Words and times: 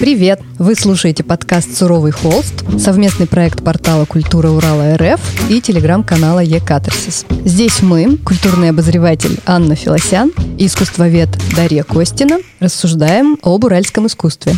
Привет! 0.00 0.40
Вы 0.58 0.76
слушаете 0.76 1.22
подкаст 1.22 1.76
«Суровый 1.76 2.10
холст», 2.10 2.64
совместный 2.78 3.26
проект 3.26 3.62
портала 3.62 4.06
«Культура 4.06 4.48
Урала 4.48 4.96
РФ» 4.96 5.20
и 5.50 5.60
телеграм-канала 5.60 6.38
«Е-Катарсис». 6.40 7.26
Здесь 7.44 7.82
мы, 7.82 8.16
культурный 8.16 8.70
обозреватель 8.70 9.38
Анна 9.44 9.74
Филосян 9.74 10.32
и 10.56 10.64
искусствовед 10.64 11.28
Дарья 11.54 11.82
Костина, 11.82 12.38
рассуждаем 12.60 13.36
об 13.42 13.62
уральском 13.62 14.06
искусстве. 14.06 14.54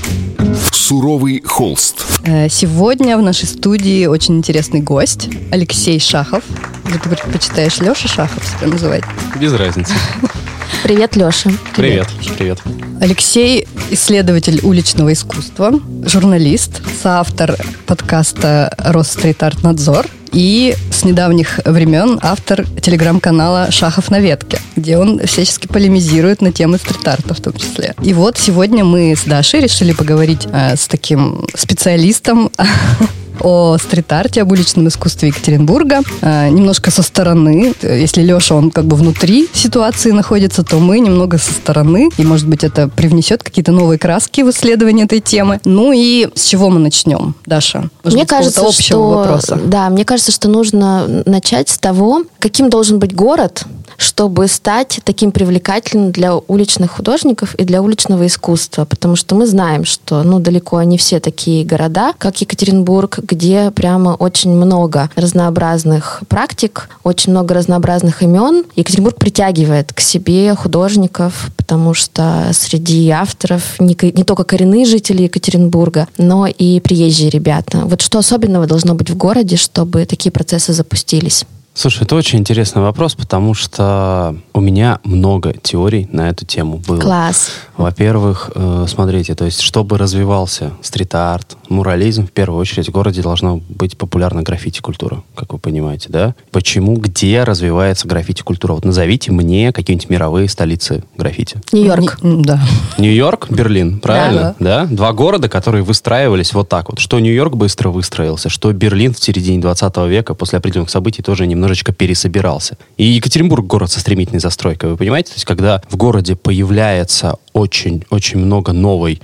«Суровый 0.70 1.42
холст». 1.44 2.06
Э, 2.24 2.48
сегодня 2.48 3.18
в 3.18 3.22
нашей 3.22 3.46
студии 3.46 4.06
очень 4.06 4.36
интересный 4.36 4.80
гость 4.80 5.28
Алексей 5.50 5.98
Шахов. 5.98 6.44
Ты 6.84 7.08
предпочитаешь 7.08 7.80
Леша 7.80 8.06
Шахов 8.06 8.46
себя 8.46 8.68
называть? 8.68 9.02
Без 9.40 9.52
разницы. 9.54 9.92
Привет, 10.82 11.16
Леша. 11.16 11.50
Привет. 11.76 12.08
Привет. 12.36 12.58
Алексей– 13.00 13.66
исследователь 13.90 14.60
уличного 14.62 15.12
искусства, 15.12 15.72
журналист, 16.04 16.82
соавтор 17.02 17.56
подкаста 17.86 18.74
«Росстрит-арт-надзор» 18.78 20.06
и 20.32 20.74
с 20.90 21.04
недавних 21.04 21.60
времен 21.64 22.18
автор 22.22 22.66
телеграм-канала 22.80 23.70
«Шахов 23.70 24.10
на 24.10 24.20
ветке», 24.20 24.58
где 24.76 24.98
он 24.98 25.20
всячески 25.26 25.66
полемизирует 25.66 26.40
на 26.40 26.52
темы 26.52 26.78
стрит-арта 26.78 27.34
в 27.34 27.40
том 27.40 27.52
числе. 27.54 27.94
И 28.02 28.14
вот 28.14 28.38
сегодня 28.38 28.84
мы 28.84 29.14
с 29.14 29.24
Дашей 29.24 29.60
решили 29.60 29.92
поговорить 29.92 30.46
э, 30.50 30.76
с 30.76 30.88
таким 30.88 31.46
специалистом 31.54 32.50
о 33.40 33.76
стрит-арте, 33.78 34.42
об 34.42 34.52
уличном 34.52 34.88
искусстве 34.88 35.28
Екатеринбурга. 35.28 36.00
Э, 36.20 36.48
немножко 36.48 36.90
со 36.90 37.02
стороны. 37.02 37.74
Если 37.82 38.22
Леша, 38.22 38.54
он 38.54 38.70
как 38.70 38.84
бы 38.84 38.96
внутри 38.96 39.48
ситуации 39.52 40.10
находится, 40.10 40.62
то 40.62 40.78
мы 40.78 41.00
немного 41.00 41.38
со 41.38 41.52
стороны. 41.52 42.10
И, 42.18 42.24
может 42.24 42.48
быть, 42.48 42.64
это 42.64 42.88
привнесет 42.88 43.42
какие-то 43.42 43.72
новые 43.72 43.98
краски 43.98 44.42
в 44.42 44.50
исследование 44.50 45.06
этой 45.06 45.20
темы. 45.20 45.60
Ну 45.64 45.92
и 45.92 46.28
с 46.34 46.44
чего 46.44 46.70
мы 46.70 46.78
начнем, 46.78 47.34
Даша? 47.46 47.90
Может 48.04 48.14
мне 48.14 48.22
быть, 48.22 48.30
кажется, 48.30 48.62
общего 48.62 48.82
что, 48.82 49.10
вопроса. 49.10 49.60
Да, 49.64 49.88
мне 49.90 50.04
кажется, 50.04 50.32
что 50.32 50.48
нужно 50.48 51.22
начать 51.26 51.68
с 51.68 51.78
того, 51.78 52.24
каким 52.38 52.70
должен 52.70 52.98
быть 52.98 53.14
город, 53.14 53.64
чтобы 53.96 54.48
стать 54.48 55.00
таким 55.04 55.30
привлекательным 55.30 56.10
для 56.10 56.34
уличных 56.34 56.92
художников 56.92 57.54
и 57.54 57.64
для 57.64 57.82
уличного 57.82 58.26
искусства, 58.26 58.84
потому 58.84 59.16
что 59.16 59.34
мы 59.34 59.46
знаем, 59.46 59.84
что 59.84 60.22
ну, 60.22 60.40
далеко 60.40 60.82
не 60.82 60.98
все 60.98 61.20
такие 61.20 61.64
города, 61.64 62.12
как 62.18 62.40
Екатеринбург, 62.40 63.20
где 63.22 63.70
прямо 63.70 64.10
очень 64.10 64.50
много 64.50 65.10
разнообразных 65.16 66.22
практик, 66.28 66.88
очень 67.04 67.32
много 67.32 67.54
разнообразных 67.54 68.22
имен. 68.22 68.64
Екатеринбург 68.76 69.16
притягивает 69.16 69.92
к 69.92 70.00
себе 70.00 70.54
художников, 70.54 71.50
потому 71.56 71.94
что 71.94 72.50
среди 72.52 73.08
авторов 73.10 73.80
не, 73.80 73.96
не 74.12 74.24
только 74.24 74.44
коренные 74.44 74.84
жители 74.84 75.22
Екатеринбурга, 75.22 76.08
но 76.18 76.46
и 76.46 76.80
приезжие 76.80 77.30
ребята. 77.30 77.78
Вот 77.84 78.02
что 78.02 78.18
особенного 78.18 78.66
должно 78.66 78.94
быть 78.94 79.10
в 79.10 79.16
городе, 79.16 79.56
чтобы 79.56 80.04
такие 80.04 80.30
процессы 80.32 80.72
запустились? 80.72 81.44
Слушай, 81.74 82.02
это 82.02 82.16
очень 82.16 82.38
интересный 82.38 82.82
вопрос, 82.82 83.14
потому 83.14 83.54
что 83.54 84.36
у 84.52 84.60
меня 84.60 85.00
много 85.04 85.54
теорий 85.54 86.06
на 86.12 86.28
эту 86.28 86.44
тему 86.44 86.76
было. 86.76 87.00
Класс. 87.00 87.50
Во-первых, 87.78 88.50
э, 88.54 88.84
смотрите, 88.88 89.34
то 89.34 89.46
есть, 89.46 89.60
чтобы 89.60 89.96
развивался 89.96 90.72
стрит-арт, 90.82 91.56
мурализм, 91.70 92.26
в 92.26 92.30
первую 92.30 92.60
очередь 92.60 92.88
в 92.88 92.92
городе 92.92 93.22
должна 93.22 93.54
быть 93.70 93.96
популярна 93.96 94.42
граффити-культура, 94.42 95.22
как 95.34 95.54
вы 95.54 95.58
понимаете, 95.58 96.10
да? 96.10 96.34
Почему, 96.50 96.96
где 96.96 97.42
развивается 97.42 98.06
граффити-культура? 98.06 98.74
Вот 98.74 98.84
назовите 98.84 99.32
мне 99.32 99.72
какие-нибудь 99.72 100.10
мировые 100.10 100.50
столицы 100.50 101.04
граффити. 101.16 101.62
Нью-Йорк. 101.72 102.18
Да. 102.22 102.60
Нью-Йорк, 102.98 103.50
Берлин, 103.50 103.98
правильно? 103.98 104.54
Да. 104.60 104.84
да. 104.84 104.94
Два 104.94 105.14
города, 105.14 105.48
которые 105.48 105.82
выстраивались 105.82 106.52
вот 106.52 106.68
так 106.68 106.90
вот. 106.90 106.98
Что 106.98 107.18
Нью-Йорк 107.18 107.56
быстро 107.56 107.88
выстроился, 107.88 108.50
что 108.50 108.70
Берлин 108.72 109.14
в 109.14 109.18
середине 109.18 109.62
20 109.62 109.96
века 110.08 110.34
после 110.34 110.58
определенных 110.58 110.90
событий 110.90 111.22
тоже 111.22 111.46
немного 111.46 111.61
немножечко 111.62 111.92
пересобирался. 111.92 112.76
И 112.96 113.04
Екатеринбург 113.04 113.64
город 113.64 113.90
со 113.92 114.00
стремительной 114.00 114.40
застройкой, 114.40 114.90
вы 114.90 114.96
понимаете? 114.96 115.30
То 115.30 115.36
есть, 115.36 115.44
когда 115.44 115.80
в 115.88 115.96
городе 115.96 116.34
появляется 116.34 117.36
очень-очень 117.52 118.38
много 118.38 118.72
новой 118.72 119.22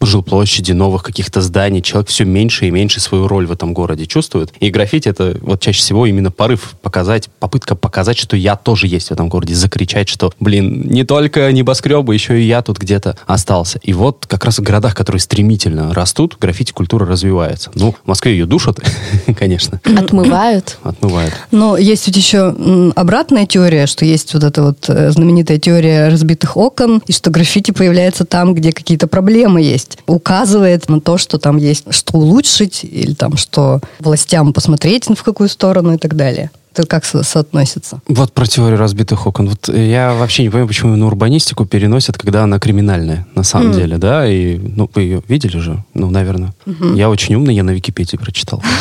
жилплощади, 0.00 0.72
новых 0.72 1.02
каких-то 1.02 1.40
зданий. 1.40 1.82
Человек 1.82 2.08
все 2.08 2.24
меньше 2.24 2.66
и 2.66 2.70
меньше 2.70 3.00
свою 3.00 3.28
роль 3.28 3.46
в 3.46 3.52
этом 3.52 3.72
городе 3.72 4.06
чувствует. 4.06 4.52
И 4.60 4.70
граффити 4.70 5.08
это 5.08 5.36
вот 5.40 5.60
чаще 5.60 5.78
всего 5.78 6.06
именно 6.06 6.30
порыв 6.30 6.74
показать, 6.82 7.28
попытка 7.38 7.74
показать, 7.74 8.18
что 8.18 8.36
я 8.36 8.56
тоже 8.56 8.86
есть 8.86 9.08
в 9.08 9.12
этом 9.12 9.28
городе, 9.28 9.54
закричать, 9.54 10.08
что, 10.08 10.32
блин, 10.40 10.88
не 10.88 11.04
только 11.04 11.52
небоскребы, 11.52 12.14
еще 12.14 12.40
и 12.40 12.44
я 12.44 12.62
тут 12.62 12.78
где-то 12.78 13.16
остался. 13.26 13.78
И 13.82 13.92
вот 13.92 14.26
как 14.26 14.44
раз 14.44 14.58
в 14.58 14.62
городах, 14.62 14.94
которые 14.94 15.20
стремительно 15.20 15.94
растут, 15.94 16.36
граффити-культура 16.40 17.06
развивается. 17.06 17.70
Ну, 17.74 17.94
в 18.04 18.08
Москве 18.08 18.32
ее 18.32 18.46
душат, 18.46 18.80
конечно. 19.38 19.80
Отмывают. 19.84 20.78
Отмывают. 20.82 21.34
Но 21.50 21.76
есть 21.76 22.06
ведь 22.06 22.16
еще 22.16 22.54
обратная 22.96 23.46
теория, 23.46 23.86
что 23.86 24.04
есть 24.04 24.34
вот 24.34 24.44
эта 24.44 24.62
вот 24.62 24.88
э, 24.88 25.10
знаменитая 25.10 25.58
теория 25.58 26.08
разбитых 26.08 26.56
окон, 26.56 27.02
и 27.06 27.12
что 27.12 27.30
граффити 27.30 27.70
появляется 27.70 28.24
там, 28.24 28.54
где 28.54 28.72
какие-то 28.72 29.06
проблемы 29.06 29.59
есть. 29.60 29.98
Указывает 30.06 30.88
на 30.88 31.00
то, 31.00 31.18
что 31.18 31.38
там 31.38 31.56
есть 31.56 31.84
что 31.90 32.18
улучшить 32.18 32.84
или 32.84 33.14
там 33.14 33.36
что 33.36 33.80
властям 33.98 34.52
посмотреть 34.52 35.06
в 35.06 35.22
какую 35.22 35.48
сторону 35.48 35.94
и 35.94 35.98
так 35.98 36.16
далее. 36.16 36.50
Это 36.72 36.86
как 36.86 37.04
со 37.04 37.24
соотносится? 37.24 38.00
Вот 38.06 38.32
про 38.32 38.46
теорию 38.46 38.78
разбитых 38.78 39.26
окон. 39.26 39.48
Вот 39.48 39.68
я 39.68 40.14
вообще 40.14 40.44
не 40.44 40.50
понимаю, 40.50 40.68
почему 40.68 40.94
на 40.94 41.06
урбанистику 41.06 41.66
переносят, 41.66 42.16
когда 42.16 42.44
она 42.44 42.60
криминальная, 42.60 43.26
на 43.34 43.42
самом 43.42 43.72
mm. 43.72 43.74
деле, 43.74 43.98
да? 43.98 44.26
И, 44.30 44.56
ну, 44.56 44.88
вы 44.94 45.02
ее 45.02 45.22
видели 45.26 45.58
же? 45.58 45.82
Ну, 45.94 46.10
наверное. 46.10 46.54
Mm-hmm. 46.66 46.96
Я 46.96 47.10
очень 47.10 47.34
умный, 47.34 47.56
я 47.56 47.64
на 47.64 47.70
Википедии 47.70 48.16
прочитал. 48.16 48.62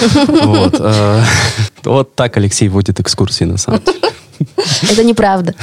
Э, 0.81 1.23
вот 1.83 2.15
так 2.15 2.37
Алексей 2.37 2.69
вводит 2.69 2.99
экскурсии, 2.99 3.43
на 3.43 3.57
самом 3.57 3.81
деле. 3.81 3.99
Это 4.89 5.03
неправда. 5.03 5.55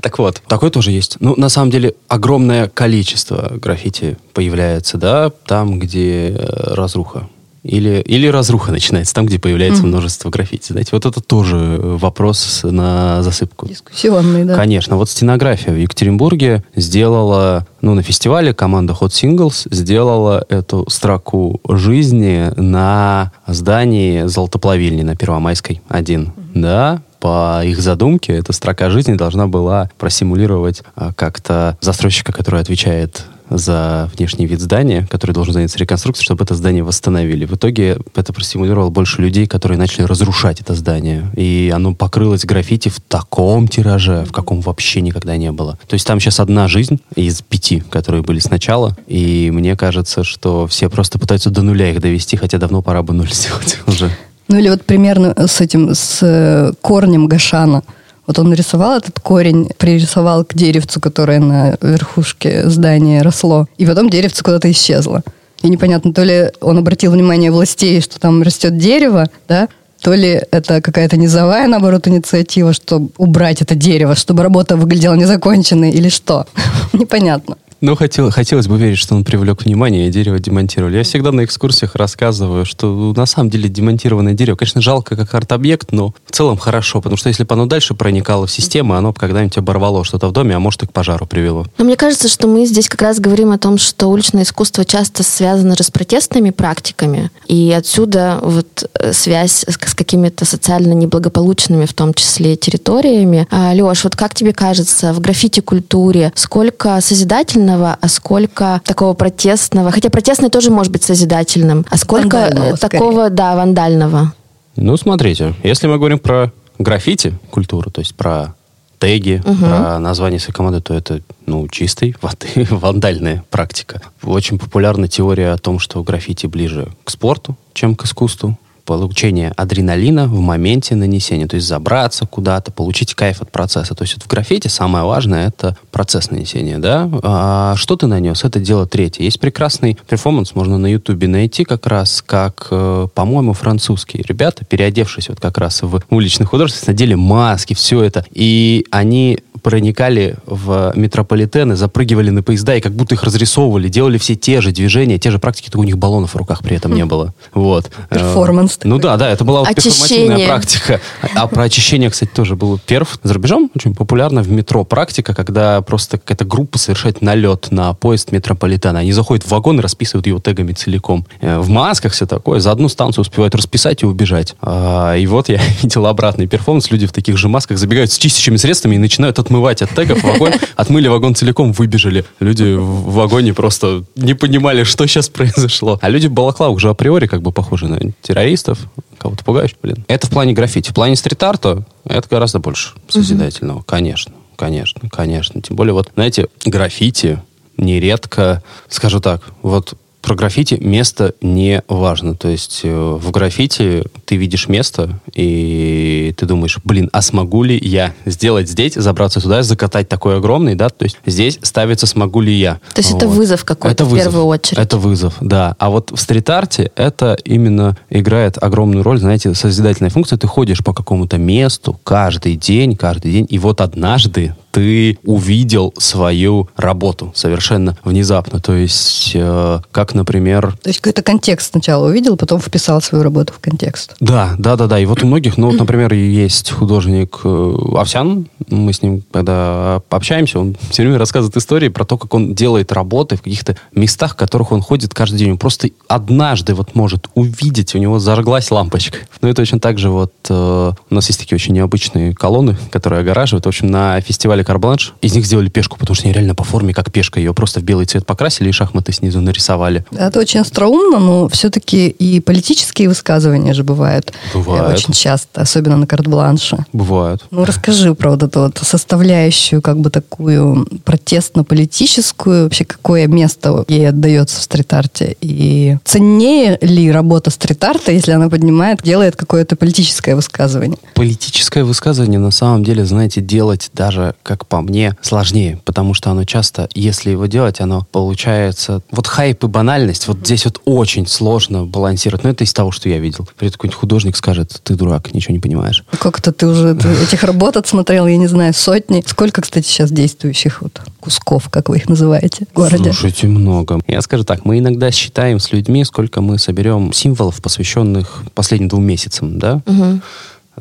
Так 0.00 0.18
вот, 0.18 0.42
такое 0.46 0.70
тоже 0.70 0.90
есть. 0.90 1.16
Ну, 1.20 1.34
на 1.36 1.48
самом 1.48 1.70
деле, 1.70 1.94
огромное 2.08 2.68
количество 2.68 3.52
граффити 3.54 4.18
появляется, 4.34 4.98
да, 4.98 5.30
там, 5.46 5.78
где 5.78 6.28
э, 6.28 6.74
разруха. 6.74 7.28
Или, 7.64 8.02
или 8.02 8.26
разруха 8.26 8.72
начинается 8.72 9.14
там, 9.14 9.24
где 9.24 9.38
появляется 9.38 9.82
mm. 9.82 9.86
множество 9.86 10.28
граффити. 10.28 10.72
Знаете, 10.72 10.90
вот 10.92 11.06
это 11.06 11.22
тоже 11.22 11.78
вопрос 11.80 12.60
на 12.62 13.22
засыпку. 13.22 13.66
Дискуссионный, 13.66 14.44
да. 14.44 14.54
Конечно. 14.54 14.98
Вот 14.98 15.08
стенография 15.08 15.72
в 15.72 15.78
Екатеринбурге 15.78 16.62
сделала, 16.76 17.66
ну, 17.80 17.94
на 17.94 18.02
фестивале 18.02 18.52
команда 18.52 18.92
Hot 18.92 19.08
Singles 19.08 19.66
сделала 19.74 20.44
эту 20.50 20.84
строку 20.90 21.62
жизни 21.66 22.52
на 22.60 23.32
здании 23.46 24.24
Золотоплавильни 24.26 25.00
на 25.00 25.16
Первомайской 25.16 25.80
1. 25.88 26.20
Mm-hmm. 26.22 26.32
Да, 26.54 27.02
по 27.24 27.64
их 27.64 27.80
задумке 27.80 28.34
эта 28.34 28.52
строка 28.52 28.90
жизни 28.90 29.14
должна 29.14 29.46
была 29.46 29.88
просимулировать 29.96 30.82
а, 30.94 31.14
как-то 31.14 31.78
застройщика, 31.80 32.32
который 32.34 32.60
отвечает 32.60 33.24
за 33.48 34.10
внешний 34.14 34.44
вид 34.44 34.60
здания, 34.60 35.08
который 35.10 35.32
должен 35.32 35.54
заняться 35.54 35.78
реконструкцией, 35.78 36.26
чтобы 36.26 36.44
это 36.44 36.54
здание 36.54 36.82
восстановили. 36.84 37.46
В 37.46 37.54
итоге 37.54 37.96
это 38.14 38.34
простимулировало 38.34 38.90
больше 38.90 39.22
людей, 39.22 39.46
которые 39.46 39.78
начали 39.78 40.04
разрушать 40.04 40.60
это 40.60 40.74
здание. 40.74 41.30
И 41.34 41.72
оно 41.74 41.94
покрылось 41.94 42.44
граффити 42.44 42.90
в 42.90 43.00
таком 43.00 43.68
тираже, 43.68 44.26
в 44.26 44.32
каком 44.32 44.60
вообще 44.60 45.00
никогда 45.00 45.38
не 45.38 45.50
было. 45.50 45.78
То 45.88 45.94
есть 45.94 46.06
там 46.06 46.20
сейчас 46.20 46.40
одна 46.40 46.68
жизнь 46.68 47.00
из 47.16 47.40
пяти, 47.40 47.80
которые 47.88 48.22
были 48.22 48.38
сначала. 48.38 48.98
И 49.06 49.50
мне 49.50 49.76
кажется, 49.76 50.24
что 50.24 50.66
все 50.66 50.90
просто 50.90 51.18
пытаются 51.18 51.48
до 51.48 51.62
нуля 51.62 51.90
их 51.90 52.02
довести, 52.02 52.36
хотя 52.36 52.58
давно 52.58 52.82
пора 52.82 53.02
бы 53.02 53.14
нуль 53.14 53.30
сделать 53.32 53.78
уже. 53.86 54.10
Ну 54.48 54.58
или 54.58 54.68
вот 54.68 54.84
примерно 54.84 55.34
с 55.46 55.60
этим, 55.60 55.94
с 55.94 56.18
э, 56.22 56.72
корнем 56.80 57.26
Гашана. 57.26 57.82
Вот 58.26 58.38
он 58.38 58.48
нарисовал 58.48 58.98
этот 58.98 59.20
корень, 59.20 59.68
пририсовал 59.76 60.44
к 60.44 60.54
деревцу, 60.54 61.00
которое 61.00 61.40
на 61.40 61.76
верхушке 61.80 62.68
здания 62.68 63.22
росло. 63.22 63.66
И 63.76 63.86
потом 63.86 64.08
деревце 64.08 64.42
куда-то 64.42 64.70
исчезло. 64.70 65.22
И 65.62 65.68
непонятно, 65.68 66.12
то 66.12 66.22
ли 66.22 66.50
он 66.60 66.78
обратил 66.78 67.12
внимание 67.12 67.50
властей, 67.50 68.00
что 68.00 68.20
там 68.20 68.42
растет 68.42 68.76
дерево, 68.76 69.28
да, 69.48 69.68
то 70.02 70.12
ли 70.12 70.42
это 70.50 70.82
какая-то 70.82 71.16
низовая, 71.16 71.66
наоборот, 71.66 72.06
инициатива, 72.06 72.74
чтобы 72.74 73.08
убрать 73.16 73.62
это 73.62 73.74
дерево, 73.74 74.14
чтобы 74.14 74.42
работа 74.42 74.76
выглядела 74.76 75.14
незаконченной, 75.14 75.90
или 75.90 76.10
что? 76.10 76.46
Непонятно. 76.92 77.56
Ну, 77.84 77.96
хотел, 77.96 78.30
хотелось 78.30 78.66
бы 78.66 78.78
верить, 78.78 78.96
что 78.96 79.14
он 79.14 79.24
привлек 79.24 79.62
внимание, 79.62 80.08
и 80.08 80.10
дерево 80.10 80.38
демонтировали. 80.38 80.96
Я 80.96 81.02
всегда 81.02 81.32
на 81.32 81.44
экскурсиях 81.44 81.94
рассказываю, 81.96 82.64
что 82.64 83.12
на 83.14 83.26
самом 83.26 83.50
деле 83.50 83.68
демонтированное 83.68 84.32
дерево, 84.32 84.56
конечно, 84.56 84.80
жалко 84.80 85.16
как 85.16 85.34
арт-объект, 85.34 85.92
но 85.92 86.14
в 86.24 86.32
целом 86.32 86.56
хорошо, 86.56 87.02
потому 87.02 87.18
что 87.18 87.28
если 87.28 87.44
бы 87.44 87.52
оно 87.52 87.66
дальше 87.66 87.92
проникало 87.92 88.46
в 88.46 88.50
систему, 88.50 88.94
оно 88.94 89.12
бы 89.12 89.20
когда-нибудь 89.20 89.58
оборвало 89.58 90.02
что-то 90.02 90.28
в 90.28 90.32
доме, 90.32 90.56
а 90.56 90.60
может 90.60 90.82
и 90.82 90.86
к 90.86 90.92
пожару 90.92 91.26
привело. 91.26 91.66
Но 91.76 91.84
мне 91.84 91.96
кажется, 91.96 92.28
что 92.28 92.48
мы 92.48 92.64
здесь 92.64 92.88
как 92.88 93.02
раз 93.02 93.20
говорим 93.20 93.50
о 93.50 93.58
том, 93.58 93.76
что 93.76 94.06
уличное 94.06 94.44
искусство 94.44 94.86
часто 94.86 95.22
связано 95.22 95.76
с 95.78 95.90
протестными 95.90 96.48
практиками, 96.48 97.30
и 97.48 97.70
отсюда 97.76 98.38
вот 98.40 98.88
э, 98.98 99.12
связь 99.12 99.62
с, 99.68 99.72
с 99.74 99.94
какими-то 99.94 100.46
социально 100.46 100.94
неблагополучными, 100.94 101.84
в 101.84 101.92
том 101.92 102.14
числе, 102.14 102.56
территориями. 102.56 103.46
А, 103.50 103.74
Леш, 103.74 104.04
вот 104.04 104.16
как 104.16 104.34
тебе 104.34 104.54
кажется, 104.54 105.12
в 105.12 105.20
граффити-культуре 105.20 106.32
сколько 106.34 106.98
созидательно 107.02 107.73
созидательного, 107.74 107.98
а 108.00 108.08
сколько 108.08 108.80
такого 108.84 109.14
протестного. 109.14 109.90
Хотя 109.90 110.10
протестный 110.10 110.50
тоже 110.50 110.70
может 110.70 110.92
быть 110.92 111.02
созидательным. 111.02 111.84
А 111.90 111.96
сколько 111.96 112.36
вандального, 112.36 112.76
такого, 112.76 113.12
скорее. 113.12 113.30
да, 113.30 113.56
вандального. 113.56 114.32
Ну, 114.76 114.96
смотрите, 114.96 115.54
если 115.62 115.86
мы 115.86 115.98
говорим 115.98 116.18
про 116.18 116.52
граффити 116.78 117.34
культуру, 117.50 117.90
то 117.90 118.00
есть 118.00 118.14
про 118.14 118.54
теги, 118.98 119.42
угу. 119.44 119.56
про 119.56 119.98
название 119.98 120.40
своей 120.40 120.54
команды, 120.54 120.80
то 120.80 120.94
это 120.94 121.20
ну, 121.46 121.68
чистой 121.68 122.16
воды, 122.22 122.48
вандальная 122.70 123.44
практика. 123.50 124.00
Очень 124.22 124.58
популярна 124.58 125.08
теория 125.08 125.52
о 125.52 125.58
том, 125.58 125.78
что 125.78 126.02
граффити 126.02 126.46
ближе 126.46 126.88
к 127.04 127.10
спорту, 127.10 127.56
чем 127.74 127.94
к 127.94 128.04
искусству 128.04 128.56
получение 128.84 129.52
адреналина 129.56 130.26
в 130.26 130.38
моменте 130.40 130.94
нанесения. 130.94 131.46
То 131.46 131.56
есть 131.56 131.66
забраться 131.66 132.26
куда-то, 132.26 132.70
получить 132.70 133.14
кайф 133.14 133.42
от 133.42 133.50
процесса. 133.50 133.94
То 133.94 134.02
есть 134.02 134.14
вот 134.14 134.24
в 134.24 134.28
граффити 134.28 134.68
самое 134.68 135.04
важное— 135.04 135.48
это 135.48 135.76
процесс 135.94 136.32
нанесения, 136.32 136.78
да? 136.78 137.08
А 137.22 137.76
что 137.76 137.94
ты 137.94 138.08
нанес? 138.08 138.42
Это 138.42 138.58
дело 138.58 138.84
третье. 138.84 139.22
Есть 139.22 139.38
прекрасный 139.38 139.96
перформанс, 140.08 140.56
можно 140.56 140.76
на 140.76 140.88
ютубе 140.88 141.28
найти 141.28 141.62
как 141.64 141.86
раз, 141.86 142.20
как, 142.20 142.66
э, 142.72 143.06
по-моему, 143.14 143.52
французские 143.52 144.24
ребята, 144.26 144.64
переодевшись 144.64 145.28
вот 145.28 145.38
как 145.38 145.56
раз 145.56 145.82
в 145.82 146.02
уличных 146.10 146.50
художеств, 146.50 146.84
надели 146.88 147.14
маски, 147.14 147.74
все 147.74 148.02
это. 148.02 148.26
И 148.32 148.84
они 148.90 149.38
проникали 149.64 150.36
в 150.46 150.92
метрополитены, 150.94 151.74
запрыгивали 151.74 152.28
на 152.28 152.42
поезда 152.42 152.76
и 152.76 152.80
как 152.80 152.92
будто 152.92 153.14
их 153.14 153.22
разрисовывали, 153.22 153.88
делали 153.88 154.18
все 154.18 154.34
те 154.34 154.60
же 154.60 154.72
движения, 154.72 155.18
те 155.18 155.30
же 155.30 155.38
практики, 155.38 155.70
только 155.70 155.78
у 155.78 155.84
них 155.84 155.96
баллонов 155.96 156.34
в 156.34 156.36
руках 156.36 156.62
при 156.62 156.76
этом 156.76 156.92
не 156.94 157.06
было. 157.06 157.34
Вот. 157.54 157.90
Перформанс. 158.10 158.78
Ну 158.84 158.98
да, 158.98 159.16
да, 159.16 159.30
это 159.30 159.44
была 159.44 159.64
перформативная 159.64 160.46
практика. 160.46 161.00
А 161.34 161.46
про 161.46 161.62
очищение, 161.62 162.10
кстати, 162.10 162.30
тоже 162.30 162.56
был 162.56 162.78
перв. 162.78 163.18
За 163.22 163.32
рубежом 163.32 163.70
очень 163.74 163.94
популярна 163.94 164.42
в 164.42 164.50
метро 164.50 164.84
практика, 164.84 165.34
когда 165.34 165.80
просто 165.84 166.18
какая-то 166.18 166.44
группа 166.44 166.78
совершает 166.78 167.22
налет 167.22 167.68
на 167.70 167.92
поезд 167.94 168.32
метрополитена. 168.32 169.00
Они 169.00 169.12
заходят 169.12 169.44
в 169.44 169.50
вагон 169.50 169.78
и 169.78 169.82
расписывают 169.82 170.26
его 170.26 170.40
тегами 170.40 170.72
целиком. 170.72 171.26
Э, 171.40 171.58
в 171.58 171.68
масках 171.68 172.12
все 172.12 172.26
такое. 172.26 172.60
За 172.60 172.72
одну 172.72 172.88
станцию 172.88 173.22
успевают 173.22 173.54
расписать 173.54 174.02
и 174.02 174.06
убежать. 174.06 174.56
А, 174.60 175.14
и 175.14 175.26
вот 175.26 175.48
я 175.48 175.60
видел 175.82 176.06
обратный 176.06 176.46
перформанс. 176.46 176.90
Люди 176.90 177.06
в 177.06 177.12
таких 177.12 177.36
же 177.36 177.48
масках 177.48 177.78
забегают 177.78 178.10
с 178.10 178.18
чистящими 178.18 178.56
средствами 178.56 178.96
и 178.96 178.98
начинают 178.98 179.38
отмывать 179.38 179.82
от 179.82 179.90
тегов 179.90 180.22
вагон. 180.22 180.52
Отмыли 180.76 181.08
вагон 181.08 181.34
целиком, 181.34 181.72
выбежали. 181.72 182.24
Люди 182.40 182.74
в 182.74 183.12
вагоне 183.12 183.54
просто 183.54 184.04
не 184.16 184.34
понимали, 184.34 184.84
что 184.84 185.06
сейчас 185.06 185.28
произошло. 185.28 185.98
А 186.02 186.08
люди 186.08 186.26
в 186.26 186.32
балаклавах 186.32 186.76
уже 186.76 186.88
априори 186.88 187.26
как 187.26 187.42
бы 187.42 187.52
похожи 187.52 187.86
на 187.86 187.98
террористов. 188.22 188.78
Кого-то 189.18 189.44
пугаешь, 189.44 189.74
блин. 189.82 190.04
Это 190.08 190.26
в 190.26 190.30
плане 190.30 190.52
граффити. 190.52 190.90
В 190.90 190.94
плане 190.94 191.16
стрит-арта 191.16 191.84
это 192.04 192.28
гораздо 192.28 192.58
больше 192.58 192.90
созидательного. 193.08 193.82
Конечно, 193.82 194.34
конечно, 194.56 195.08
конечно. 195.10 195.60
Тем 195.60 195.76
более 195.76 195.92
вот, 195.94 196.10
знаете, 196.14 196.48
граффити 196.64 197.40
нередко, 197.76 198.62
скажу 198.88 199.20
так, 199.20 199.42
вот 199.62 199.94
про 200.24 200.34
граффити 200.34 200.78
место 200.80 201.34
не 201.42 201.82
важно. 201.86 202.34
То 202.34 202.48
есть 202.48 202.80
э, 202.82 203.18
в 203.20 203.30
граффити 203.30 204.04
ты 204.24 204.36
видишь 204.36 204.68
место, 204.68 205.20
и 205.34 206.34
ты 206.38 206.46
думаешь, 206.46 206.78
блин, 206.82 207.10
а 207.12 207.20
смогу 207.20 207.62
ли 207.62 207.78
я 207.78 208.14
сделать 208.24 208.70
здесь, 208.70 208.94
забраться 208.94 209.40
сюда, 209.40 209.62
закатать 209.62 210.08
такой 210.08 210.38
огромный, 210.38 210.76
да? 210.76 210.88
То 210.88 211.04
есть 211.04 211.18
здесь 211.26 211.58
ставится, 211.60 212.06
смогу 212.06 212.40
ли 212.40 212.54
я. 212.54 212.80
То 212.94 213.00
есть 213.00 213.12
вот. 213.12 213.18
это 213.22 213.28
вызов 213.28 213.64
какой-то 213.66 213.92
это 213.92 214.04
вызов. 214.06 214.26
в 214.26 214.30
первую 214.30 214.46
очередь. 214.46 214.78
Это 214.78 214.96
вызов, 214.96 215.34
да. 215.42 215.76
А 215.78 215.90
вот 215.90 216.10
в 216.10 216.18
стрит-арте 216.18 216.90
это 216.96 217.36
именно 217.44 217.98
играет 218.08 218.56
огромную 218.62 219.02
роль, 219.02 219.18
знаете, 219.18 219.54
созидательная 219.54 220.10
функция. 220.10 220.38
Ты 220.38 220.46
ходишь 220.46 220.82
по 220.82 220.94
какому-то 220.94 221.36
месту 221.36 222.00
каждый 222.02 222.56
день, 222.56 222.96
каждый 222.96 223.30
день, 223.30 223.46
и 223.50 223.58
вот 223.58 223.82
однажды 223.82 224.54
ты 224.74 225.18
увидел 225.22 225.94
свою 225.98 226.68
работу 226.76 227.30
совершенно 227.36 227.96
внезапно. 228.02 228.58
То 228.58 228.72
есть, 228.72 229.30
э, 229.34 229.78
как, 229.92 230.14
например... 230.14 230.76
То 230.82 230.90
есть, 230.90 231.00
какой-то 231.00 231.22
контекст 231.22 231.70
сначала 231.70 232.08
увидел, 232.08 232.36
потом 232.36 232.60
вписал 232.60 233.00
свою 233.00 233.22
работу 233.22 233.52
в 233.52 233.60
контекст. 233.60 234.16
Да, 234.18 234.56
да, 234.58 234.74
да, 234.74 234.88
да. 234.88 234.98
И 234.98 235.06
вот 235.06 235.22
у 235.22 235.26
многих, 235.26 235.58
ну, 235.58 235.70
вот, 235.70 235.78
например, 235.78 236.12
есть 236.12 236.72
художник 236.72 237.38
э, 237.44 237.74
Овсян, 237.94 238.48
мы 238.68 238.92
с 238.92 239.00
ним, 239.00 239.22
когда 239.30 240.02
общаемся, 240.10 240.58
он 240.58 240.76
все 240.90 241.02
время 241.02 241.18
рассказывает 241.18 241.56
истории 241.56 241.88
про 241.88 242.04
то, 242.04 242.18
как 242.18 242.34
он 242.34 242.56
делает 242.56 242.90
работы 242.90 243.36
в 243.36 243.42
каких-то 243.42 243.76
местах, 243.94 244.32
в 244.32 244.36
которых 244.36 244.72
он 244.72 244.82
ходит 244.82 245.14
каждый 245.14 245.38
день. 245.38 245.52
Он 245.52 245.58
просто 245.58 245.90
однажды 246.08 246.74
вот 246.74 246.96
может 246.96 247.28
увидеть, 247.34 247.94
у 247.94 247.98
него 247.98 248.18
зажглась 248.18 248.72
лампочка. 248.72 249.18
Ну 249.40 249.50
и 249.50 249.52
точно 249.52 249.78
так 249.78 250.00
же 250.00 250.10
вот 250.10 250.32
э, 250.48 250.92
у 251.10 251.14
нас 251.14 251.28
есть 251.28 251.38
такие 251.38 251.54
очень 251.54 251.74
необычные 251.74 252.34
колонны, 252.34 252.76
которые 252.90 253.20
огораживают. 253.20 253.66
В 253.66 253.68
общем, 253.68 253.86
на 253.86 254.20
фестивале 254.20 254.63
карбланш. 254.64 255.14
Из 255.20 255.34
них 255.34 255.46
сделали 255.46 255.68
пешку, 255.68 255.98
потому 255.98 256.14
что 256.14 256.24
они 256.24 256.34
реально 256.34 256.54
по 256.54 256.64
форме 256.64 256.94
как 256.94 257.12
пешка. 257.12 257.40
Ее 257.40 257.54
просто 257.54 257.80
в 257.80 257.82
белый 257.82 258.06
цвет 258.06 258.26
покрасили 258.26 258.68
и 258.68 258.72
шахматы 258.72 259.12
снизу 259.12 259.40
нарисовали. 259.40 260.04
Это 260.12 260.40
очень 260.40 260.60
остроумно, 260.60 261.18
но 261.18 261.48
все-таки 261.48 262.08
и 262.08 262.40
политические 262.40 263.08
высказывания 263.08 263.74
же 263.74 263.84
бывают. 263.84 264.32
Бывают. 264.52 264.98
Очень 264.98 265.12
часто, 265.14 265.62
особенно 265.62 265.96
на 265.96 266.06
карт-бланше. 266.06 266.84
Бывают. 266.92 267.44
Ну, 267.50 267.64
расскажи 267.64 268.14
про 268.14 268.30
вот 268.30 268.42
эту 268.42 268.60
вот 268.60 268.78
составляющую, 268.82 269.82
как 269.82 269.98
бы 269.98 270.10
такую 270.10 270.86
протестно-политическую, 271.04 272.64
вообще 272.64 272.84
какое 272.84 273.26
место 273.26 273.84
ей 273.88 274.08
отдается 274.08 274.60
в 274.60 274.62
стрит-арте. 274.62 275.36
И 275.40 275.96
ценнее 276.04 276.78
ли 276.80 277.10
работа 277.10 277.50
стрит-арта, 277.50 278.12
если 278.12 278.32
она 278.32 278.48
поднимает, 278.48 279.02
делает 279.02 279.36
какое-то 279.36 279.76
политическое 279.76 280.36
высказывание? 280.36 280.98
Политическое 281.14 281.82
высказывание, 281.82 282.38
на 282.38 282.50
самом 282.50 282.84
деле, 282.84 283.04
знаете, 283.04 283.40
делать 283.40 283.90
даже 283.92 284.34
как 284.42 284.53
по 284.66 284.80
мне, 284.80 285.16
сложнее, 285.20 285.80
потому 285.84 286.14
что 286.14 286.30
оно 286.30 286.44
часто, 286.44 286.88
если 286.94 287.30
его 287.30 287.46
делать, 287.46 287.80
оно 287.80 288.06
получается... 288.10 289.02
Вот 289.10 289.26
хайп 289.26 289.64
и 289.64 289.66
банальность, 289.66 290.28
вот 290.28 290.38
здесь 290.38 290.64
вот 290.64 290.80
очень 290.84 291.26
сложно 291.26 291.84
балансировать. 291.84 292.44
Но 292.44 292.50
это 292.50 292.64
из 292.64 292.72
того, 292.72 292.90
что 292.90 293.08
я 293.08 293.18
видел. 293.18 293.48
Придет 293.56 293.74
какой-нибудь 293.74 293.98
художник, 293.98 294.36
скажет, 294.36 294.80
ты 294.82 294.94
дурак, 294.94 295.34
ничего 295.34 295.52
не 295.52 295.58
понимаешь. 295.58 296.04
Как-то 296.18 296.52
ты 296.52 296.66
уже 296.66 296.96
этих 297.22 297.42
работ 297.42 297.76
отсмотрел, 297.76 298.26
я 298.26 298.36
не 298.36 298.46
знаю, 298.46 298.74
сотни. 298.74 299.22
Сколько, 299.26 299.62
кстати, 299.62 299.86
сейчас 299.86 300.10
действующих 300.10 300.82
вот 300.82 301.00
кусков, 301.20 301.68
как 301.70 301.88
вы 301.88 301.96
их 301.96 302.08
называете, 302.08 302.66
в 302.72 302.76
городе? 302.76 303.04
Слушайте, 303.04 303.46
много. 303.46 304.00
Я 304.06 304.20
скажу 304.22 304.44
так, 304.44 304.64
мы 304.64 304.78
иногда 304.78 305.10
считаем 305.10 305.58
с 305.58 305.72
людьми, 305.72 306.04
сколько 306.04 306.40
мы 306.40 306.58
соберем 306.58 307.12
символов, 307.12 307.60
посвященных 307.60 308.42
последним 308.54 308.88
двум 308.88 309.04
месяцам, 309.04 309.58
да? 309.58 309.80
Угу 309.86 310.20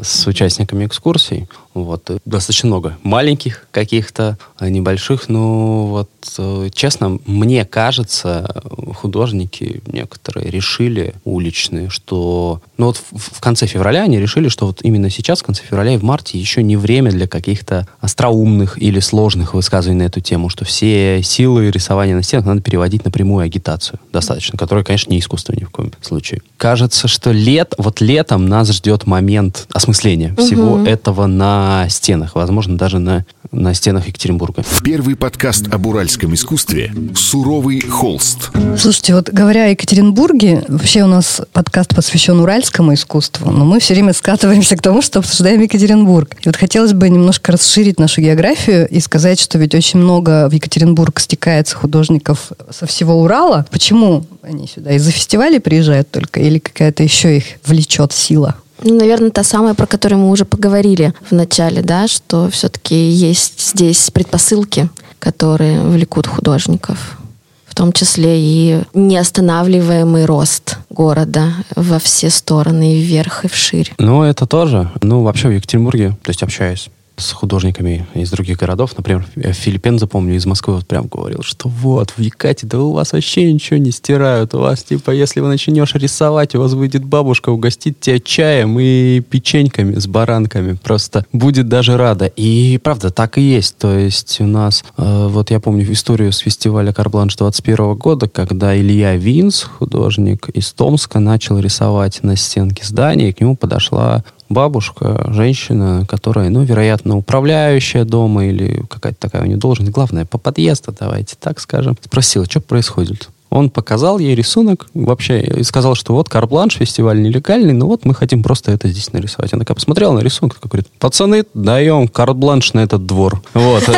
с 0.02 0.28
участниками 0.28 0.86
экскурсий. 0.86 1.48
Вот, 1.74 2.10
достаточно 2.26 2.68
много 2.68 2.98
маленьких 3.04 3.68
каких-то, 3.72 4.38
а, 4.58 4.70
небольших, 4.70 5.28
но 5.28 5.88
вот, 5.88 6.10
э, 6.38 6.70
честно, 6.74 7.20
мне 7.26 7.66
кажется, 7.66 8.64
художники 8.96 9.82
некоторые 9.88 10.52
решили, 10.52 11.16
уличные, 11.24 11.90
что, 11.90 12.62
ну 12.78 12.88
вот 12.88 12.98
в, 12.98 13.38
в 13.38 13.42
конце 13.42 13.66
февраля 13.66 14.04
они 14.04 14.20
решили, 14.20 14.50
что 14.50 14.68
вот 14.68 14.82
именно 14.84 15.10
сейчас, 15.10 15.42
в 15.42 15.46
конце 15.46 15.64
февраля 15.64 15.96
и 15.96 15.98
в 15.98 16.04
марте 16.04 16.38
еще 16.38 16.62
не 16.62 16.78
время 16.78 17.12
для 17.12 17.28
каких-то 17.28 17.88
остроумных 18.00 18.80
или 18.82 19.00
сложных 19.00 19.56
высказываний 19.56 20.00
на 20.00 20.08
эту 20.08 20.22
тему, 20.22 20.50
что 20.50 20.66
все 20.66 21.24
силы 21.24 21.72
рисования 21.72 22.16
на 22.16 22.22
стенах 22.24 22.46
надо 22.46 22.62
переводить 22.62 23.04
на 23.04 23.12
прямую 23.12 23.44
агитацию 23.44 24.00
достаточно, 24.12 24.58
которая, 24.58 24.84
конечно, 24.84 25.12
не 25.12 25.20
искусство 25.20 25.54
ни 25.54 25.64
в 25.64 25.72
коем 25.72 25.92
случае. 26.02 26.42
Кажется, 26.58 27.08
что 27.08 27.32
лет, 27.32 27.74
вот 27.78 28.00
летом 28.00 28.46
нас 28.46 28.72
ждет 28.72 29.08
момент 29.08 29.68
осмысления 29.74 30.34
угу. 30.34 30.44
всего 30.44 30.86
этого 30.86 31.26
на 31.26 31.63
на 31.64 31.88
стенах, 31.88 32.36
возможно, 32.36 32.78
даже 32.78 33.00
на, 33.00 33.26
на 33.54 33.74
стенах 33.74 34.08
Екатеринбурга. 34.08 34.66
Первый 34.84 35.16
подкаст 35.16 35.74
об 35.74 35.86
уральском 35.86 36.34
искусстве 36.34 36.94
«Суровый 37.16 37.80
холст». 37.80 38.52
Слушайте, 38.78 39.16
вот 39.16 39.30
говоря 39.30 39.66
о 39.66 39.68
Екатеринбурге, 39.70 40.66
вообще 40.68 41.04
у 41.04 41.08
нас 41.08 41.42
подкаст 41.54 41.96
посвящен 41.96 42.38
уральскому 42.42 42.94
искусству, 42.94 43.50
но 43.50 43.64
мы 43.64 43.80
все 43.80 43.94
время 43.94 44.12
скатываемся 44.12 44.76
к 44.76 44.82
тому, 44.82 45.02
что 45.02 45.20
обсуждаем 45.20 45.62
Екатеринбург. 45.62 46.36
И 46.42 46.50
вот 46.50 46.58
хотелось 46.58 46.92
бы 46.92 47.10
немножко 47.10 47.54
расширить 47.54 47.98
нашу 47.98 48.20
географию 48.20 48.86
и 48.90 49.00
сказать, 49.00 49.40
что 49.40 49.58
ведь 49.58 49.74
очень 49.74 50.00
много 50.00 50.50
в 50.50 50.52
Екатеринбург 50.52 51.18
стекается 51.22 51.78
художников 51.78 52.52
со 52.72 52.86
всего 52.88 53.22
Урала. 53.22 53.66
Почему 53.72 54.26
они 54.42 54.68
сюда? 54.68 54.92
Из-за 54.92 55.12
фестивалей 55.12 55.60
приезжают 55.60 56.12
только 56.12 56.42
или 56.42 56.60
какая-то 56.60 57.04
еще 57.04 57.38
их 57.38 57.46
влечет 57.66 58.12
сила? 58.12 58.58
Ну, 58.84 58.98
наверное, 58.98 59.32
та 59.32 59.44
самая, 59.44 59.74
про 59.74 59.86
которую 59.86 60.20
мы 60.20 60.30
уже 60.30 60.46
поговорили 60.46 61.14
в 61.30 61.34
начале, 61.34 61.82
да, 61.82 62.08
что 62.08 62.50
все-таки 62.50 62.96
есть 62.96 63.72
здесь 63.72 64.12
предпосылки, 64.12 64.90
которые 65.20 65.82
влекут 65.82 66.28
художников 66.28 67.18
в 67.66 67.76
том 67.76 67.92
числе 67.92 68.40
и 68.40 68.84
неостанавливаемый 68.94 70.26
рост 70.26 70.78
города 70.92 71.54
во 71.76 71.98
все 71.98 72.30
стороны, 72.30 72.98
и 72.98 73.02
вверх, 73.02 73.46
и 73.46 73.48
вширь. 73.48 73.92
Ну, 73.98 74.22
это 74.22 74.46
тоже. 74.46 74.92
Ну, 75.02 75.24
вообще 75.24 75.48
в 75.48 75.54
Екатеринбурге, 75.54 76.10
то 76.22 76.30
есть 76.30 76.44
общаясь 76.44 76.92
с 77.16 77.32
художниками 77.32 78.08
из 78.14 78.32
других 78.32 78.58
городов, 78.58 78.96
например, 78.98 79.26
Филиппен, 79.36 80.00
запомню, 80.00 80.36
из 80.36 80.46
Москвы 80.46 80.76
вот 80.76 80.88
прям 80.88 81.08
говорил, 81.08 81.44
что 81.44 81.70
вот, 81.70 82.12
в 82.12 82.20
Якате, 82.20 82.66
да 82.66 82.80
у 82.80 82.92
вас 82.92 83.14
вообще 83.14 83.52
ничего 83.52 83.78
не 83.78 83.92
стирают, 83.92 84.54
у 84.56 84.60
вас, 84.60 84.84
типа, 84.84 85.12
если 85.12 85.40
вы 85.40 85.48
начнешь 85.48 85.94
рисовать, 85.96 86.56
у 86.56 86.60
вас 86.60 86.74
выйдет 86.74 87.04
бабушка, 87.04 87.50
угостит 87.50 88.00
тебя 88.00 88.20
чаем 88.20 88.80
и 88.80 89.20
печеньками 89.22 90.00
с 90.00 90.08
баранками, 90.08 90.74
просто 90.74 91.26
будет 91.32 91.68
даже 91.68 91.98
рада. 91.98 92.26
И 92.26 92.80
правда, 92.84 93.12
так 93.12 93.38
и 93.38 93.42
есть, 93.42 93.78
то 93.78 93.96
есть 93.98 94.42
у 94.42 94.46
нас, 94.46 94.84
э, 94.98 95.28
вот 95.30 95.52
я 95.52 95.60
помню 95.60 95.92
историю 95.92 96.32
с 96.32 96.40
фестиваля 96.40 96.94
Карбланш 96.94 97.36
21 97.36 97.96
года, 97.96 98.28
когда 98.28 98.76
Илья 98.76 99.16
Винс, 99.16 99.64
художник 99.64 100.50
из 100.50 100.72
Томска, 100.74 101.20
начал 101.20 101.60
рисовать 101.60 102.24
на 102.24 102.36
стенке 102.36 102.84
здания, 102.86 103.30
и 103.30 103.34
к 103.34 103.42
нему 103.42 103.56
подошла 103.56 104.24
бабушка, 104.54 105.26
женщина, 105.34 106.06
которая, 106.08 106.50
ну, 106.50 106.64
вероятно, 106.64 107.18
управляющая 107.18 108.06
дома 108.06 108.46
или 108.46 108.84
какая-то 108.90 109.20
такая 109.20 109.44
у 109.44 109.46
нее 109.46 109.58
должность, 109.58 109.92
главное, 109.92 110.26
по 110.26 110.38
подъезду, 110.38 110.96
давайте 110.98 111.36
так 111.40 111.60
скажем, 111.60 111.98
спросила, 112.02 112.46
что 112.46 112.62
происходит. 112.62 113.30
Он 113.54 113.70
показал 113.70 114.18
ей 114.18 114.34
рисунок 114.34 114.88
вообще 114.96 115.42
и 115.42 115.64
сказал, 115.64 115.94
что 115.94 116.14
вот 116.14 116.28
карбланш, 116.28 116.78
фестиваль 116.78 117.22
нелегальный, 117.22 117.74
но 117.74 117.86
вот 117.86 118.04
мы 118.04 118.16
хотим 118.16 118.42
просто 118.42 118.72
это 118.72 118.88
здесь 118.88 119.14
нарисовать. 119.14 119.54
Она 119.54 119.60
такая 119.60 119.76
посмотрела 119.76 120.12
на 120.14 120.22
рисунок, 120.22 120.56
такая 120.56 120.70
говорит, 120.70 120.88
пацаны, 120.98 121.46
даем 121.54 122.08
карбланш 122.08 122.74
на 122.74 122.80
этот 122.80 123.06
двор. 123.06 123.42
Вот. 123.54 123.84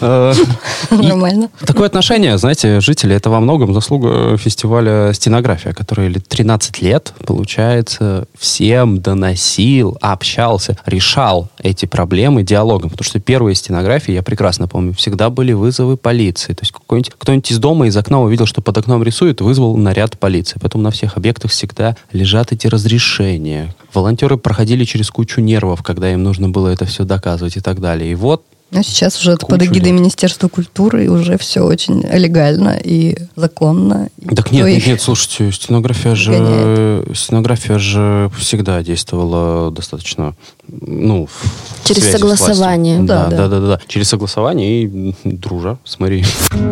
Э, 0.00 0.32
Нормально. 0.90 1.48
Такое 1.64 1.86
отношение, 1.86 2.36
знаете, 2.38 2.80
жители, 2.80 3.14
это 3.14 3.30
во 3.30 3.38
многом 3.40 3.72
заслуга 3.72 4.36
фестиваля 4.36 5.12
«Стенография», 5.12 5.72
который 5.72 6.12
13 6.12 6.82
лет, 6.82 7.14
получается, 7.24 8.26
всем 8.36 9.00
доносил, 9.00 9.96
общался, 10.00 10.76
решал 10.86 11.48
эти 11.62 11.86
проблемы 11.86 12.42
диалогом. 12.42 12.90
Потому 12.90 13.04
что 13.04 13.20
первые 13.20 13.54
стенографии, 13.54 14.12
я 14.12 14.22
прекрасно 14.22 14.66
помню, 14.66 14.94
всегда 14.94 15.30
были 15.30 15.52
вызовы 15.52 15.96
полиции. 15.96 16.54
То 16.54 16.62
есть 16.62 16.72
кто-нибудь 16.72 17.50
из 17.50 17.58
дома 17.58 17.86
из 17.86 17.96
окна 17.96 18.22
увидел, 18.32 18.46
что 18.46 18.62
под 18.62 18.78
окном 18.78 19.02
рисует, 19.02 19.42
вызвал 19.42 19.76
наряд 19.76 20.18
полиции. 20.18 20.58
Поэтому 20.60 20.82
на 20.82 20.90
всех 20.90 21.18
объектах 21.18 21.50
всегда 21.50 21.96
лежат 22.12 22.50
эти 22.52 22.66
разрешения. 22.66 23.74
Волонтеры 23.92 24.38
проходили 24.38 24.84
через 24.84 25.10
кучу 25.10 25.42
нервов, 25.42 25.82
когда 25.82 26.10
им 26.10 26.22
нужно 26.22 26.48
было 26.48 26.68
это 26.68 26.86
все 26.86 27.04
доказывать 27.04 27.58
и 27.58 27.60
так 27.60 27.80
далее. 27.80 28.10
И 28.10 28.14
вот 28.14 28.44
а 28.74 28.82
сейчас 28.82 29.20
уже 29.20 29.36
Кучу 29.36 29.46
под 29.46 29.62
эгидой 29.62 29.92
лет. 29.92 30.00
Министерства 30.00 30.48
культуры 30.48 31.08
уже 31.10 31.36
все 31.36 31.60
очень 31.60 32.02
легально 32.10 32.78
и 32.82 33.16
законно. 33.36 34.08
Так 34.34 34.50
нет, 34.50 34.66
нет, 34.66 34.86
нет, 34.86 35.02
слушайте, 35.02 35.52
стенография 35.52 36.14
же, 36.14 37.04
стенография 37.14 37.78
же 37.78 38.30
всегда 38.38 38.82
действовала 38.82 39.70
достаточно, 39.70 40.34
ну, 40.68 41.28
через 41.84 42.10
согласование. 42.10 43.00
Да 43.00 43.26
да, 43.26 43.30
да, 43.30 43.48
да, 43.48 43.60
да, 43.60 43.66
да. 43.66 43.80
Через 43.88 44.08
согласование 44.08 44.84
и 44.84 45.14
дружа 45.24 45.78
с 45.84 45.98
Марией. 45.98 46.24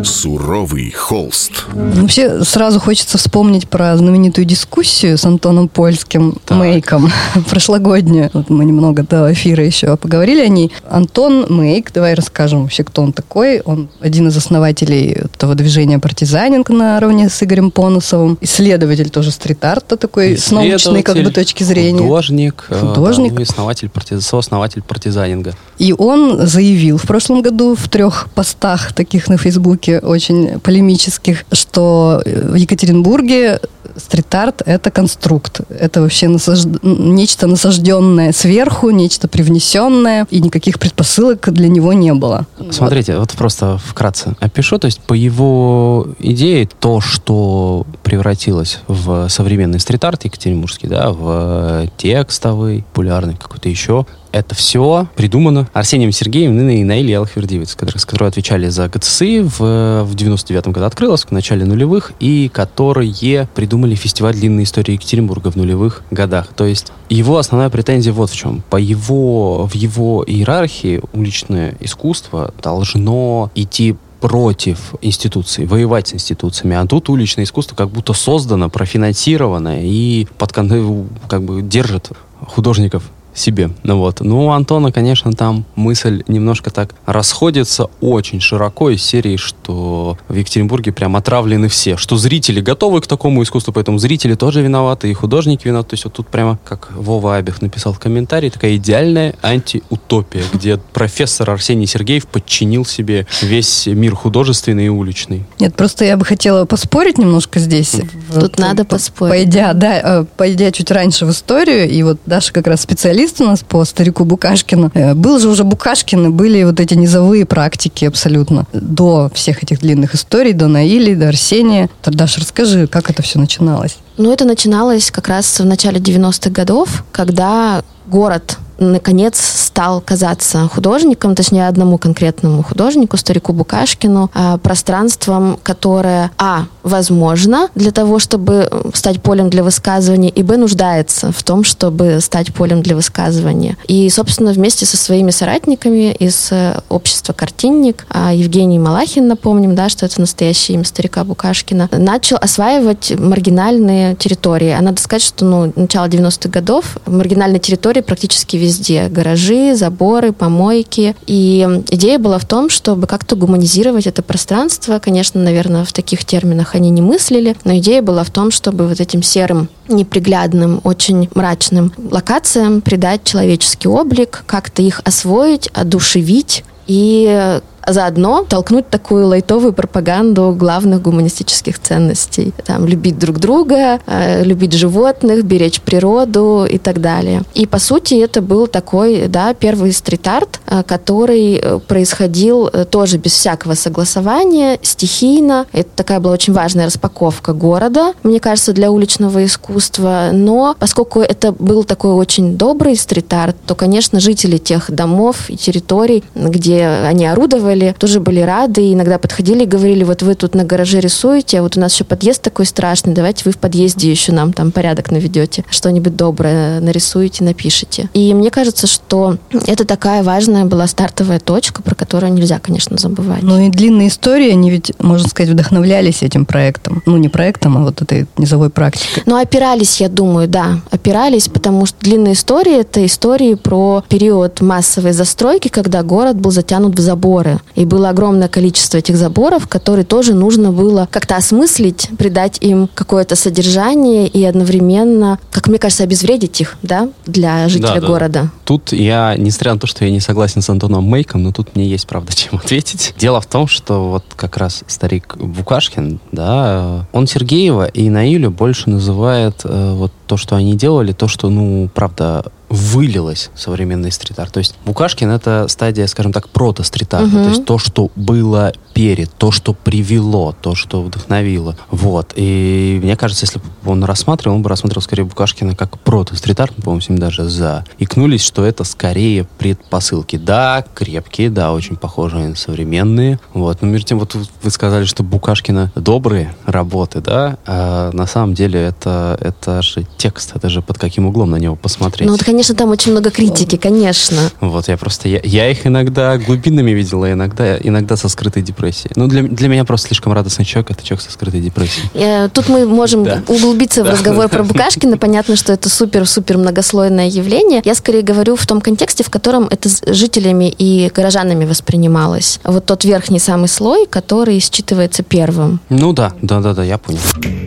Суровый 0.04 0.90
холст. 0.90 1.66
Вообще 1.74 2.44
сразу 2.44 2.80
хочется 2.80 3.18
вспомнить 3.18 3.68
про 3.68 3.96
знаменитую 3.96 4.44
дискуссию 4.44 5.18
с 5.18 5.24
Антоном 5.24 5.68
Польским 5.68 6.38
так. 6.44 6.58
Мейком 6.58 7.10
прошлогоднюю. 7.50 8.30
Вот 8.32 8.48
мы 8.48 8.64
немного 8.64 9.02
до 9.02 9.32
эфира 9.32 9.64
еще 9.64 9.96
поговорили 9.96 10.40
о 10.40 10.48
ней. 10.48 10.72
Антон 10.88 11.46
Мейк 11.48 11.89
давай 11.92 12.14
расскажем 12.14 12.62
вообще, 12.62 12.84
кто 12.84 13.02
он 13.02 13.12
такой. 13.12 13.60
Он 13.60 13.88
один 14.00 14.28
из 14.28 14.36
основателей 14.36 15.12
этого 15.12 15.54
движения 15.54 15.98
«Партизанинг» 15.98 16.70
наравне 16.70 17.28
с 17.28 17.42
Игорем 17.42 17.70
Понусовым. 17.70 18.38
Исследователь 18.40 19.10
тоже 19.10 19.30
стрит-арта 19.30 19.96
такой, 19.96 20.36
с 20.36 20.50
научной 20.50 21.02
как 21.02 21.16
бы 21.16 21.30
точки 21.30 21.62
зрения. 21.62 22.02
Художник. 22.02 22.66
Э, 22.70 22.80
художник. 22.80 23.32
Да, 23.32 23.38
ну, 23.38 23.42
основатель, 23.42 23.90
сооснователь 24.20 24.82
«Партизанинга». 24.82 25.54
И 25.78 25.94
он 25.96 26.46
заявил 26.46 26.98
в 26.98 27.06
прошлом 27.06 27.42
году 27.42 27.74
в 27.74 27.88
трех 27.88 28.28
постах 28.34 28.92
таких 28.92 29.28
на 29.28 29.38
Фейсбуке 29.38 29.98
очень 29.98 30.60
полемических, 30.60 31.44
что 31.52 32.22
в 32.24 32.54
Екатеринбурге 32.54 33.60
стрит-арт— 33.96 34.62
это 34.66 34.90
конструкт. 34.90 35.60
Это 35.70 36.00
вообще 36.02 36.28
насаж... 36.28 36.64
нечто 36.82 37.46
насажденное 37.46 38.32
сверху, 38.32 38.90
нечто 38.90 39.28
привнесенное, 39.28 40.26
и 40.30 40.40
никаких 40.40 40.78
предпосылок 40.78 41.52
для 41.52 41.68
него 41.68 41.92
не 41.92 42.12
было. 42.14 42.46
Смотрите, 42.70 43.16
вот, 43.16 43.30
вот 43.30 43.38
просто 43.38 43.78
вкратце 43.78 44.34
опишу. 44.40 44.78
То 44.78 44.86
есть 44.86 45.00
по 45.00 45.14
его 45.14 46.08
идее 46.18 46.68
то, 46.78 47.00
что 47.00 47.86
превратилось 48.02 48.80
в 48.88 49.28
современный 49.28 49.80
стрит-арт 49.80 50.24
екатеринбургский, 50.24 50.88
да, 50.88 51.10
в 51.10 51.88
текстовый, 51.96 52.84
популярный 52.90 53.36
какой-то 53.36 53.68
еще, 53.68 54.06
это 54.32 54.54
все 54.54 55.08
придумано 55.16 55.68
Арсением 55.72 56.12
Сергеевым 56.12 56.68
и 56.68 56.84
Наилей 56.84 57.16
Алхвердивец, 57.16 57.74
которые, 57.74 58.00
с 58.00 58.04
которой 58.04 58.28
отвечали 58.28 58.68
за 58.68 58.88
ГЦСИ 58.88 59.40
в, 59.40 60.04
в 60.04 60.14
99-м 60.14 60.72
году 60.72 60.86
открылась, 60.86 61.24
в 61.24 61.30
начале 61.30 61.64
нулевых, 61.64 62.12
и 62.20 62.48
которые 62.52 63.48
придумали 63.54 63.94
фестиваль 63.94 64.34
длинной 64.34 64.64
истории 64.64 64.92
Екатеринбурга 64.92 65.50
в 65.50 65.56
нулевых 65.56 66.02
годах. 66.10 66.48
То 66.54 66.66
есть 66.66 66.92
его 67.08 67.38
основная 67.38 67.70
претензия 67.70 68.12
вот 68.12 68.30
в 68.30 68.36
чем. 68.36 68.62
По 68.70 68.76
его, 68.76 69.66
в 69.66 69.74
его 69.74 70.24
иерархии 70.26 71.00
уличное 71.12 71.76
искусство 71.80 72.52
должно 72.62 73.50
идти 73.54 73.96
против 74.20 74.94
институций, 75.00 75.66
воевать 75.66 76.08
с 76.08 76.14
институциями. 76.14 76.76
А 76.76 76.86
тут 76.86 77.08
уличное 77.08 77.44
искусство 77.44 77.74
как 77.74 77.88
будто 77.88 78.12
создано, 78.12 78.68
профинансировано 78.68 79.80
и 79.82 80.26
под, 80.38 80.52
как 80.52 81.42
бы 81.42 81.62
держит 81.62 82.10
художников 82.46 83.04
себе. 83.34 83.70
Ну 83.82 83.98
вот. 83.98 84.20
Ну, 84.20 84.46
у 84.46 84.50
Антона, 84.50 84.92
конечно, 84.92 85.32
там 85.32 85.64
мысль 85.76 86.22
немножко 86.28 86.70
так 86.70 86.94
расходится 87.06 87.86
очень 88.00 88.40
широко 88.40 88.90
из 88.90 89.02
серии, 89.02 89.36
что 89.36 90.18
в 90.28 90.34
Екатеринбурге 90.34 90.92
прям 90.92 91.16
отравлены 91.16 91.68
все, 91.68 91.96
что 91.96 92.16
зрители 92.16 92.60
готовы 92.60 93.00
к 93.00 93.06
такому 93.06 93.42
искусству, 93.42 93.72
поэтому 93.72 93.98
зрители 93.98 94.34
тоже 94.34 94.62
виноваты, 94.62 95.10
и 95.10 95.14
художники 95.14 95.66
виноваты. 95.66 95.90
То 95.90 95.94
есть 95.94 96.04
вот 96.04 96.14
тут 96.14 96.28
прямо, 96.28 96.58
как 96.64 96.92
Вова 96.92 97.36
Абих 97.36 97.62
написал 97.62 97.92
в 97.92 97.98
комментарии, 97.98 98.50
такая 98.50 98.76
идеальная 98.76 99.34
антиутопия, 99.42 100.42
где 100.52 100.76
профессор 100.76 101.50
Арсений 101.50 101.86
Сергеев 101.86 102.26
подчинил 102.26 102.84
себе 102.84 103.26
весь 103.42 103.86
мир 103.86 104.14
художественный 104.14 104.86
и 104.86 104.88
уличный. 104.88 105.44
Нет, 105.58 105.74
просто 105.74 106.04
я 106.04 106.16
бы 106.16 106.24
хотела 106.24 106.64
поспорить 106.64 107.18
немножко 107.18 107.58
здесь. 107.58 107.90
Тут 107.90 108.42
вот, 108.42 108.58
надо 108.58 108.84
поспорить. 108.84 109.30
Пойдя, 109.30 109.72
да, 109.72 110.20
э, 110.20 110.24
пойдя 110.36 110.70
чуть 110.72 110.90
раньше 110.90 111.26
в 111.26 111.30
историю, 111.30 111.88
и 111.88 112.02
вот 112.02 112.18
Даша 112.26 112.52
как 112.52 112.66
раз 112.66 112.82
специалист 112.82 113.19
специалист 113.20 113.40
у 113.40 113.44
нас 113.44 113.60
по 113.62 113.84
старику 113.84 114.24
Букашкину. 114.24 114.90
Э, 114.94 115.14
был 115.14 115.38
же 115.38 115.48
уже 115.48 115.64
Букашкин, 115.64 116.32
были 116.32 116.64
вот 116.64 116.80
эти 116.80 116.94
низовые 116.94 117.44
практики 117.44 118.06
абсолютно. 118.06 118.64
До 118.72 119.30
всех 119.34 119.62
этих 119.62 119.80
длинных 119.80 120.14
историй, 120.14 120.52
до 120.52 120.68
Наили, 120.68 121.14
до 121.14 121.28
Арсения. 121.28 121.90
Тардаш, 122.02 122.38
расскажи, 122.38 122.86
как 122.86 123.10
это 123.10 123.22
все 123.22 123.38
начиналось? 123.38 123.98
Ну, 124.16 124.32
это 124.32 124.44
начиналось 124.44 125.10
как 125.10 125.28
раз 125.28 125.60
в 125.60 125.66
начале 125.66 126.00
90-х 126.00 126.50
годов, 126.50 127.04
когда 127.12 127.82
город 128.06 128.58
наконец 128.80 129.38
стал 129.38 130.00
казаться 130.00 130.68
художником, 130.68 131.34
точнее 131.34 131.68
одному 131.68 131.98
конкретному 131.98 132.62
художнику, 132.62 133.16
старику 133.16 133.52
Букашкину, 133.52 134.30
а, 134.34 134.58
пространством, 134.58 135.58
которое, 135.62 136.30
а, 136.38 136.64
возможно 136.82 137.68
для 137.74 137.92
того, 137.92 138.18
чтобы 138.18 138.70
стать 138.94 139.22
полем 139.22 139.50
для 139.50 139.62
высказывания, 139.62 140.30
и, 140.30 140.42
б, 140.42 140.56
нуждается 140.56 141.30
в 141.30 141.42
том, 141.42 141.62
чтобы 141.62 142.20
стать 142.20 142.52
полем 142.52 142.82
для 142.82 142.96
высказывания. 142.96 143.76
И, 143.86 144.08
собственно, 144.10 144.52
вместе 144.52 144.86
со 144.86 144.96
своими 144.96 145.30
соратниками 145.30 146.12
из 146.12 146.48
э, 146.50 146.80
общества 146.88 147.32
«Картинник», 147.32 148.06
а, 148.10 148.32
Евгений 148.32 148.78
Малахин, 148.78 149.28
напомним, 149.28 149.74
да, 149.74 149.88
что 149.88 150.06
это 150.06 150.20
настоящее 150.20 150.76
имя 150.76 150.84
старика 150.84 151.22
Букашкина, 151.24 151.88
начал 151.92 152.38
осваивать 152.40 153.12
маргинальные 153.18 154.16
территории. 154.16 154.70
А 154.70 154.80
надо 154.80 155.00
сказать, 155.00 155.22
что 155.22 155.44
ну, 155.44 155.72
начало 155.76 156.06
90-х 156.06 156.48
годов 156.48 156.96
маргинальные 157.06 157.60
территории 157.60 158.00
практически 158.00 158.56
везде 158.56 158.69
везде. 158.70 159.08
Гаражи, 159.08 159.74
заборы, 159.74 160.32
помойки. 160.32 161.16
И 161.26 161.66
идея 161.90 162.18
была 162.18 162.38
в 162.38 162.44
том, 162.44 162.70
чтобы 162.70 163.06
как-то 163.08 163.34
гуманизировать 163.34 164.06
это 164.06 164.22
пространство. 164.22 165.00
Конечно, 165.00 165.42
наверное, 165.42 165.84
в 165.84 165.92
таких 165.92 166.24
терминах 166.24 166.76
они 166.76 166.90
не 166.90 167.02
мыслили, 167.02 167.56
но 167.64 167.76
идея 167.78 168.00
была 168.00 168.22
в 168.22 168.30
том, 168.30 168.52
чтобы 168.52 168.86
вот 168.86 169.00
этим 169.00 169.22
серым, 169.22 169.68
неприглядным, 169.88 170.80
очень 170.84 171.28
мрачным 171.34 171.92
локациям 172.10 172.80
придать 172.80 173.24
человеческий 173.24 173.88
облик, 173.88 174.44
как-то 174.46 174.82
их 174.82 175.00
освоить, 175.04 175.68
одушевить 175.74 176.64
и 176.86 177.60
заодно 177.86 178.44
толкнуть 178.48 178.88
такую 178.88 179.26
лайтовую 179.26 179.72
пропаганду 179.72 180.54
главных 180.56 181.02
гуманистических 181.02 181.78
ценностей. 181.78 182.52
Там, 182.64 182.86
любить 182.86 183.18
друг 183.18 183.38
друга, 183.38 184.00
э, 184.06 184.44
любить 184.44 184.72
животных, 184.72 185.44
беречь 185.44 185.80
природу 185.80 186.66
и 186.68 186.78
так 186.78 187.00
далее. 187.00 187.42
И, 187.54 187.66
по 187.66 187.78
сути, 187.78 188.14
это 188.14 188.42
был 188.42 188.66
такой, 188.66 189.28
да, 189.28 189.54
первый 189.54 189.92
стрит-арт, 189.92 190.60
э, 190.66 190.82
который 190.82 191.56
э, 191.56 191.78
происходил 191.86 192.68
тоже 192.90 193.18
без 193.18 193.32
всякого 193.32 193.74
согласования, 193.74 194.78
стихийно. 194.82 195.66
Это 195.72 195.90
такая 195.96 196.20
была 196.20 196.34
очень 196.34 196.52
важная 196.52 196.86
распаковка 196.86 197.52
города, 197.52 198.12
мне 198.22 198.40
кажется, 198.40 198.72
для 198.72 198.90
уличного 198.90 199.44
искусства. 199.44 200.30
Но 200.32 200.76
поскольку 200.78 201.20
это 201.20 201.52
был 201.52 201.84
такой 201.84 202.12
очень 202.12 202.56
добрый 202.56 202.96
стрит-арт, 202.96 203.56
то, 203.66 203.74
конечно, 203.74 204.20
жители 204.20 204.58
тех 204.58 204.90
домов 204.90 205.48
и 205.48 205.56
территорий, 205.56 206.22
где 206.34 206.86
они 206.86 207.26
орудовали, 207.26 207.69
тоже 207.98 208.20
были 208.20 208.40
рады 208.40 208.82
и 208.82 208.94
иногда 208.94 209.18
подходили 209.18 209.64
и 209.64 209.66
говорили, 209.66 210.04
вот 210.04 210.22
вы 210.22 210.34
тут 210.34 210.54
на 210.54 210.64
гараже 210.64 211.00
рисуете, 211.00 211.58
а 211.58 211.62
вот 211.62 211.76
у 211.76 211.80
нас 211.80 211.94
еще 211.94 212.04
подъезд 212.04 212.42
такой 212.42 212.66
страшный, 212.66 213.14
давайте 213.14 213.42
вы 213.44 213.52
в 213.52 213.58
подъезде 213.58 214.10
еще 214.10 214.32
нам 214.32 214.52
там 214.52 214.72
порядок 214.72 215.10
наведете, 215.10 215.64
что-нибудь 215.70 216.16
доброе 216.16 216.80
нарисуете, 216.80 217.44
напишите. 217.44 218.08
И 218.14 218.34
мне 218.34 218.50
кажется, 218.50 218.86
что 218.86 219.38
это 219.66 219.84
такая 219.84 220.22
важная 220.22 220.64
была 220.64 220.86
стартовая 220.86 221.40
точка, 221.40 221.82
про 221.82 221.94
которую 221.94 222.32
нельзя, 222.32 222.58
конечно, 222.58 222.96
забывать. 222.98 223.42
Ну 223.42 223.58
и 223.60 223.68
длинные 223.70 224.08
истории, 224.08 224.50
они 224.50 224.70
ведь, 224.70 224.92
можно 224.98 225.28
сказать, 225.28 225.52
вдохновлялись 225.52 226.22
этим 226.22 226.46
проектом. 226.46 227.02
Ну, 227.06 227.16
не 227.16 227.28
проектом, 227.28 227.76
а 227.78 227.82
вот 227.82 228.02
этой 228.02 228.26
низовой 228.36 228.70
практикой. 228.70 229.22
Ну, 229.26 229.36
опирались, 229.36 230.00
я 230.00 230.08
думаю, 230.08 230.48
да, 230.48 230.80
опирались, 230.90 231.48
потому 231.48 231.86
что 231.86 231.98
длинные 232.00 232.34
истории— 232.34 232.80
это 232.80 233.04
истории 233.04 233.54
про 233.54 234.04
период 234.08 234.60
массовой 234.60 235.12
застройки, 235.12 235.68
когда 235.68 236.02
город 236.02 236.36
был 236.36 236.50
затянут 236.50 236.98
в 236.98 237.00
заборы. 237.00 237.59
И 237.74 237.84
было 237.84 238.08
огромное 238.10 238.48
количество 238.48 238.98
этих 238.98 239.16
заборов, 239.16 239.68
которые 239.68 240.04
тоже 240.04 240.34
нужно 240.34 240.72
было 240.72 241.08
как-то 241.10 241.36
осмыслить, 241.36 242.08
придать 242.18 242.58
им 242.60 242.88
какое-то 242.92 243.36
содержание 243.36 244.26
и 244.26 244.44
одновременно, 244.44 245.38
как 245.50 245.68
мне 245.68 245.78
кажется, 245.78 246.04
обезвредить 246.04 246.60
их, 246.60 246.76
да, 246.82 247.08
для 247.26 247.68
жителя 247.68 248.00
да, 248.00 248.06
города. 248.06 248.42
Да. 248.42 248.50
Тут 248.64 248.92
я, 248.92 249.34
несмотря 249.36 249.74
на 249.74 249.80
то, 249.80 249.86
что 249.86 250.04
я 250.04 250.10
не 250.10 250.20
согласен 250.20 250.62
с 250.62 250.70
Антоном 250.70 251.04
Мейком, 251.08 251.42
но 251.42 251.52
тут 251.52 251.74
мне 251.74 251.86
есть, 251.86 252.06
правда, 252.06 252.32
чем 252.34 252.56
ответить. 252.58 253.14
Дело 253.18 253.40
в 253.40 253.46
том, 253.46 253.66
что 253.66 254.10
вот 254.10 254.24
как 254.36 254.56
раз 254.56 254.82
старик 254.86 255.36
Букашкин, 255.38 256.20
да, 256.32 257.06
он 257.12 257.26
Сергеева 257.26 257.86
и 257.86 258.08
Наилю 258.08 258.50
больше 258.50 258.90
называет 258.90 259.60
э, 259.64 259.92
вот 259.94 260.12
то, 260.26 260.36
что 260.36 260.56
они 260.56 260.76
делали, 260.76 261.12
то, 261.12 261.28
что, 261.28 261.48
ну, 261.48 261.88
правда, 261.92 262.44
вылилось 262.70 263.50
современный 263.56 264.12
стрит-арт. 264.12 264.52
То 264.52 264.58
есть 264.58 264.76
Букашкин— 264.86 265.30
это 265.32 265.66
стадия, 265.68 266.06
скажем 266.06 266.32
так, 266.32 266.48
прото-стрит-арта. 266.48 267.26
Угу. 267.26 267.44
То 267.44 267.48
есть 267.48 267.64
то, 267.64 267.78
что 267.78 268.10
было 268.14 268.72
перед, 268.94 269.32
то, 269.34 269.50
что 269.50 269.72
привело, 269.72 270.54
то, 270.58 270.76
что 270.76 271.02
вдохновило. 271.02 271.76
Вот. 271.90 272.32
И 272.36 273.00
мне 273.02 273.16
кажется, 273.16 273.44
если 273.44 273.58
бы 273.58 273.64
он 273.90 274.04
рассматривал, 274.04 274.56
он 274.56 274.62
бы 274.62 274.68
рассматривал 274.68 275.02
скорее 275.02 275.24
Букашкина 275.24 275.74
как 275.74 275.98
прото-стрит-арт, 275.98 276.74
мы, 276.76 276.84
по-моему, 276.84 277.00
с 277.00 277.08
ним 277.08 277.18
даже 277.18 277.48
за. 277.48 277.84
Икнулись, 277.98 278.44
что 278.44 278.64
это 278.64 278.84
скорее 278.84 279.44
предпосылки. 279.58 280.36
Да, 280.36 280.84
крепкие, 280.94 281.50
да, 281.50 281.72
очень 281.72 281.96
похожие 281.96 282.48
на 282.48 282.56
современные. 282.56 283.40
Вот. 283.52 283.82
Но 283.82 283.88
между 283.88 284.06
тем, 284.06 284.20
вот 284.20 284.36
вы 284.62 284.70
сказали, 284.70 285.06
что 285.06 285.24
Букашкина 285.24 285.90
добрые 285.96 286.54
работы, 286.66 287.20
да, 287.20 287.58
а 287.66 288.12
на 288.12 288.26
самом 288.26 288.54
деле 288.54 288.80
это, 288.80 289.36
это 289.40 289.82
же 289.82 290.06
текст, 290.16 290.52
это 290.54 290.68
же 290.68 290.82
под 290.82 290.98
каким 290.98 291.26
углом 291.26 291.50
на 291.50 291.56
него 291.56 291.74
посмотреть. 291.74 292.28
Ну, 292.28 292.34
вот, 292.34 292.44
конечно, 292.44 292.59
там 292.68 292.90
очень 292.90 293.12
много 293.12 293.30
критики, 293.30 293.76
конечно. 293.76 294.38
Вот, 294.60 294.88
я 294.88 294.96
просто, 294.96 295.28
я, 295.28 295.40
я 295.42 295.70
их 295.70 295.86
иногда 295.86 296.38
глубинными 296.38 296.90
видела, 296.90 297.32
иногда, 297.32 297.76
иногда 297.78 298.16
со 298.16 298.28
скрытой 298.28 298.62
депрессией. 298.62 299.12
Ну, 299.16 299.26
для, 299.26 299.42
для 299.42 299.68
меня 299.68 299.84
просто 299.84 300.08
слишком 300.08 300.32
радостный 300.32 300.64
человек, 300.64 300.90
это 300.90 301.04
человек 301.04 301.24
со 301.24 301.32
скрытой 301.32 301.60
депрессией. 301.60 302.08
Э, 302.14 302.48
тут 302.48 302.68
мы 302.68 302.86
можем 302.86 303.24
да. 303.24 303.42
углубиться 303.48 304.04
в 304.04 304.08
разговор 304.08 304.48
про 304.48 304.62
Букашкина. 304.64 305.18
Понятно, 305.18 305.56
что 305.56 305.72
это 305.72 305.88
супер-супер 305.88 306.58
многослойное 306.58 307.28
явление. 307.28 307.82
Я 307.84 307.94
скорее 307.94 308.22
говорю 308.22 308.56
в 308.56 308.66
том 308.66 308.80
контексте, 308.80 309.24
в 309.24 309.30
котором 309.30 309.64
это 309.70 309.88
жителями 310.12 310.74
и 310.76 311.10
горожанами 311.14 311.64
воспринималось. 311.64 312.60
Вот 312.64 312.86
тот 312.86 313.04
верхний 313.04 313.38
самый 313.38 313.68
слой, 313.68 314.06
который 314.06 314.58
считывается 314.58 315.22
первым. 315.22 315.80
Ну 315.88 316.12
да, 316.12 316.32
да-да-да, 316.42 316.84
я 316.84 316.98
понял. 316.98 317.20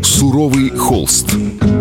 Суровый 0.04 0.70
холст. 0.70 1.30